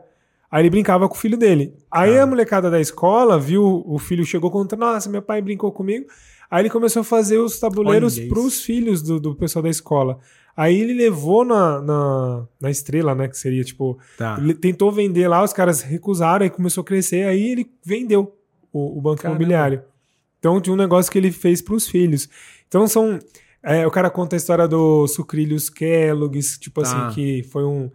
[0.49, 1.73] Aí ele brincava com o filho dele.
[1.91, 2.23] Aí ah.
[2.23, 6.05] a molecada da escola viu, o filho chegou contando, nossa, meu pai brincou comigo.
[6.49, 10.19] Aí ele começou a fazer os tabuleiros para os filhos do, do pessoal da escola.
[10.55, 13.27] Aí ele levou na, na, na, estrela, né?
[13.27, 13.97] Que seria tipo.
[14.17, 14.37] Tá.
[14.39, 18.37] Ele tentou vender lá, os caras recusaram, aí começou a crescer, aí ele vendeu
[18.73, 19.39] o, o banco Caramba.
[19.39, 19.83] imobiliário.
[20.39, 22.27] Então, de um negócio que ele fez para os filhos.
[22.67, 23.19] Então, são.
[23.61, 27.07] É, o cara conta a história do Sucrilhos Kellogg's, tipo tá.
[27.07, 27.89] assim, que foi um.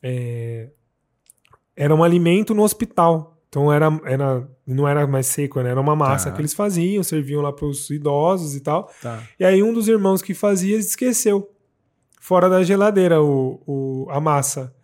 [0.00, 0.68] É,
[1.74, 3.38] era um alimento no hospital.
[3.48, 5.70] Então era, era, não era mais seco, né?
[5.70, 6.36] Era uma massa tá.
[6.36, 8.90] que eles faziam, serviam lá para os idosos e tal.
[9.00, 9.22] Tá.
[9.40, 11.50] E aí um dos irmãos que fazia esqueceu
[12.20, 14.74] fora da geladeira o, o, a massa.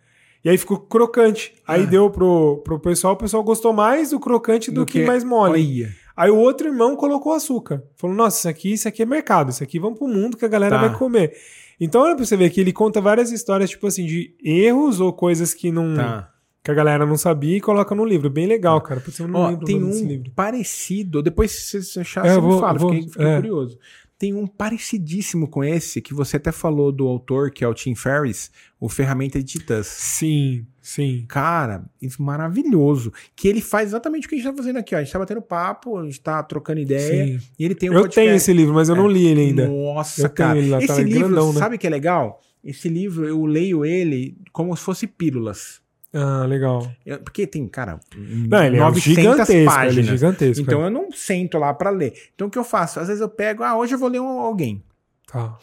[0.45, 1.55] E aí ficou crocante.
[1.67, 1.85] Aí ah.
[1.87, 5.23] deu pro, pro pessoal, o pessoal gostou mais do crocante do, do que, que, mais
[5.23, 5.81] mole.
[5.81, 5.95] Olha.
[6.15, 7.83] Aí o outro irmão colocou açúcar.
[7.95, 10.47] Falou: nossa, isso aqui, isso aqui é mercado, isso aqui vamos pro mundo que a
[10.47, 10.87] galera tá.
[10.87, 11.33] vai comer.
[11.81, 15.11] Então, olha pra você ver que ele conta várias histórias, tipo assim, de erros ou
[15.11, 15.95] coisas que não.
[15.95, 16.31] Tá.
[16.63, 18.29] Que a galera não sabia e coloca no livro.
[18.29, 18.89] Bem legal, tá.
[18.89, 19.03] cara.
[19.19, 21.23] Eu não Ó, tem um parecido.
[21.23, 22.79] Depois, se você achar, é, você vou, me fala.
[22.79, 23.35] Vou, fiquei, fiquei é.
[23.35, 23.79] curioso.
[24.17, 27.93] Tem um parecidíssimo com esse, que você até falou do autor, que é o Tim
[27.95, 29.87] Ferriss, o Ferramenta de Titãs.
[29.87, 31.25] Sim, sim.
[31.27, 33.11] Cara, isso maravilhoso.
[33.35, 34.99] Que ele faz exatamente o que a gente tá fazendo aqui, ó.
[34.99, 37.39] A gente tá batendo papo, a gente tá trocando ideia.
[37.39, 37.45] Sim.
[37.59, 38.25] E ele tem um Eu podcast.
[38.25, 38.97] tenho esse livro, mas eu é.
[38.97, 39.67] não li ele ainda.
[39.67, 40.57] Nossa, eu cara.
[40.57, 41.59] Ele lá, esse tá livro, grandão, né?
[41.59, 42.41] sabe que é legal?
[42.63, 45.81] Esse livro, eu leio ele como se fosse pílulas.
[46.17, 46.89] Ah, legal.
[47.05, 49.97] Eu, porque tem, cara, não, ele 900 é páginas.
[49.97, 50.63] Ele é gigantesco.
[50.63, 50.87] Então é.
[50.87, 52.13] eu não sento lá para ler.
[52.33, 53.01] Então o que eu faço?
[53.01, 54.81] Às vezes eu pego, ah, hoje eu vou ler um, alguém.
[55.27, 55.57] Tá.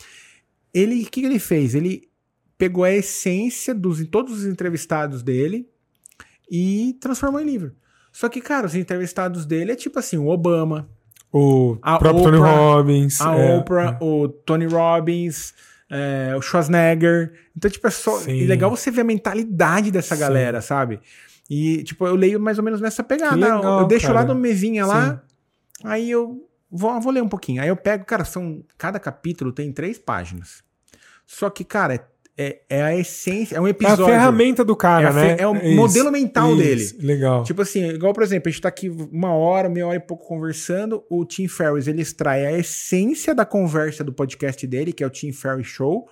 [0.74, 1.74] Ele, o que ele fez?
[1.74, 2.07] Ele
[2.59, 5.66] pegou a essência dos todos os entrevistados dele
[6.51, 7.73] e transformou em livro.
[8.12, 10.87] Só que, cara, os entrevistados dele é tipo assim, o Obama,
[11.33, 14.05] o próprio Oprah, Tony Robbins, a é, Oprah, é.
[14.05, 15.55] o Tony Robbins,
[15.93, 17.35] é, o Schwarzenegger.
[17.55, 18.19] Então, tipo, é só.
[18.23, 20.20] É legal você ver a mentalidade dessa Sim.
[20.23, 20.98] galera, sabe?
[21.51, 23.36] E, tipo, eu leio mais ou menos nessa pegada.
[23.36, 24.20] legal, eu deixo cara.
[24.20, 25.23] lá no mesinha lá,
[25.85, 27.60] aí eu vou, vou ler um pouquinho.
[27.60, 28.64] Aí eu pego, cara, são.
[28.78, 30.64] Cada capítulo tem três páginas.
[31.27, 32.05] Só que, cara, é,
[32.36, 34.06] é, é a essência, é um É a episódio.
[34.06, 35.36] ferramenta do cara, É né?
[35.38, 37.44] é o Isso, modelo mental isso, Legal.
[37.44, 40.26] Tipo assim, igual, por exemplo, a gente tá aqui uma hora, meia hora e pouco
[40.26, 41.04] conversando.
[41.10, 45.10] O Tim Ferriss, ele extrai a essência da conversa do podcast dele, que é o
[45.10, 46.09] Tim Ferriss Show,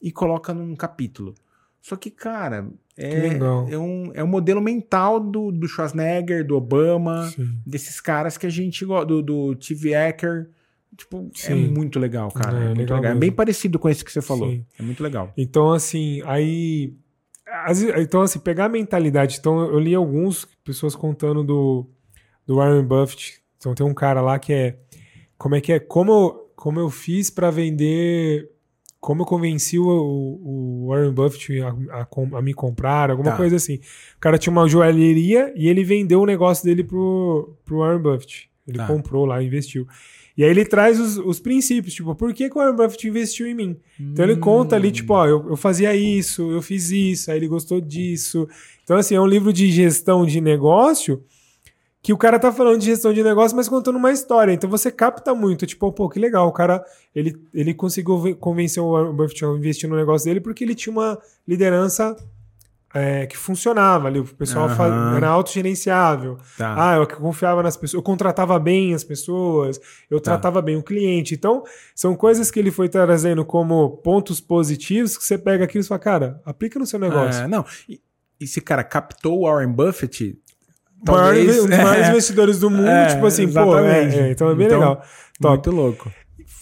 [0.00, 1.34] e coloca num capítulo.
[1.82, 2.66] Só que, cara,
[2.96, 7.48] é, Que é, um, é um modelo mental do, do Schwarzenegger, do Obama, Sim.
[7.64, 10.48] desses caras que a gente gosta, do, do TV Hacker.
[10.96, 11.68] Tipo, é Sim.
[11.68, 12.58] muito legal, cara.
[12.58, 13.12] É, É, muito legal legal.
[13.16, 14.48] É bem parecido com esse que você falou.
[14.50, 14.64] Sim.
[14.78, 15.32] É muito legal.
[15.36, 16.94] Então, assim, aí.
[17.64, 19.36] as- Então, assim, pegar a mentalidade.
[19.38, 21.86] Então, eu li alguns pessoas contando do,
[22.46, 23.40] do Warren Buffett.
[23.58, 24.78] Então, tem um cara lá que é.
[25.38, 25.78] Como é que é?
[25.78, 28.50] Como, eu- como eu fiz pra vender.
[28.98, 31.68] Como eu convenci o, o Warren Buffett a,
[32.00, 32.08] a
[32.38, 33.36] a me comprar, alguma Tá.
[33.36, 33.76] coisa assim.
[34.16, 38.50] O cara tinha uma joalheria e ele vendeu o negócio dele pro, pro Warren Buffett.
[38.66, 38.86] Ele Tá.
[38.88, 39.86] comprou lá, investiu.
[40.36, 43.46] E aí ele traz os, os princípios, tipo, por que, que o Warren Buffett investiu
[43.46, 43.76] em mim?
[43.98, 47.48] Então ele conta ali, tipo, ó, eu, eu fazia isso, eu fiz isso, aí ele
[47.48, 48.46] gostou disso.
[48.84, 51.22] Então, assim, é um livro de gestão de negócio
[52.02, 54.52] que o cara tá falando de gestão de negócio, mas contando uma história.
[54.52, 56.84] Então você capta muito, tipo, pô, que legal, o cara,
[57.14, 60.74] ele, ele conseguiu ve- convencer o Warren Buffett a investir no negócio dele porque ele
[60.76, 61.18] tinha uma
[61.48, 62.14] liderança
[62.98, 65.16] é, que funcionava ali, o pessoal Aham.
[65.16, 66.38] era autogerenciável.
[66.56, 66.74] Tá.
[66.92, 69.78] Ah, eu confiava nas pessoas, eu contratava bem as pessoas,
[70.10, 70.30] eu Tá.
[70.32, 71.34] tratava bem o cliente.
[71.34, 71.62] Então,
[71.94, 75.98] são coisas que ele foi trazendo como pontos positivos que você pega aquilo e fala,
[75.98, 77.42] cara, aplica no seu negócio.
[77.44, 77.64] É, não.
[77.88, 78.00] E,
[78.40, 80.38] esse cara captou o Warren Buffett.
[81.06, 84.18] Maior talvez- inve- um dos maiores é, investidores do mundo, É, tipo assim, pô, exatamente.
[84.18, 84.96] é, é, então é bem Então, legal.
[85.40, 85.48] Top.
[85.54, 86.12] Muito louco.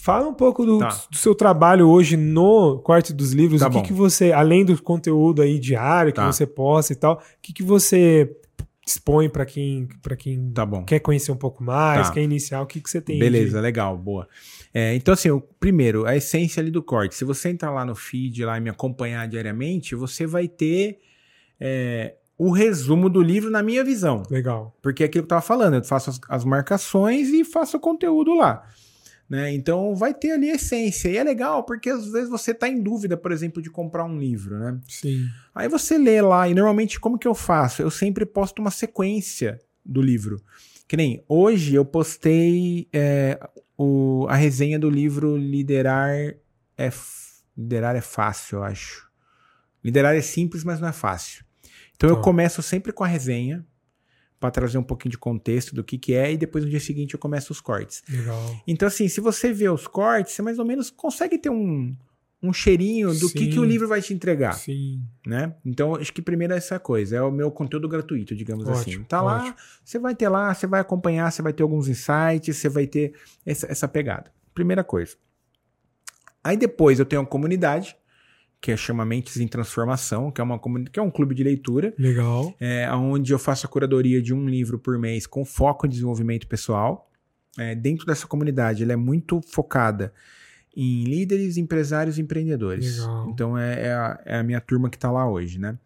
[0.05, 0.89] Fala um pouco do, Tá.
[1.09, 3.59] do seu trabalho hoje no Corte dos Livros.
[3.59, 6.31] Tá o que, que você, além do conteúdo aí diário que Tá.
[6.31, 8.31] você posta e tal, o que, que você
[8.85, 10.83] expõe para quem, pra quem Tá bom.
[10.85, 12.13] quer conhecer um pouco mais, Tá.
[12.13, 12.61] quer iniciar?
[12.61, 13.17] O que, que você tem?
[13.17, 14.27] Beleza, legal, boa.
[14.71, 17.15] É, então, assim, o, primeiro, a essência ali do corte.
[17.15, 20.99] Se você entrar lá no feed lá e me acompanhar diariamente, você vai ter
[21.59, 24.21] é, o resumo do livro na minha visão.
[24.21, 24.31] De...
[24.35, 24.77] Legal.
[24.83, 27.79] Porque é aquilo que eu tava falando, eu faço as, as marcações e faço o
[27.79, 28.67] conteúdo lá.
[29.27, 29.53] Né?
[29.53, 31.09] Então vai ter ali a essência.
[31.09, 34.19] E é legal porque às vezes você tá em dúvida, por exemplo, de comprar um
[34.19, 34.79] livro, né?
[34.87, 35.25] Sim.
[35.53, 37.81] Aí você lê lá, e normalmente como que eu faço?
[37.81, 40.39] Eu sempre posto uma sequência do livro.
[40.87, 43.39] Que nem hoje eu postei é,
[43.75, 46.11] o, a resenha do livro Liderar
[46.77, 46.91] é,
[47.57, 49.09] Liderar é Fácil, eu acho.
[49.83, 51.43] Liderar é simples, mas não é fácil.
[51.95, 52.21] Então eu Tá.
[52.21, 53.65] começo sempre com a resenha,
[54.39, 57.13] para trazer um pouquinho de contexto do que, que é, e depois no dia seguinte
[57.13, 58.03] eu começo os cortes.
[58.09, 58.61] Legal.
[58.67, 61.95] Então, assim, se você vê os cortes, você mais ou menos consegue ter um,
[62.41, 63.49] um cheirinho do que, Sim.
[63.49, 65.01] que o livro vai te entregar Sim.
[65.25, 65.55] né?
[65.65, 69.03] Então, acho que primeiro é essa coisa, é o meu conteúdo gratuito, digamos Ótimo, assim.
[69.03, 69.55] Tá lá, ótimo.
[69.83, 73.13] você vai ter lá, você vai acompanhar, você vai ter alguns insights, você vai ter
[73.45, 74.31] essa, essa pegada.
[74.53, 75.15] Primeira coisa.
[76.43, 77.95] Aí depois eu tenho uma comunidade,
[78.61, 80.59] que é chama Mentes em Transformação, que é, uma
[80.91, 82.53] que é um clube de leitura, Legal.
[82.59, 86.47] é, onde eu faço a curadoria de um livro por mês com foco em desenvolvimento
[86.47, 87.11] pessoal.
[87.57, 90.13] É, dentro dessa comunidade, ela é muito focada
[90.75, 92.99] em líderes, empresários e empreendedores.
[92.99, 93.29] Legal.
[93.29, 95.77] Então é, é a, é a minha turma que está lá hoje, né?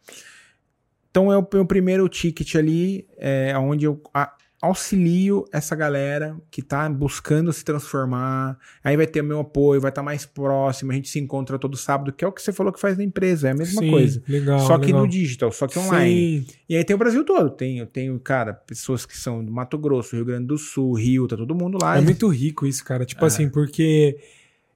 [1.11, 6.59] Então é o meu primeiro ticket ali, é onde eu a- auxilio essa galera que
[6.61, 8.57] está buscando se transformar.
[8.83, 11.77] Aí vai ter o meu apoio, vai estar mais próximo, a gente se encontra todo
[11.77, 13.89] sábado, que é o que você falou que faz na empresa, é a mesma Sim,
[13.89, 14.21] coisa.
[14.27, 14.59] Legal.
[14.59, 15.01] Só que legal.
[15.01, 16.41] no digital, só que online.
[16.41, 16.47] Sim.
[16.67, 17.49] E aí tem o Brasil todo.
[17.49, 21.27] Tem, eu tenho, cara, pessoas que são do Mato Grosso, Rio Grande do Sul, Rio,
[21.27, 21.97] tá todo mundo lá.
[21.97, 23.05] É muito rico isso, cara.
[23.05, 23.27] Tipo É.
[23.27, 24.17] assim, porque.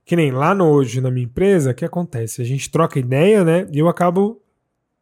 [0.05, 2.41] Que nem lá no hoje na minha empresa, o que acontece?
[2.41, 3.65] A gente troca ideia, né?
[3.71, 4.41] E eu acabo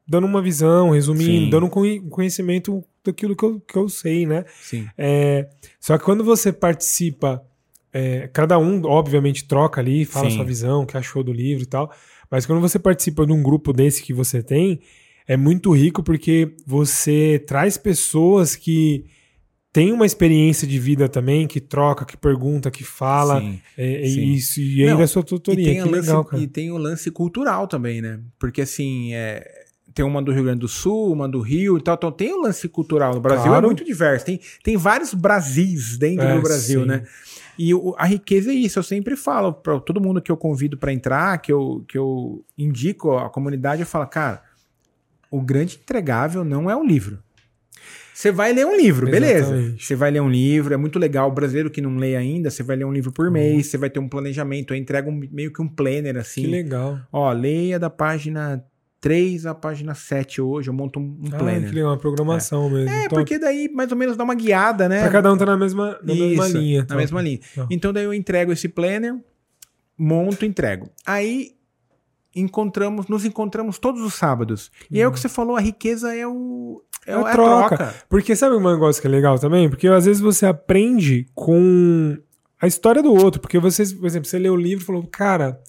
[0.07, 1.49] dando uma visão, resumindo, Sim.
[1.49, 4.45] dando um conhecimento daquilo que eu, que eu sei, né?
[4.61, 4.87] Sim.
[4.97, 5.47] É,
[5.79, 7.41] só que quando você participa,
[7.93, 10.35] é, cada um, obviamente, troca ali, fala Sim.
[10.37, 11.91] sua visão, o que achou do livro e tal.
[12.29, 14.79] Mas quando você participa de um grupo desse que você tem,
[15.27, 19.05] é muito rico porque você traz pessoas que
[19.73, 23.39] têm uma experiência de vida também, que troca, que pergunta, que fala.
[23.39, 23.59] Sim.
[23.77, 24.19] É, Sim.
[24.19, 25.65] e isso, e ainda Não, a sua E tutoria.
[25.65, 26.41] tem, Que lance, legal, cara.
[26.43, 28.19] e tem o lance cultural também, né?
[28.39, 29.60] Porque assim, é,
[29.93, 31.95] tem uma do Rio Grande do Sul, uma do Rio e tal.
[31.95, 33.13] Então tem o lance cultural.
[33.13, 33.65] No Brasil Claro.
[33.65, 34.25] é muito diverso.
[34.25, 36.87] Tem, tem vários Brasis dentro É, do Brasil, sim.
[36.87, 37.03] né?
[37.59, 38.79] E o- a riqueza é isso.
[38.79, 42.43] Eu sempre falo para todo mundo que eu convido para entrar, que eu, que eu
[42.57, 44.41] indico a comunidade, eu falo, cara,
[45.29, 47.19] o grande entregável não é o livro.
[48.13, 49.73] Você vai ler um livro, beleza.
[49.79, 51.29] Você vai ler um livro, é muito legal.
[51.29, 53.89] O brasileiro que não lê ainda, você vai ler um livro por mês, você vai
[53.89, 56.41] ter um planejamento, eu entrego um- meio que um planner assim.
[56.43, 56.99] Que legal.
[57.11, 58.63] Ó, leia da página
[59.01, 61.67] 3 à página 7 hoje, eu monto um, Ah, planner.
[61.69, 62.89] que legal, uma programação mesmo.
[62.89, 63.15] É, Top.
[63.15, 65.01] porque daí mais ou menos dá uma guiada, né?
[65.01, 66.79] Pra cada um tá na mesma, na mesma Isso, linha.
[66.81, 66.99] Na top.
[66.99, 67.39] mesma linha.
[67.55, 67.75] Top.
[67.75, 69.15] Então daí eu entrego esse planner,
[69.97, 70.87] monto, entrego.
[71.05, 71.53] Aí
[72.35, 74.71] encontramos, nos encontramos todos os sábados.
[74.89, 77.77] E aí o que você falou, a riqueza é o é, É a a troca.
[77.77, 77.95] troca.
[78.07, 79.67] Porque sabe um negócio que é legal também?
[79.67, 82.15] Porque às vezes você aprende com
[82.61, 83.41] a história do outro.
[83.41, 85.59] Porque você, por exemplo, você lê o livro e falou, cara,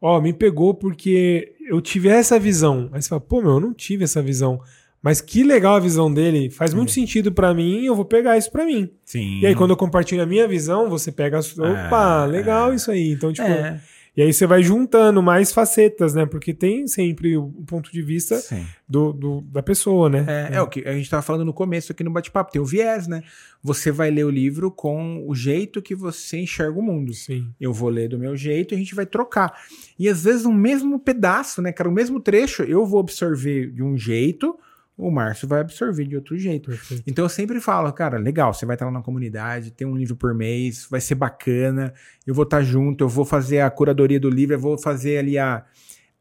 [0.00, 2.88] ó, me pegou porque eu tive essa visão.
[2.92, 4.60] Aí você fala, pô, meu, eu não tive essa visão.
[5.02, 8.50] Mas que legal a visão dele, faz muito sentido pra mim, eu vou pegar isso
[8.50, 8.90] pra mim.
[9.04, 9.40] Sim.
[9.40, 11.70] E aí, quando eu compartilho a minha visão, você pega a sua.
[11.70, 13.12] Opa, É, legal isso aí.
[13.12, 13.46] Então, tipo.
[13.46, 13.80] é,
[14.16, 16.24] E aí você vai juntando mais facetas, né?
[16.24, 18.40] Porque tem sempre o ponto de vista
[18.88, 20.24] do, do- da pessoa, né?
[20.26, 22.64] É, é o que a gente estava falando no começo aqui no bate-papo, tem o
[22.64, 23.22] viés, né?
[23.62, 27.12] Você vai ler o livro com o jeito que você enxerga o mundo.
[27.12, 27.48] Sim.
[27.60, 29.52] Eu vou ler do meu jeito e a gente vai trocar.
[29.98, 33.82] E às vezes o mesmo pedaço, né, cara, o mesmo trecho, eu vou absorver de
[33.82, 34.56] um jeito,
[34.96, 36.70] o Márcio vai absorver de outro jeito.
[36.70, 37.02] Perfeito.
[37.06, 40.16] Então eu sempre falo, cara, legal, você vai estar lá na comunidade, tem um livro
[40.16, 41.92] por mês, vai ser bacana,
[42.26, 45.38] eu vou estar junto, eu vou fazer a curadoria do livro, eu vou fazer ali
[45.38, 45.64] a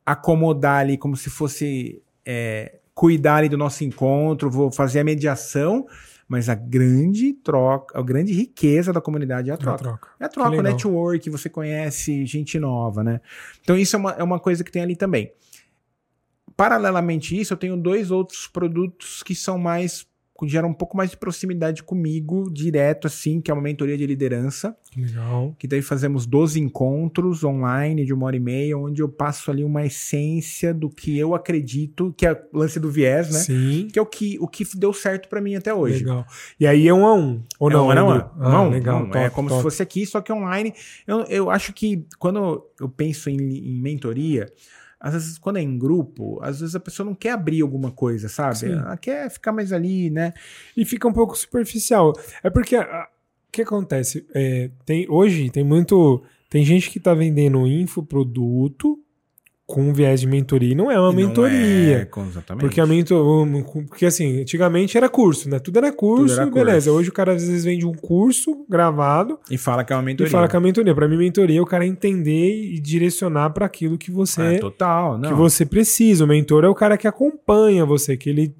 [0.06, 5.88] acomodar ali como se fosse é, cuidar ali do nosso encontro, vou fazer a mediação,
[6.28, 9.78] mas a grande troca, a grande riqueza da comunidade é a Troca.
[9.78, 10.00] troca.
[10.00, 10.16] troca.
[10.20, 13.22] É a troca, o network, você conhece gente nova, né?
[13.62, 15.32] Então isso é uma, é uma coisa que tem ali também.
[16.56, 20.06] Paralelamente a isso, eu tenho dois outros produtos que são mais
[20.38, 24.06] que geram um pouco mais de proximidade comigo, direto assim, que é uma mentoria de
[24.06, 25.56] liderança, Que Legal.
[25.58, 29.64] que daí fazemos 12 encontros online de uma hora e meia, onde eu passo ali
[29.64, 33.40] uma essência do que eu acredito, que é o lance do viés, né?
[33.40, 33.88] Sim.
[33.94, 36.00] Que é o que, o que deu certo pra mim até hoje.
[36.00, 36.26] Legal.
[36.60, 37.42] E aí é um a um.
[37.58, 37.88] Ou É não?
[37.88, 38.30] um a um, Andrew?
[38.38, 39.06] um a um, legal.
[39.14, 39.60] é top, como top.
[39.60, 40.74] se fosse aqui, só que online.
[41.08, 44.52] Eu, eu acho que quando eu penso em, em mentoria,
[45.06, 48.28] às vezes quando é em grupo, às vezes a pessoa não quer abrir alguma coisa,
[48.28, 48.58] sabe?
[48.58, 48.72] Sim.
[48.72, 50.34] Ela quer ficar mais ali, né?
[50.76, 52.12] E fica um pouco superficial.
[52.44, 53.08] É porque ah,
[53.48, 54.26] o que acontece?
[54.34, 56.24] É, tem, hoje tem muito.
[56.50, 59.00] Tem gente que tá vendendo infoproduto
[59.68, 60.74] com viés de mentoria.
[60.74, 61.58] E não é uma E mentoria.
[61.58, 62.62] É, exatamente.
[62.62, 63.48] Porque a mentor,
[63.90, 65.58] porque assim, antigamente era curso, né?
[65.58, 66.90] Tudo era curso, Tudo era beleza.
[66.92, 67.00] curso.
[67.00, 70.30] Hoje o cara às vezes vende um curso gravado E fala que é uma mentoria.
[70.30, 70.94] e fala que é a mentoria.
[70.94, 75.18] Pra mim, mentoria é o cara entender e direcionar para aquilo que você É, total,
[75.18, 75.30] não.
[75.30, 76.24] que você precisa.
[76.26, 78.56] O mentor é o cara que acompanha você, que ele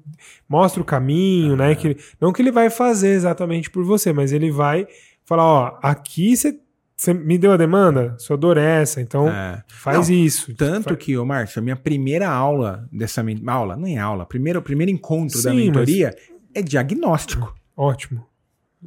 [0.48, 1.56] mostra o caminho, Ah.
[1.56, 1.74] né?
[1.76, 4.86] Que ele- não que ele vai fazer exatamente por você, mas ele vai
[5.24, 6.58] falar, ó, aqui você
[6.96, 9.62] você me deu a demanda, sua dor é essa, então É.
[9.68, 10.54] faz Não, isso.
[10.54, 14.58] Tanto Fa- que, ô Márcio, a minha primeira aula dessa aula, não é aula, primeiro,
[14.60, 16.16] o primeiro encontro da Sim, mas- mentoria
[16.54, 17.54] é diagnóstico.
[17.76, 18.24] Ótimo.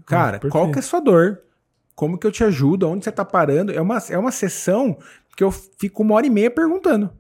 [0.05, 1.39] Cara, Ah, qual que é a sua dor?
[1.93, 2.89] Como que eu te ajudo?
[2.89, 3.71] Onde você tá parando?
[3.71, 4.97] É uma, é uma sessão
[5.35, 7.11] que eu fico uma hora e meia perguntando.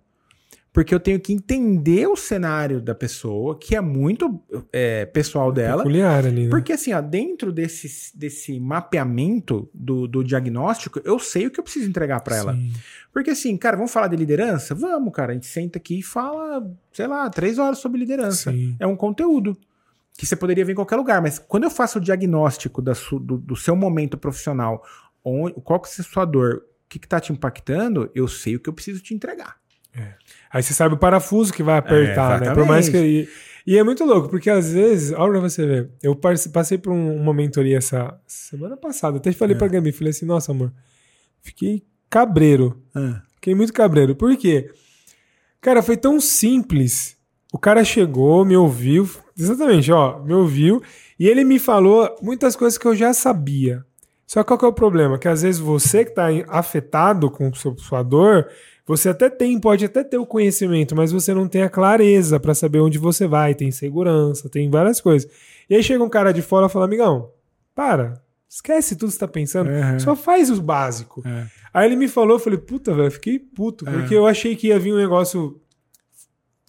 [0.71, 4.39] Porque eu tenho que entender o cenário da pessoa, que é muito
[4.71, 5.81] é, pessoal dela.
[5.83, 6.49] Peculiar ali, né?
[6.49, 11.63] Porque assim, ó, dentro desse, desse mapeamento do, do diagnóstico, eu sei o que eu
[11.63, 12.57] preciso entregar pra ela.
[13.11, 14.75] Porque assim, cara, vamos falar de liderança?
[14.75, 15.31] Vamos, cara.
[15.31, 18.51] A gente senta aqui e fala, sei lá, três horas sobre liderança.
[18.51, 18.75] Sim.
[18.79, 19.57] É um conteúdo
[20.17, 21.19] que você poderia ver em qualquer lugar.
[21.21, 24.83] Mas quando eu faço o diagnóstico da su- do, do seu momento profissional,
[25.23, 28.55] onde, qual que é a sua dor, o que, que tá te impactando, eu sei
[28.55, 29.57] o que eu preciso te entregar.
[30.51, 32.53] Aí você sabe o parafuso que vai apertar, É, né?
[32.55, 32.97] Por mais que.
[32.97, 33.27] E,
[33.67, 37.15] e é muito louco, porque às vezes, olha pra você ver, eu passei por um-
[37.15, 39.57] uma mentoria essa semana passada, até falei É.
[39.59, 40.71] pra Gabi, falei assim, nossa, amor,
[41.41, 42.81] fiquei cabreiro.
[42.95, 44.15] Ah, Fiquei muito cabreiro.
[44.15, 44.69] Por quê?
[45.61, 47.15] Cara, foi tão simples.
[47.53, 50.81] O cara chegou, me ouviu, exatamente, ó, me ouviu,
[51.17, 53.85] e ele me falou muitas coisas que eu já sabia.
[54.31, 55.17] Só que qual que é o problema?
[55.17, 58.47] Que às vezes você que está afetado com seu- sua dor,
[58.85, 62.53] você até tem, pode até ter o conhecimento, mas você não tem a clareza para
[62.53, 65.27] saber onde você vai, tem segurança, tem várias coisas.
[65.67, 67.31] E aí chega um cara de fora e fala, amigão,
[67.73, 69.99] para, esquece tudo que você tá pensando, Uhum.
[69.99, 71.23] só faz o básico.
[71.25, 71.47] é.
[71.73, 73.91] Aí ele me falou, eu falei, puta, velho, fiquei puto, É.
[73.91, 75.59] porque eu achei que ia vir um negócio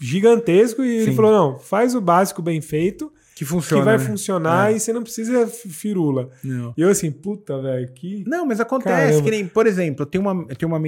[0.00, 1.16] gigantesco e ele Sim.
[1.16, 3.80] falou, não, faz o básico bem feito, Que funciona.
[3.80, 4.04] que vai né?
[4.04, 4.76] funcionar É.
[4.76, 6.28] e você não precisa firula.
[6.44, 6.74] Não.
[6.76, 8.22] E eu assim, puta, velho, que...
[8.26, 9.22] Não, mas acontece Caramba.
[9.22, 10.78] que nem, por exemplo, tenho uma, tenho uma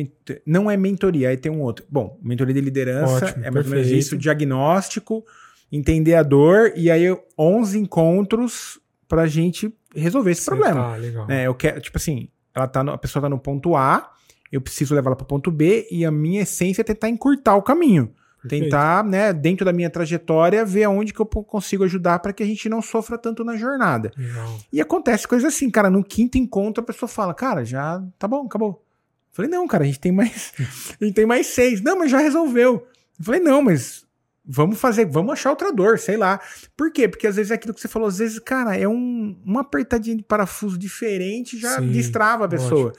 [0.45, 1.87] não é mentoria, aí tem um outro.
[1.89, 3.99] Bom, mentoria de liderança Ótimo, é mais ou menos perfeito.
[3.99, 5.25] isso, diagnóstico,
[5.73, 7.05] entender a dor e aí
[7.39, 10.83] 11 encontros pra gente resolver esse Cê problema.
[10.91, 11.31] Tá, legal.
[11.31, 14.11] É, eu quero, tipo assim, ela tá no- a pessoa tá no ponto A,
[14.53, 17.63] eu preciso levar ela pro ponto B e a minha essência é tentar encurtar o
[17.63, 18.13] caminho.
[18.43, 18.65] Perfeito.
[18.65, 22.47] Tentar, né, dentro da minha trajetória, ver aonde que eu consigo ajudar para que a
[22.47, 24.13] gente não sofra tanto na jornada.
[24.17, 24.59] Legal.
[24.73, 28.47] E acontece coisa assim, cara, no quinto encontro a pessoa fala, cara, já tá bom,
[28.47, 28.85] acabou.
[29.31, 30.53] Eu falei, não, cara, a gente tem mais,
[31.01, 31.81] a gente tem mais seis.
[31.81, 32.87] Não, mas já resolveu.
[33.19, 34.05] Eu falei, não, mas
[34.45, 36.41] Vamos fazer, vamos achar outra dor, sei lá.
[36.77, 37.07] Por quê?
[37.07, 40.17] Porque às vezes é aquilo que você falou, às vezes, cara, é um, uma apertadinha
[40.17, 42.93] de parafuso diferente já Sim, destrava a pessoa.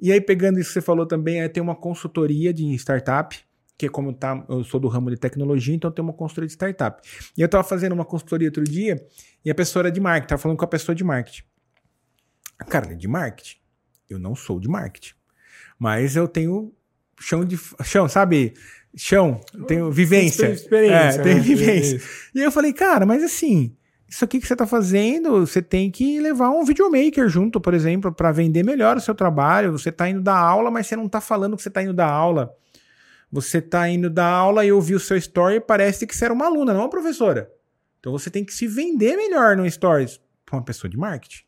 [0.00, 3.36] E aí, pegando isso que você falou também, é, tem uma consultoria de startup,
[3.76, 7.02] que como tá, eu sou do ramo de tecnologia, então tem uma consultoria de startup.
[7.36, 9.04] E eu tava fazendo uma consultoria outro dia,
[9.44, 11.42] e a pessoa era de marketing, tava falando com a pessoa de marketing.
[12.68, 13.56] Cara, é de marketing.
[14.08, 15.14] Eu não sou de marketing.
[15.78, 16.72] Mas eu tenho
[17.18, 17.58] chão de.
[17.82, 18.54] chão, sabe?
[18.96, 20.46] chão, tenho vivência.
[20.46, 21.20] Experiência.
[21.20, 21.42] É, tenho né?
[21.42, 22.00] vivência.
[22.34, 23.74] E eu falei, cara, mas assim,
[24.08, 28.12] isso aqui que você está fazendo, você tem que levar um videomaker junto, por exemplo,
[28.12, 29.72] para vender melhor o seu trabalho.
[29.72, 32.08] Você está indo dar aula, mas você não está falando que você está indo dar
[32.08, 32.54] aula.
[33.34, 36.32] Você está indo dar aula e ouvir o seu story e parece que você era
[36.32, 37.50] uma aluna, não uma professora.
[37.98, 41.42] Então você tem que se vender melhor no stories para uma pessoa de marketing.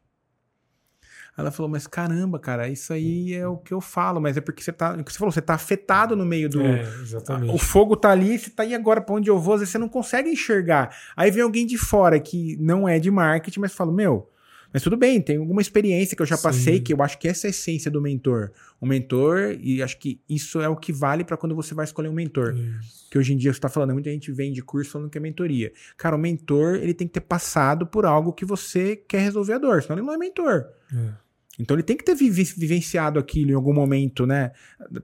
[1.38, 4.64] Ela falou, mas caramba, cara, isso aí é o que eu falo, mas é porque
[4.64, 5.00] você tá.
[5.00, 6.60] Que você falou, você tá afetado no meio do.
[6.60, 7.54] É, exatamente.
[7.54, 9.78] O fogo tá ali, você tá aí agora pra onde eu vou, às vezes você
[9.78, 10.92] não consegue enxergar.
[11.14, 14.28] Aí vem alguém de fora que não é de marketing, mas fala, meu.
[14.72, 16.82] Mas tudo bem, tem alguma experiência que eu já passei, Sim.
[16.82, 18.50] que eu acho que essa é a essência do mentor.
[18.80, 22.08] O mentor, e acho que isso é o que vale para quando você vai escolher
[22.08, 22.54] um mentor.
[22.54, 23.08] Isso.
[23.10, 25.20] Que hoje em dia você está falando, muita gente vem de curso falando que é
[25.20, 25.72] mentoria.
[25.96, 29.58] Cara, o mentor, ele tem que ter passado por algo que você quer resolver a
[29.58, 30.66] dor, senão ele não é mentor.
[30.92, 31.26] É.
[31.58, 34.52] Então ele tem que ter vivenciado aquilo em algum momento, né?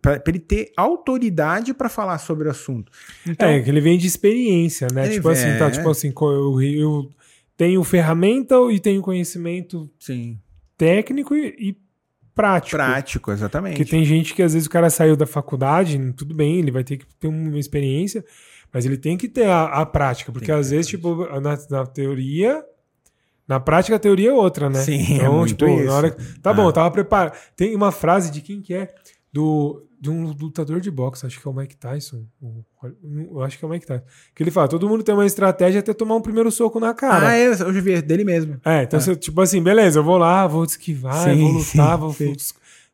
[0.01, 2.93] Para ele ter autoridade para falar sobre o assunto.
[3.27, 5.09] Então, é, que ele vem de experiência, né?
[5.09, 7.11] Tipo assim, tá, tipo assim, eu, eu
[7.57, 10.39] tenho ferramenta e tenho conhecimento Sim.
[10.77, 11.77] técnico e, e
[12.35, 12.77] prático.
[12.77, 13.77] Prático, exatamente.
[13.77, 16.85] Porque tem gente que às vezes o cara saiu da faculdade, tudo bem, ele vai
[16.85, 18.25] ter que ter uma experiência,
[18.73, 22.65] mas ele tem que ter a, a prática, porque às vezes, tipo, na, na teoria
[23.47, 24.81] na prática, a teoria é outra, né?
[24.81, 25.85] Sim, é então, é muito tipo, isso.
[25.85, 26.17] Na hora...
[26.41, 26.55] Tá ah.
[26.55, 27.37] bom, eu tava preparado.
[27.57, 28.95] Tem uma frase de quem que é?
[29.33, 32.25] Do, de um lutador de boxe, acho que é o Mike Tyson.
[33.31, 34.03] Eu acho que é o Mike Tyson.
[34.35, 37.29] Que ele fala: todo mundo tem uma estratégia até tomar um primeiro soco na cara.
[37.29, 38.61] Ah, eu, eu já vi dele mesmo.
[38.65, 39.01] É, então, é.
[39.01, 42.35] Você, tipo assim, beleza, eu vou lá, vou esquivar, sim, vou lutar, sim, vou, sim.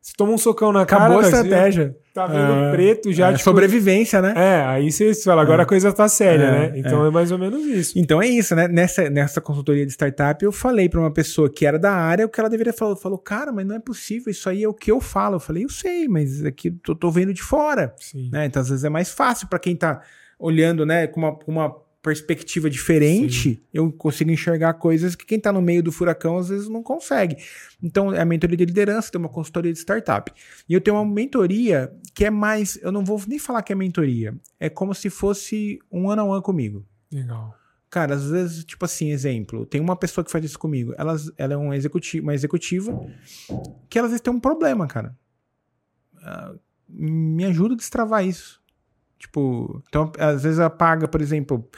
[0.01, 1.03] Você toma um socão na cara.
[1.03, 1.95] Acabou a estratégia.
[2.13, 3.27] Tá vendo ah, preto já.
[3.27, 4.33] É, tipo, sobrevivência, né?
[4.35, 5.63] É, aí você fala, agora é.
[5.63, 6.79] a coisa tá séria, é, né?
[6.79, 7.07] Então é.
[7.09, 7.11] é.
[7.11, 7.99] mais ou menos isso.
[7.99, 8.67] Então é isso, né?
[8.67, 12.29] Nessa, nessa consultoria de startup, eu falei para uma pessoa que era da área o
[12.29, 12.95] que ela deveria falar.
[12.95, 15.35] Falou, cara, mas não é possível, isso aí é o que eu falo.
[15.35, 17.93] Eu falei, eu sei, mas aqui tô, tô vendo de fora.
[18.31, 18.45] Né?
[18.45, 20.01] Então às vezes é mais fácil para quem tá
[20.39, 21.75] olhando, né, com uma, com uma
[22.09, 23.61] perspectiva diferente, Sim.
[23.71, 27.37] eu consigo enxergar coisas que quem está no meio do furacão às vezes não consegue.
[27.83, 30.33] Então, é a mentoria de liderança, tem uma consultoria de startup.
[30.67, 33.75] E eu tenho uma mentoria que é mais, eu não vou nem falar que é
[33.75, 36.83] mentoria, é como se fosse um one on one comigo.
[37.11, 37.55] Legal.
[37.91, 41.53] Cara, às vezes, tipo assim, exemplo, tem uma pessoa que faz isso comigo, ela, ela
[41.53, 42.99] é um executivo, uma executiva
[43.87, 45.15] que ela, às vezes tem um problema, cara.
[46.15, 48.59] Uh, me ajuda a destravar isso.
[49.19, 51.69] Tipo, então às vezes apaga, por exemplo,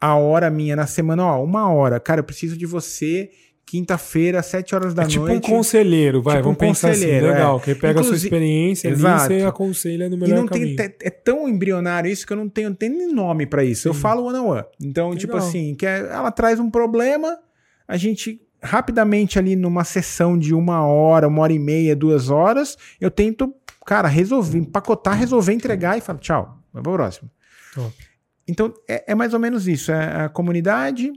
[0.00, 1.98] a hora minha na semana, ó, uma hora.
[1.98, 3.30] Cara, eu preciso de você
[3.66, 5.42] quinta-feira, sete horas da é tipo noite.
[5.42, 7.60] Tipo um conselheiro, vai, tipo vamos um pensar assim, legal, é.
[7.60, 9.32] que pega Inclusive, a sua experiência exato.
[9.32, 10.76] e você aconselha no melhor e não caminho.
[10.76, 13.82] Tem, é tão embrionário isso que eu não tenho, tenho nem nome para isso.
[13.82, 13.88] Sim.
[13.88, 14.64] Eu falo one on one.
[14.80, 15.18] Então, legal.
[15.18, 17.36] tipo assim, que é, ela traz um problema,
[17.88, 22.76] a gente rapidamente ali numa sessão de uma hora, uma hora e meia, duas horas,
[23.00, 23.52] eu tento,
[23.84, 26.56] cara, resolver, empacotar, resolver, entregar e falo, tchau.
[26.72, 27.30] Vai para o próximo.
[27.74, 27.92] Top.
[28.48, 29.90] Então, é, é, mais ou menos isso.
[29.90, 31.12] É a comunidade,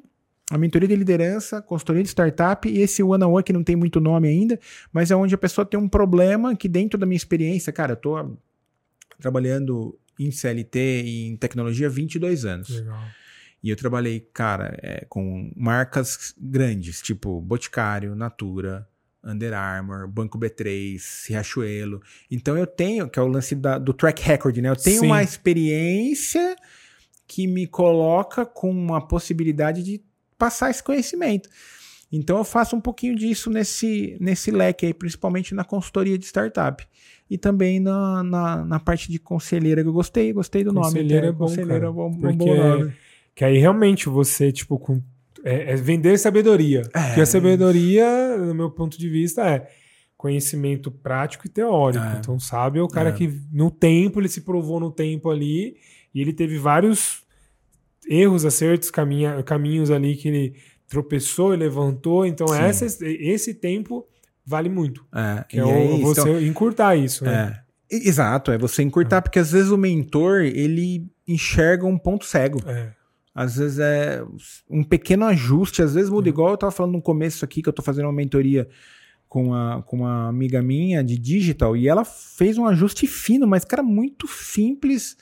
[0.50, 4.28] a mentoria de liderança, consultoria de startup e esse one-on-one que não tem muito nome
[4.28, 4.60] ainda,
[4.92, 7.98] mas é onde a pessoa tem um problema que dentro da minha experiência, cara, eu
[7.98, 8.38] tô
[9.20, 12.70] trabalhando em CLT e em tecnologia há 22 anos.
[12.70, 13.00] Legal.
[13.62, 18.88] E eu trabalhei, cara, é, com marcas grandes, tipo Boticário, Natura,
[19.24, 22.02] Under Armour, Banco B3, Riachuelo.
[22.32, 24.70] Então eu tenho, que é o lance da, do track record, né?
[24.70, 25.06] Eu tenho Sim.
[25.08, 26.56] uma experiência
[27.30, 30.02] que me coloca com uma possibilidade de
[30.36, 31.48] passar esse conhecimento.
[32.12, 36.84] Então eu faço um pouquinho disso nesse, nesse leque aí, principalmente na consultoria de startup.
[37.30, 41.28] E também na, na, na parte de conselheira, que eu gostei, gostei do conselheira nome.
[41.28, 42.94] É bom, conselheira é bom, bom, bom nome.
[43.36, 45.00] Que aí realmente você, tipo, com
[45.44, 46.82] é, é vender sabedoria.
[46.96, 47.04] É.
[47.04, 49.70] Porque a sabedoria, no meu ponto de vista, é
[50.20, 52.04] conhecimento prático e teórico.
[52.04, 52.18] É.
[52.20, 53.12] Então, sabe, é o cara é.
[53.14, 55.78] que no tempo, ele se provou no tempo ali
[56.14, 57.24] e ele teve vários
[58.06, 60.56] erros, acertos, caminha, caminhos ali que ele
[60.90, 62.26] tropeçou e levantou.
[62.26, 64.06] Então, essa, esse tempo
[64.46, 65.06] vale muito.
[65.16, 67.24] É, que é, o, você então, encurtar isso.
[67.24, 67.64] Né?
[67.90, 67.96] É.
[67.96, 69.22] Exato, é você encurtar, é.
[69.22, 72.60] porque às vezes o mentor, ele enxerga um ponto cego.
[72.68, 72.92] É.
[73.34, 74.22] Às vezes é
[74.70, 77.72] um pequeno ajuste, às vezes muda, igual eu estava falando no começo aqui, que eu
[77.72, 78.68] estou fazendo uma mentoria
[79.30, 83.64] com uma, com uma amiga minha de digital, e ela fez um ajuste fino, mas,
[83.64, 85.16] cara, muito simples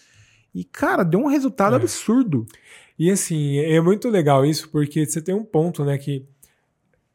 [0.55, 1.75] E, cara, deu um resultado É.
[1.75, 2.45] absurdo.
[2.97, 6.25] E assim, é muito legal isso, porque você tem um ponto, né, que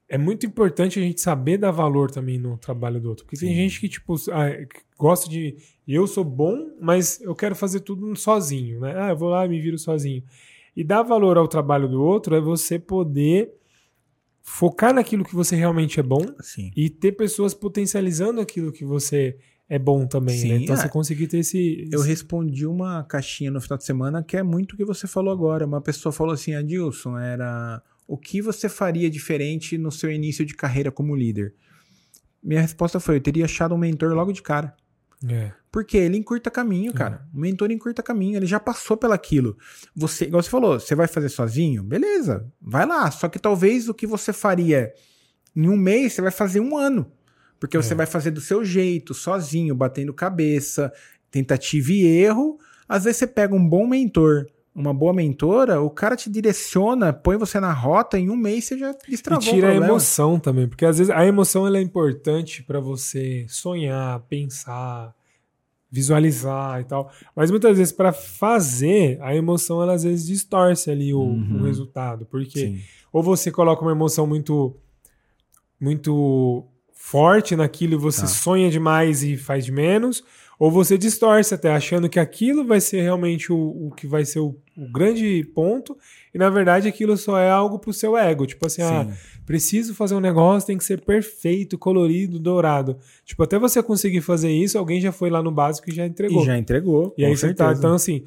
[0.09, 3.25] é muito importante a gente saber dar valor também no trabalho do outro.
[3.25, 3.55] Porque tem Sim.
[3.55, 5.57] gente que, tipo, ah, que gosta de.
[5.89, 8.95] Eu sou bom, mas eu quero fazer tudo sozinho, né?
[8.97, 10.23] Ah, eu vou lá e me viro sozinho.
[10.77, 13.51] E dar valor ao trabalho do outro é você poder
[14.43, 16.71] focar naquilo que você realmente é bom Sim.
[16.77, 19.37] e ter pessoas potencializando aquilo que você
[19.69, 20.57] é bom também, Sim, né?
[20.57, 20.79] Então é.
[20.79, 21.89] você conseguir ter esse.
[21.91, 25.07] Eu esse- respondi uma caixinha no final de semana que é muito o que você
[25.07, 25.65] falou agora.
[25.65, 30.55] Uma pessoa falou assim: Adilson, era o que você faria diferente no seu início de
[30.55, 31.55] carreira como líder?
[32.43, 34.75] Minha resposta foi: eu teria achado um mentor logo de cara.
[35.29, 35.53] É.
[35.71, 37.27] Porque ele encurta caminho, cara.
[37.35, 39.57] O mentor encurta caminho, ele já passou pelaquilo.
[39.95, 41.83] Você, igual você falou, você vai fazer sozinho?
[41.83, 43.11] Beleza, vai lá.
[43.11, 44.93] Só que talvez o que você faria
[45.55, 47.11] em um mês, você vai fazer um ano.
[47.61, 47.97] Porque você É.
[47.97, 50.93] vai fazer do seu jeito, sozinho, batendo cabeça,
[51.31, 52.59] tentativa e erro.
[52.89, 57.37] Às vezes você pega um bom mentor, uma boa mentora, o cara te direciona, põe
[57.37, 60.67] você na rota, em um mês você já E destravou o tira a emoção também,
[60.67, 65.15] porque às vezes a emoção ela é importante para você sonhar, pensar,
[65.91, 67.13] visualizar e tal.
[67.37, 71.61] Mas muitas vezes para fazer, a emoção ela às vezes distorce ali o, Uhum.
[71.61, 72.81] o resultado, porque Sim.
[73.13, 74.75] ou você coloca uma emoção muito
[75.81, 78.27] muito forte naquilo e você Tá.
[78.29, 80.23] sonha demais e faz de menos,
[80.59, 84.39] ou você distorce até achando que aquilo vai ser realmente o, o que vai ser
[84.39, 85.97] o, o grande ponto,
[86.35, 88.47] e na verdade aquilo só é algo pro seu ego.
[88.47, 89.07] Tipo assim, ah,
[89.45, 92.99] preciso fazer um negócio, tem que ser perfeito, colorido, dourado.
[93.25, 96.43] Tipo, até você conseguir fazer isso, alguém já foi lá no básico e já entregou.
[96.43, 97.15] E já entregou.
[97.19, 97.67] E aí com você tá.
[97.67, 97.79] certeza.
[97.81, 98.25] Então, assim,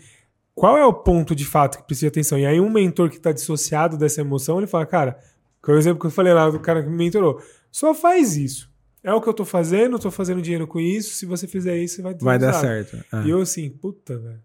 [0.54, 2.38] qual é o ponto de fato que precisa de atenção?
[2.38, 5.20] E aí, um mentor que tá dissociado dessa emoção, ele fala, cara,
[5.64, 7.42] que é o exemplo que eu falei lá do cara que me mentorou,
[7.72, 8.74] só faz isso.
[9.04, 11.14] É o que eu tô fazendo, tô fazendo dinheiro com isso.
[11.14, 12.98] Se você fizer isso, vai vai dar certo.
[13.14, 13.24] É.
[13.28, 14.42] E eu assim, puta, velho.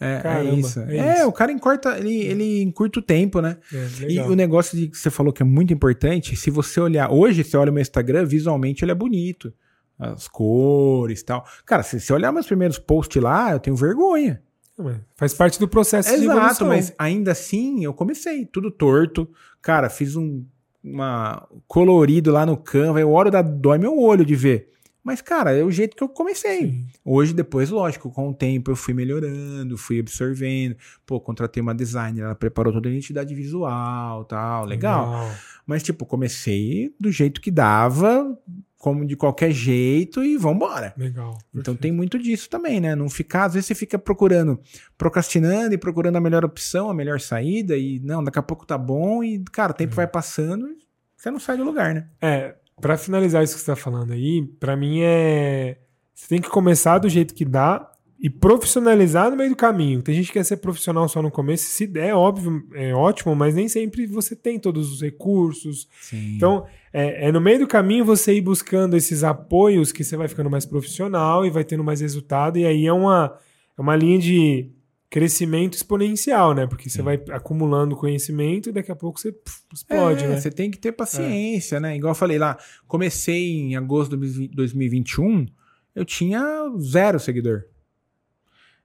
[0.00, 0.80] É, é isso.
[0.80, 1.28] é É, isso.
[1.28, 3.56] o cara encurta, ele, ele encurta o tempo, né?
[3.72, 7.10] É, E o negócio de que você falou que é muito importante, se você olhar,
[7.10, 9.52] hoje você olha o meu Instagram, visualmente ele é bonito.
[9.98, 11.44] As cores e tal.
[11.66, 14.40] Cara, se você olhar meus primeiros posts lá, eu tenho vergonha.
[14.78, 16.68] Mas Faz parte do processo de Exato, evolução.
[16.68, 19.28] mas ainda assim eu comecei, tudo torto.
[19.60, 20.44] Cara, fiz um
[20.84, 24.70] uma colorido lá no Canva, eu olho da dói meu olho de ver.
[25.08, 26.60] Mas, cara, é o jeito que eu comecei.
[26.60, 26.86] Sim.
[27.04, 30.76] Hoje, depois, lógico, com o tempo eu fui melhorando, fui absorvendo.
[31.06, 35.30] Pô, contratei uma designer, ela preparou toda a identidade visual, tal, legal.
[35.66, 38.38] Mas, tipo, comecei do jeito que dava,
[38.76, 40.94] como de qualquer jeito e vambora.
[40.96, 41.32] Legal.
[41.50, 41.80] Então perfeito.
[41.80, 42.94] tem muito disso também, né?
[42.94, 44.60] Não ficar, às vezes você fica procurando,
[44.96, 48.78] procrastinando e procurando a melhor opção, a melhor saída, e não, daqui a pouco tá
[48.78, 49.96] bom, e, cara, o tempo É.
[49.96, 50.78] vai passando e
[51.16, 52.06] você não sai do lugar, né?
[52.22, 55.78] É, pra finalizar isso que você tá falando aí, pra mim é.
[56.14, 57.88] Você tem que começar do jeito que dá
[58.20, 60.02] e profissionalizar no meio do caminho.
[60.02, 63.54] Tem gente que quer ser profissional só no começo, se der, óbvio, é ótimo, mas
[63.54, 65.88] nem sempre você tem todos os recursos.
[66.00, 66.34] Sim.
[66.34, 70.26] Então, é, é no meio do caminho você ir buscando esses apoios que você vai
[70.26, 73.38] ficando mais profissional e vai tendo mais resultado, e aí é uma,
[73.76, 74.72] é uma linha de
[75.10, 76.66] crescimento exponencial, né?
[76.66, 80.40] Porque você vai acumulando conhecimento e daqui a pouco você pff, explode, é, né?
[80.40, 81.96] Você tem que ter paciência, né?
[81.96, 85.46] Igual eu falei lá, comecei em agosto de 2021,
[85.94, 86.42] eu tinha
[86.78, 87.64] zero seguidor.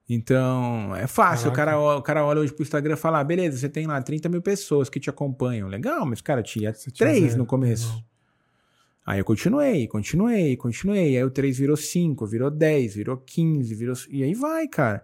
[0.07, 1.49] Então, é fácil.
[1.49, 4.01] O cara, o cara olha hoje pro Instagram e fala: ah, beleza, você tem lá
[4.01, 5.67] 30 mil pessoas que te acompanham.
[5.67, 7.87] Legal, mas, cara, tinha três zero, no começo.
[7.87, 8.12] não.
[9.05, 11.17] Aí eu continuei, continuei, continuei.
[11.17, 13.95] Aí o 3 virou 5, virou 10, virou 15, virou.
[14.09, 15.03] E aí vai, cara.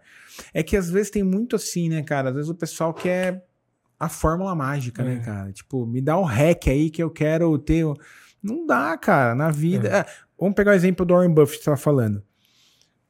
[0.54, 2.30] É que às vezes tem muito assim, né, cara?
[2.30, 3.46] Às vezes o pessoal quer
[4.00, 5.20] a fórmula mágica, né, É.
[5.20, 5.52] cara?
[5.52, 7.84] Tipo, me dá o hack aí que eu quero ter.
[8.42, 9.36] Não dá, cara.
[9.36, 9.90] Na vida.
[9.90, 10.00] É.
[10.00, 10.06] Ah,
[10.40, 12.24] vamos pegar o exemplo do Warren Buffett que você tava falando.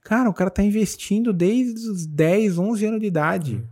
[0.02, 3.64] Cara, o cara tá investindo desde os 10, 11 anos de idade.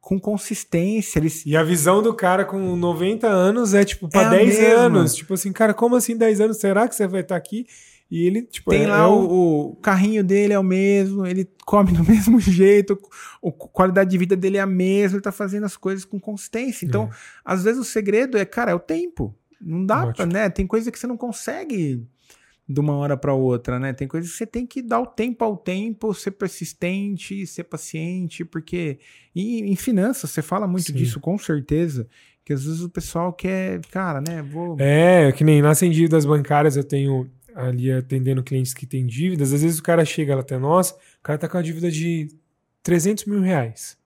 [0.00, 1.18] Com consistência.
[1.18, 4.58] Ele, E a visão do cara com 90 anos é tipo pra É a 10
[4.58, 4.74] mesma.
[4.84, 5.14] anos.
[5.14, 6.56] Tipo assim, cara, como assim 10 anos?
[6.56, 7.66] Será que você vai estar aqui?
[8.10, 11.48] E ele, tipo, Tem é, lá é o, o carrinho dele é o mesmo, ele
[11.64, 12.98] come do mesmo jeito,
[13.44, 16.84] a qualidade de vida dele é a mesma, ele tá fazendo as coisas com consistência.
[16.84, 17.10] Então, É.
[17.44, 19.32] às vezes o segredo é, cara, é o tempo.
[19.60, 20.32] Não dá, pra, Ótimo.
[20.32, 20.48] né?
[20.50, 22.02] Tem coisa que você não consegue
[22.70, 23.92] de uma hora para outra, né?
[23.92, 28.44] Tem coisas que você tem que dar o tempo ao tempo, ser persistente, ser paciente,
[28.44, 28.98] porque
[29.34, 30.92] e em finanças você fala muito Sim.
[30.92, 32.06] disso com certeza,
[32.44, 36.76] que às vezes o pessoal quer, cara, né, vou É, que nem nas dívidas bancárias
[36.76, 39.52] eu tenho ali atendendo clientes que têm dívidas.
[39.52, 42.28] Às vezes o cara chega lá até nós, o cara tá com uma dívida de
[42.84, 43.98] 300 mil reais.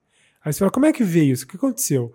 [0.43, 1.45] Aí você fala, como é que veio isso?
[1.45, 2.13] O que aconteceu?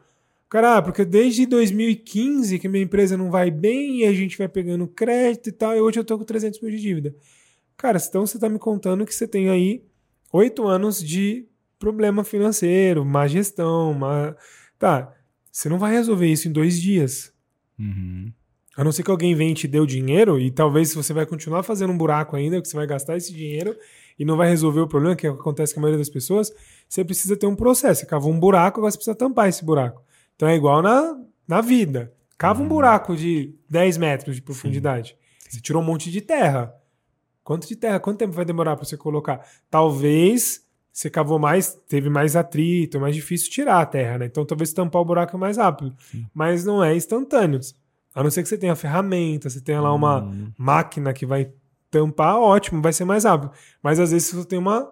[0.50, 4.48] Cara, ah, porque desde 2015 que minha empresa não vai bem e a gente vai
[4.48, 7.14] pegando crédito e tal, e hoje eu tô com 300 mil de dívida.
[7.76, 9.84] Cara, então você tá me contando que você tem aí
[10.32, 11.46] oito anos de
[11.78, 14.34] problema financeiro, má gestão, má...
[14.76, 15.14] Tá,
[15.52, 17.32] você não vai resolver isso em dois dias.
[17.78, 18.32] Uhum.
[18.76, 21.26] A não ser que alguém venha e te dê o dinheiro, e talvez você vai
[21.26, 23.76] continuar fazendo um buraco ainda, que você vai gastar esse dinheiro
[24.18, 26.52] e não vai resolver o problema, que acontece com a maioria das pessoas,
[26.88, 28.00] você precisa ter um processo.
[28.00, 30.02] Você cavou um buraco, agora você precisa tampar esse buraco.
[30.40, 32.14] Então é igual na, na vida.
[32.38, 35.14] Cava um buraco de 10 metros de profundidade.
[35.38, 35.50] Sim.
[35.50, 36.74] Você tirou um monte de terra.
[37.44, 38.00] Quanto de terra?
[38.00, 39.46] Quanto tempo vai demorar para você colocar?
[39.70, 44.24] Talvez você cavou mais, teve mais atrito, é mais difícil tirar a terra, né?
[44.24, 45.94] Então talvez tampar o buraco é mais rápido.
[46.10, 46.24] Sim.
[46.32, 47.60] Mas não é instantâneo.
[48.14, 50.50] A não ser que você tenha ferramenta, você tenha lá uma hum.
[50.56, 51.52] máquina que vai
[51.90, 53.52] tampar, ótimo, vai ser mais rápido.
[53.82, 54.90] Mas às vezes você tem uma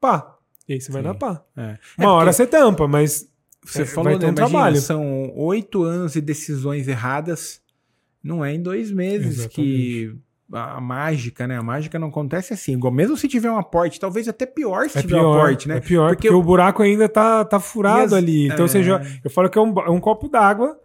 [0.00, 0.36] pá.
[0.68, 0.92] E aí você Sim.
[0.92, 1.42] vai na pá.
[1.56, 1.76] É.
[1.98, 3.28] Uma é hora você tampa, mas
[3.72, 4.80] você é, falou, vai ter um imagina, trabalho.
[4.80, 7.60] São oito anos de decisões erradas.
[8.22, 9.54] Não é em dois meses Exatamente.
[9.54, 10.16] que
[10.52, 11.58] a mágica, né?
[11.58, 12.74] A mágica não acontece assim.
[12.74, 15.68] Igual, mesmo se tiver um aporte, talvez até pior se é tiver pior, um aporte,
[15.68, 15.76] né?
[15.76, 18.46] É pior, porque, porque o buraco ainda tá, tá furado as, ali.
[18.46, 18.82] Então, é...
[18.82, 20.78] já, eu falo que é um, é um copo d'água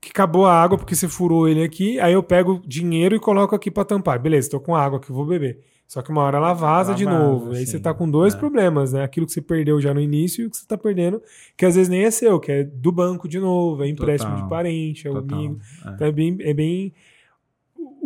[0.00, 3.54] que acabou a água porque você furou ele aqui, aí eu pego dinheiro e coloco
[3.54, 4.20] aqui para tampar.
[4.20, 5.60] Beleza, tô com água que vou beber.
[5.86, 7.52] Só que uma hora ela vaza ela de vaza, novo.
[7.52, 7.58] Sim.
[7.58, 8.38] Aí você tá com dois é.
[8.38, 9.04] problemas, né?
[9.04, 11.22] Aquilo que você perdeu já no início e o que você tá perdendo,
[11.56, 14.44] que às vezes nem é seu, que é do banco de novo, é empréstimo Total.
[14.44, 15.60] de parente, é o amigo.
[15.84, 15.90] É.
[15.90, 16.92] Então é bem, é bem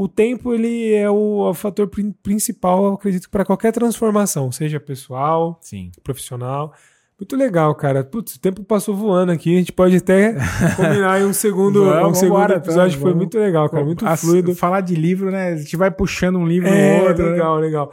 [0.01, 1.87] o tempo ele é o, é o fator
[2.23, 5.91] principal, eu acredito, para qualquer transformação, seja pessoal, Sim.
[6.03, 6.73] profissional.
[7.21, 8.03] Muito legal, cara.
[8.03, 9.55] Putz, o tempo passou voando aqui.
[9.55, 10.33] A gente pode até
[10.75, 12.97] combinar aí um segundo, vamos, um segundo embora, episódio.
[12.97, 13.85] Então, foi muito legal, cara.
[13.85, 14.55] Muito As, fluido.
[14.55, 15.49] Falar de livro, né?
[15.49, 17.31] A gente vai puxando um livro é, no outro.
[17.31, 17.67] Legal, né?
[17.67, 17.93] legal.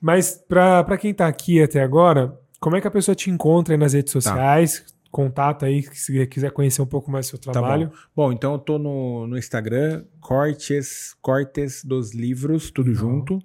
[0.00, 3.78] Mas para quem tá aqui até agora, como é que a pessoa te encontra aí
[3.78, 4.20] nas redes tá.
[4.20, 4.80] sociais?
[4.80, 7.88] Tá contato aí se quiser conhecer um pouco mais do seu trabalho.
[7.90, 8.28] Tá bom.
[8.28, 8.32] bom.
[8.32, 13.04] então eu tô no, no Instagram, Cortes, Cortes dos Livros, tudo Legal.
[13.04, 13.38] junto.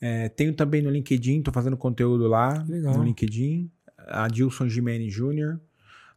[0.00, 2.96] É, tenho também no LinkedIn, tô fazendo conteúdo lá Legal.
[2.96, 3.70] no LinkedIn.
[4.06, 5.58] Adilson Gimene Jr.,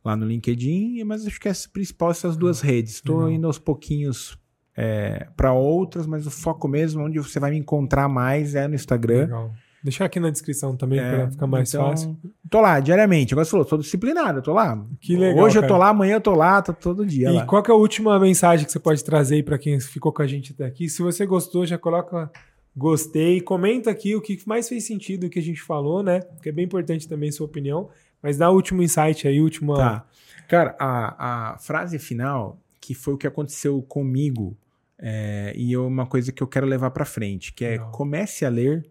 [0.03, 2.95] lá no LinkedIn, mas acho que é principal essas duas ah, redes.
[2.95, 4.37] Estou indo aos pouquinhos
[4.75, 8.75] é, para outras, mas o foco mesmo, onde você vai me encontrar mais é no
[8.75, 9.25] Instagram.
[9.25, 9.51] Legal.
[9.83, 12.17] Deixar aqui na descrição também é, para ficar mais então, fácil.
[12.49, 13.33] Tô lá diariamente.
[13.33, 14.83] Agora você falou, tô disciplinado, tô lá.
[14.99, 15.45] Que legal.
[15.45, 15.65] Hoje cara.
[15.65, 17.29] eu tô lá, amanhã eu tô lá, tô todo dia.
[17.29, 17.45] E lá.
[17.45, 20.27] qual é a última mensagem que você pode trazer aí para quem ficou com a
[20.27, 20.89] gente até aqui?
[20.89, 22.29] Se você gostou, já coloca
[22.77, 26.21] gostei, comenta aqui o que mais fez sentido o que a gente falou, né?
[26.43, 27.89] Que é bem importante também sua opinião.
[28.21, 29.75] Mas dá o último insight aí, última.
[29.75, 30.07] Tá.
[30.47, 34.55] Cara, a, a frase final, que foi o que aconteceu comigo,
[34.99, 37.91] é, e é uma coisa que eu quero levar para frente, que é Não.
[37.91, 38.87] comece a ler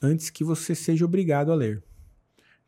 [0.00, 1.82] antes que você seja obrigado a ler.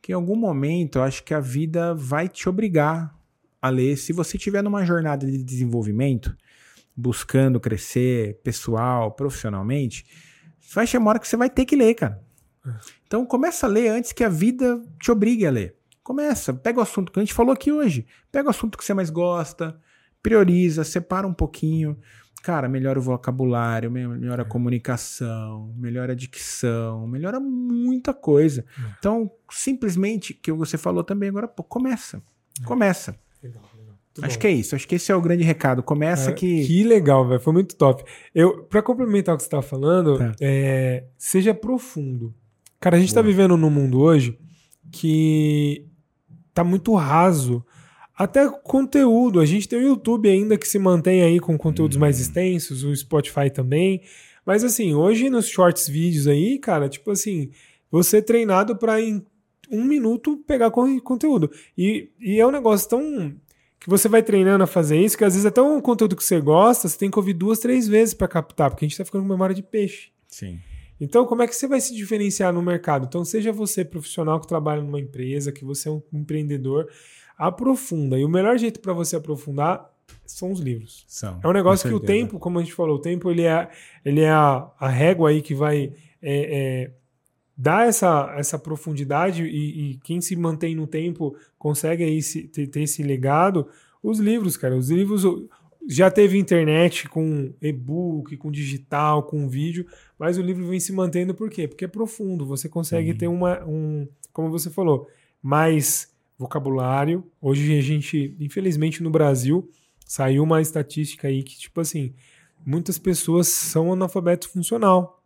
[0.01, 3.15] Que em algum momento eu acho que a vida vai te obrigar
[3.59, 3.97] a ler.
[3.97, 6.35] Se você estiver numa jornada de desenvolvimento,
[6.95, 10.05] buscando crescer pessoal, profissionalmente,
[10.73, 12.21] vai chamar uma hora que você vai ter que ler, cara.
[12.65, 12.71] É.
[13.05, 15.75] Então começa a ler antes que a vida te obrigue a ler.
[16.03, 18.05] Começa, pega o assunto que a gente falou aqui hoje.
[18.31, 19.79] Pega o assunto que você mais gosta,
[20.21, 21.97] prioriza, separa um pouquinho
[22.43, 24.47] cara, melhora o vocabulário, melhora a é.
[24.47, 28.65] comunicação, melhora a dicção, melhora muita coisa.
[28.77, 28.95] É.
[28.99, 32.21] Então, simplesmente, que você falou também agora, pô, começa.
[32.65, 33.17] Começa.
[33.41, 33.63] Legal,
[34.21, 34.27] legal.
[34.27, 34.41] Acho bom.
[34.41, 34.75] que é isso.
[34.75, 35.83] Acho que esse é o grande recado.
[35.83, 36.65] Começa é, que.
[36.65, 37.39] Que legal, velho.
[37.39, 38.03] Foi muito top.
[38.33, 40.33] Eu, para complementar o que você estava falando, tá.
[40.41, 42.33] é, seja profundo.
[42.79, 44.37] Cara, a gente está vivendo num mundo hoje
[44.91, 45.85] que
[46.53, 47.65] tá muito raso
[48.15, 49.39] até conteúdo.
[49.39, 52.21] A gente tem o YouTube ainda que se mantém aí com conteúdos mais uhum.
[52.21, 54.01] extensos, o Spotify também.
[54.45, 57.51] Mas assim, hoje nos shorts vídeos aí, cara, tipo assim,
[57.89, 59.25] você é treinado para em
[59.71, 61.49] um minuto pegar conteúdo.
[61.77, 63.33] E, e é um negócio tão.
[63.83, 66.39] Que você vai treinando a fazer isso, que às vezes até um conteúdo que você
[66.39, 69.23] gosta, você tem que ouvir duas, três vezes para captar, porque a gente tá ficando
[69.23, 70.09] com memória de peixe.
[70.25, 70.57] Sim.
[71.01, 73.05] Então, como é que você vai se diferenciar no mercado?
[73.05, 76.89] Então, seja você profissional que trabalha numa empresa, que você é um empreendedor,
[77.37, 78.17] aprofunda.
[78.17, 79.93] E o melhor jeito para você aprofundar
[80.25, 81.03] são os livros.
[81.05, 83.69] São, é um negócio que o tempo, como a gente falou, o tempo ele é,
[84.05, 85.91] ele é a, a régua aí que vai
[86.21, 86.91] é, é,
[87.55, 92.67] dar essa, essa profundidade e, e, quem se mantém no tempo consegue aí se, ter,
[92.67, 93.67] ter esse legado.
[94.01, 95.23] Os livros, cara, os livros
[95.87, 99.85] já teve internet com e-book, com digital, com vídeo,
[100.17, 101.67] mas o livro vem se mantendo por quê?
[101.67, 103.17] Porque é profundo, você consegue Sim.
[103.17, 105.07] ter uma, um, como você falou,
[105.41, 107.23] mais vocabulário.
[107.41, 109.69] Hoje a gente, infelizmente no Brasil,
[110.05, 112.13] saiu uma estatística aí que, tipo assim,
[112.65, 115.22] muitas pessoas são analfabeto funcional.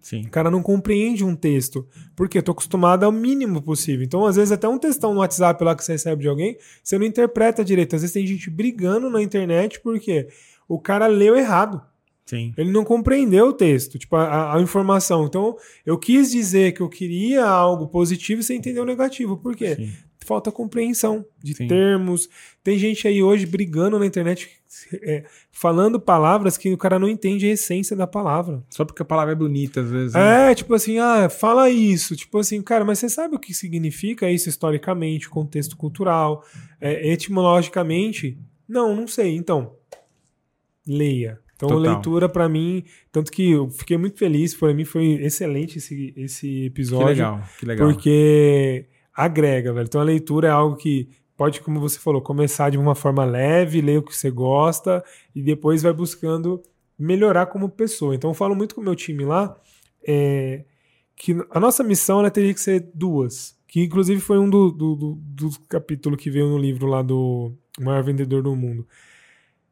[0.00, 0.22] Sim.
[0.22, 1.86] O cara não compreende um texto.
[2.16, 4.04] Porque eu tô acostumado ao mínimo possível.
[4.04, 6.98] Então, às vezes, até um textão no WhatsApp lá que você recebe de alguém, você
[6.98, 7.96] não interpreta direito.
[7.96, 10.28] Às vezes tem gente brigando na internet porque
[10.68, 11.82] o cara leu errado.
[12.28, 12.52] Sim.
[12.58, 15.24] Ele não compreendeu o texto, tipo, a, a, informação.
[15.24, 15.56] Então,
[15.86, 19.38] eu quis dizer que eu queria algo positivo e você entendeu o negativo.
[19.38, 19.76] Por quê?
[19.76, 19.92] Sim.
[20.28, 21.66] Falta compreensão de Sim.
[21.68, 22.28] termos.
[22.62, 24.50] Tem gente aí hoje brigando na internet,
[25.02, 28.62] é, falando palavras que o cara não entende a essência da palavra.
[28.68, 30.12] Só porque a palavra é bonita, às vezes.
[30.12, 30.50] Né?
[30.50, 32.14] É, tipo assim, ah, fala isso.
[32.14, 36.44] Tipo assim, cara, mas você sabe o que significa isso historicamente, contexto cultural,
[36.78, 38.38] é, etimologicamente?
[38.68, 39.34] Não, não sei.
[39.34, 39.76] Então,
[40.86, 41.40] leia.
[41.56, 41.94] Então, Total.
[41.94, 46.66] leitura para mim, tanto que eu fiquei muito feliz, para mim foi excelente esse, esse
[46.66, 47.06] episódio.
[47.06, 47.88] Que legal, que legal.
[47.88, 48.86] Porque
[49.24, 49.86] agrega, velho.
[49.86, 53.80] Então a leitura é algo que pode, como você falou, começar de uma forma leve,
[53.80, 55.04] ler o que você gosta
[55.34, 56.62] e depois vai buscando
[56.98, 58.14] melhorar como pessoa.
[58.14, 59.56] Então eu falo muito com o meu time lá
[60.06, 60.64] é,
[61.14, 64.96] que a nossa missão ela teria que ser duas, que inclusive foi um do, do,
[64.96, 68.86] do, do capítulo que veio no livro lá do Maior Vendedor do Mundo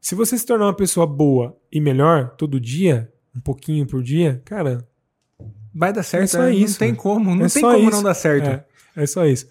[0.06, 4.40] se você se tornar uma pessoa boa e melhor todo dia, um pouquinho por dia,
[4.44, 4.86] cara,
[5.74, 6.22] vai dar certo.
[6.22, 6.74] É só é, isso.
[6.74, 7.90] Não tem como, não é tem como isso.
[7.90, 8.48] não dar certo.
[8.48, 8.64] É,
[8.96, 9.46] é só isso.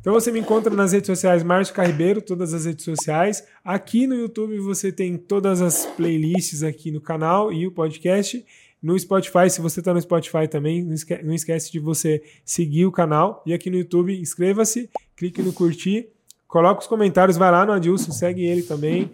[0.00, 3.44] Então você me encontra nas redes sociais Márcio Carribeiro, todas as redes sociais.
[3.64, 8.44] Aqui no YouTube você tem todas as playlists aqui no canal e o podcast.
[8.82, 12.86] No Spotify, se você está no Spotify também, não esquece, não esquece de você seguir
[12.86, 13.42] o canal.
[13.46, 16.08] E aqui no YouTube, inscreva-se, clique no curtir,
[16.46, 19.10] coloque os comentários, vai lá no Adilson, segue ele também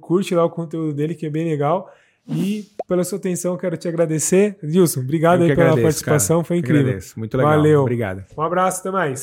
[0.00, 1.92] curte lá o conteúdo dele, que é bem legal.
[2.28, 4.56] E pela sua atenção, quero te agradecer.
[4.62, 6.44] Dilson, obrigado aí pela agradeço, participação, cara.
[6.44, 6.98] foi incrível.
[7.16, 7.52] Muito legal.
[7.52, 7.80] Valeu.
[7.82, 8.24] Obrigado.
[8.36, 9.20] Um abraço, até mais.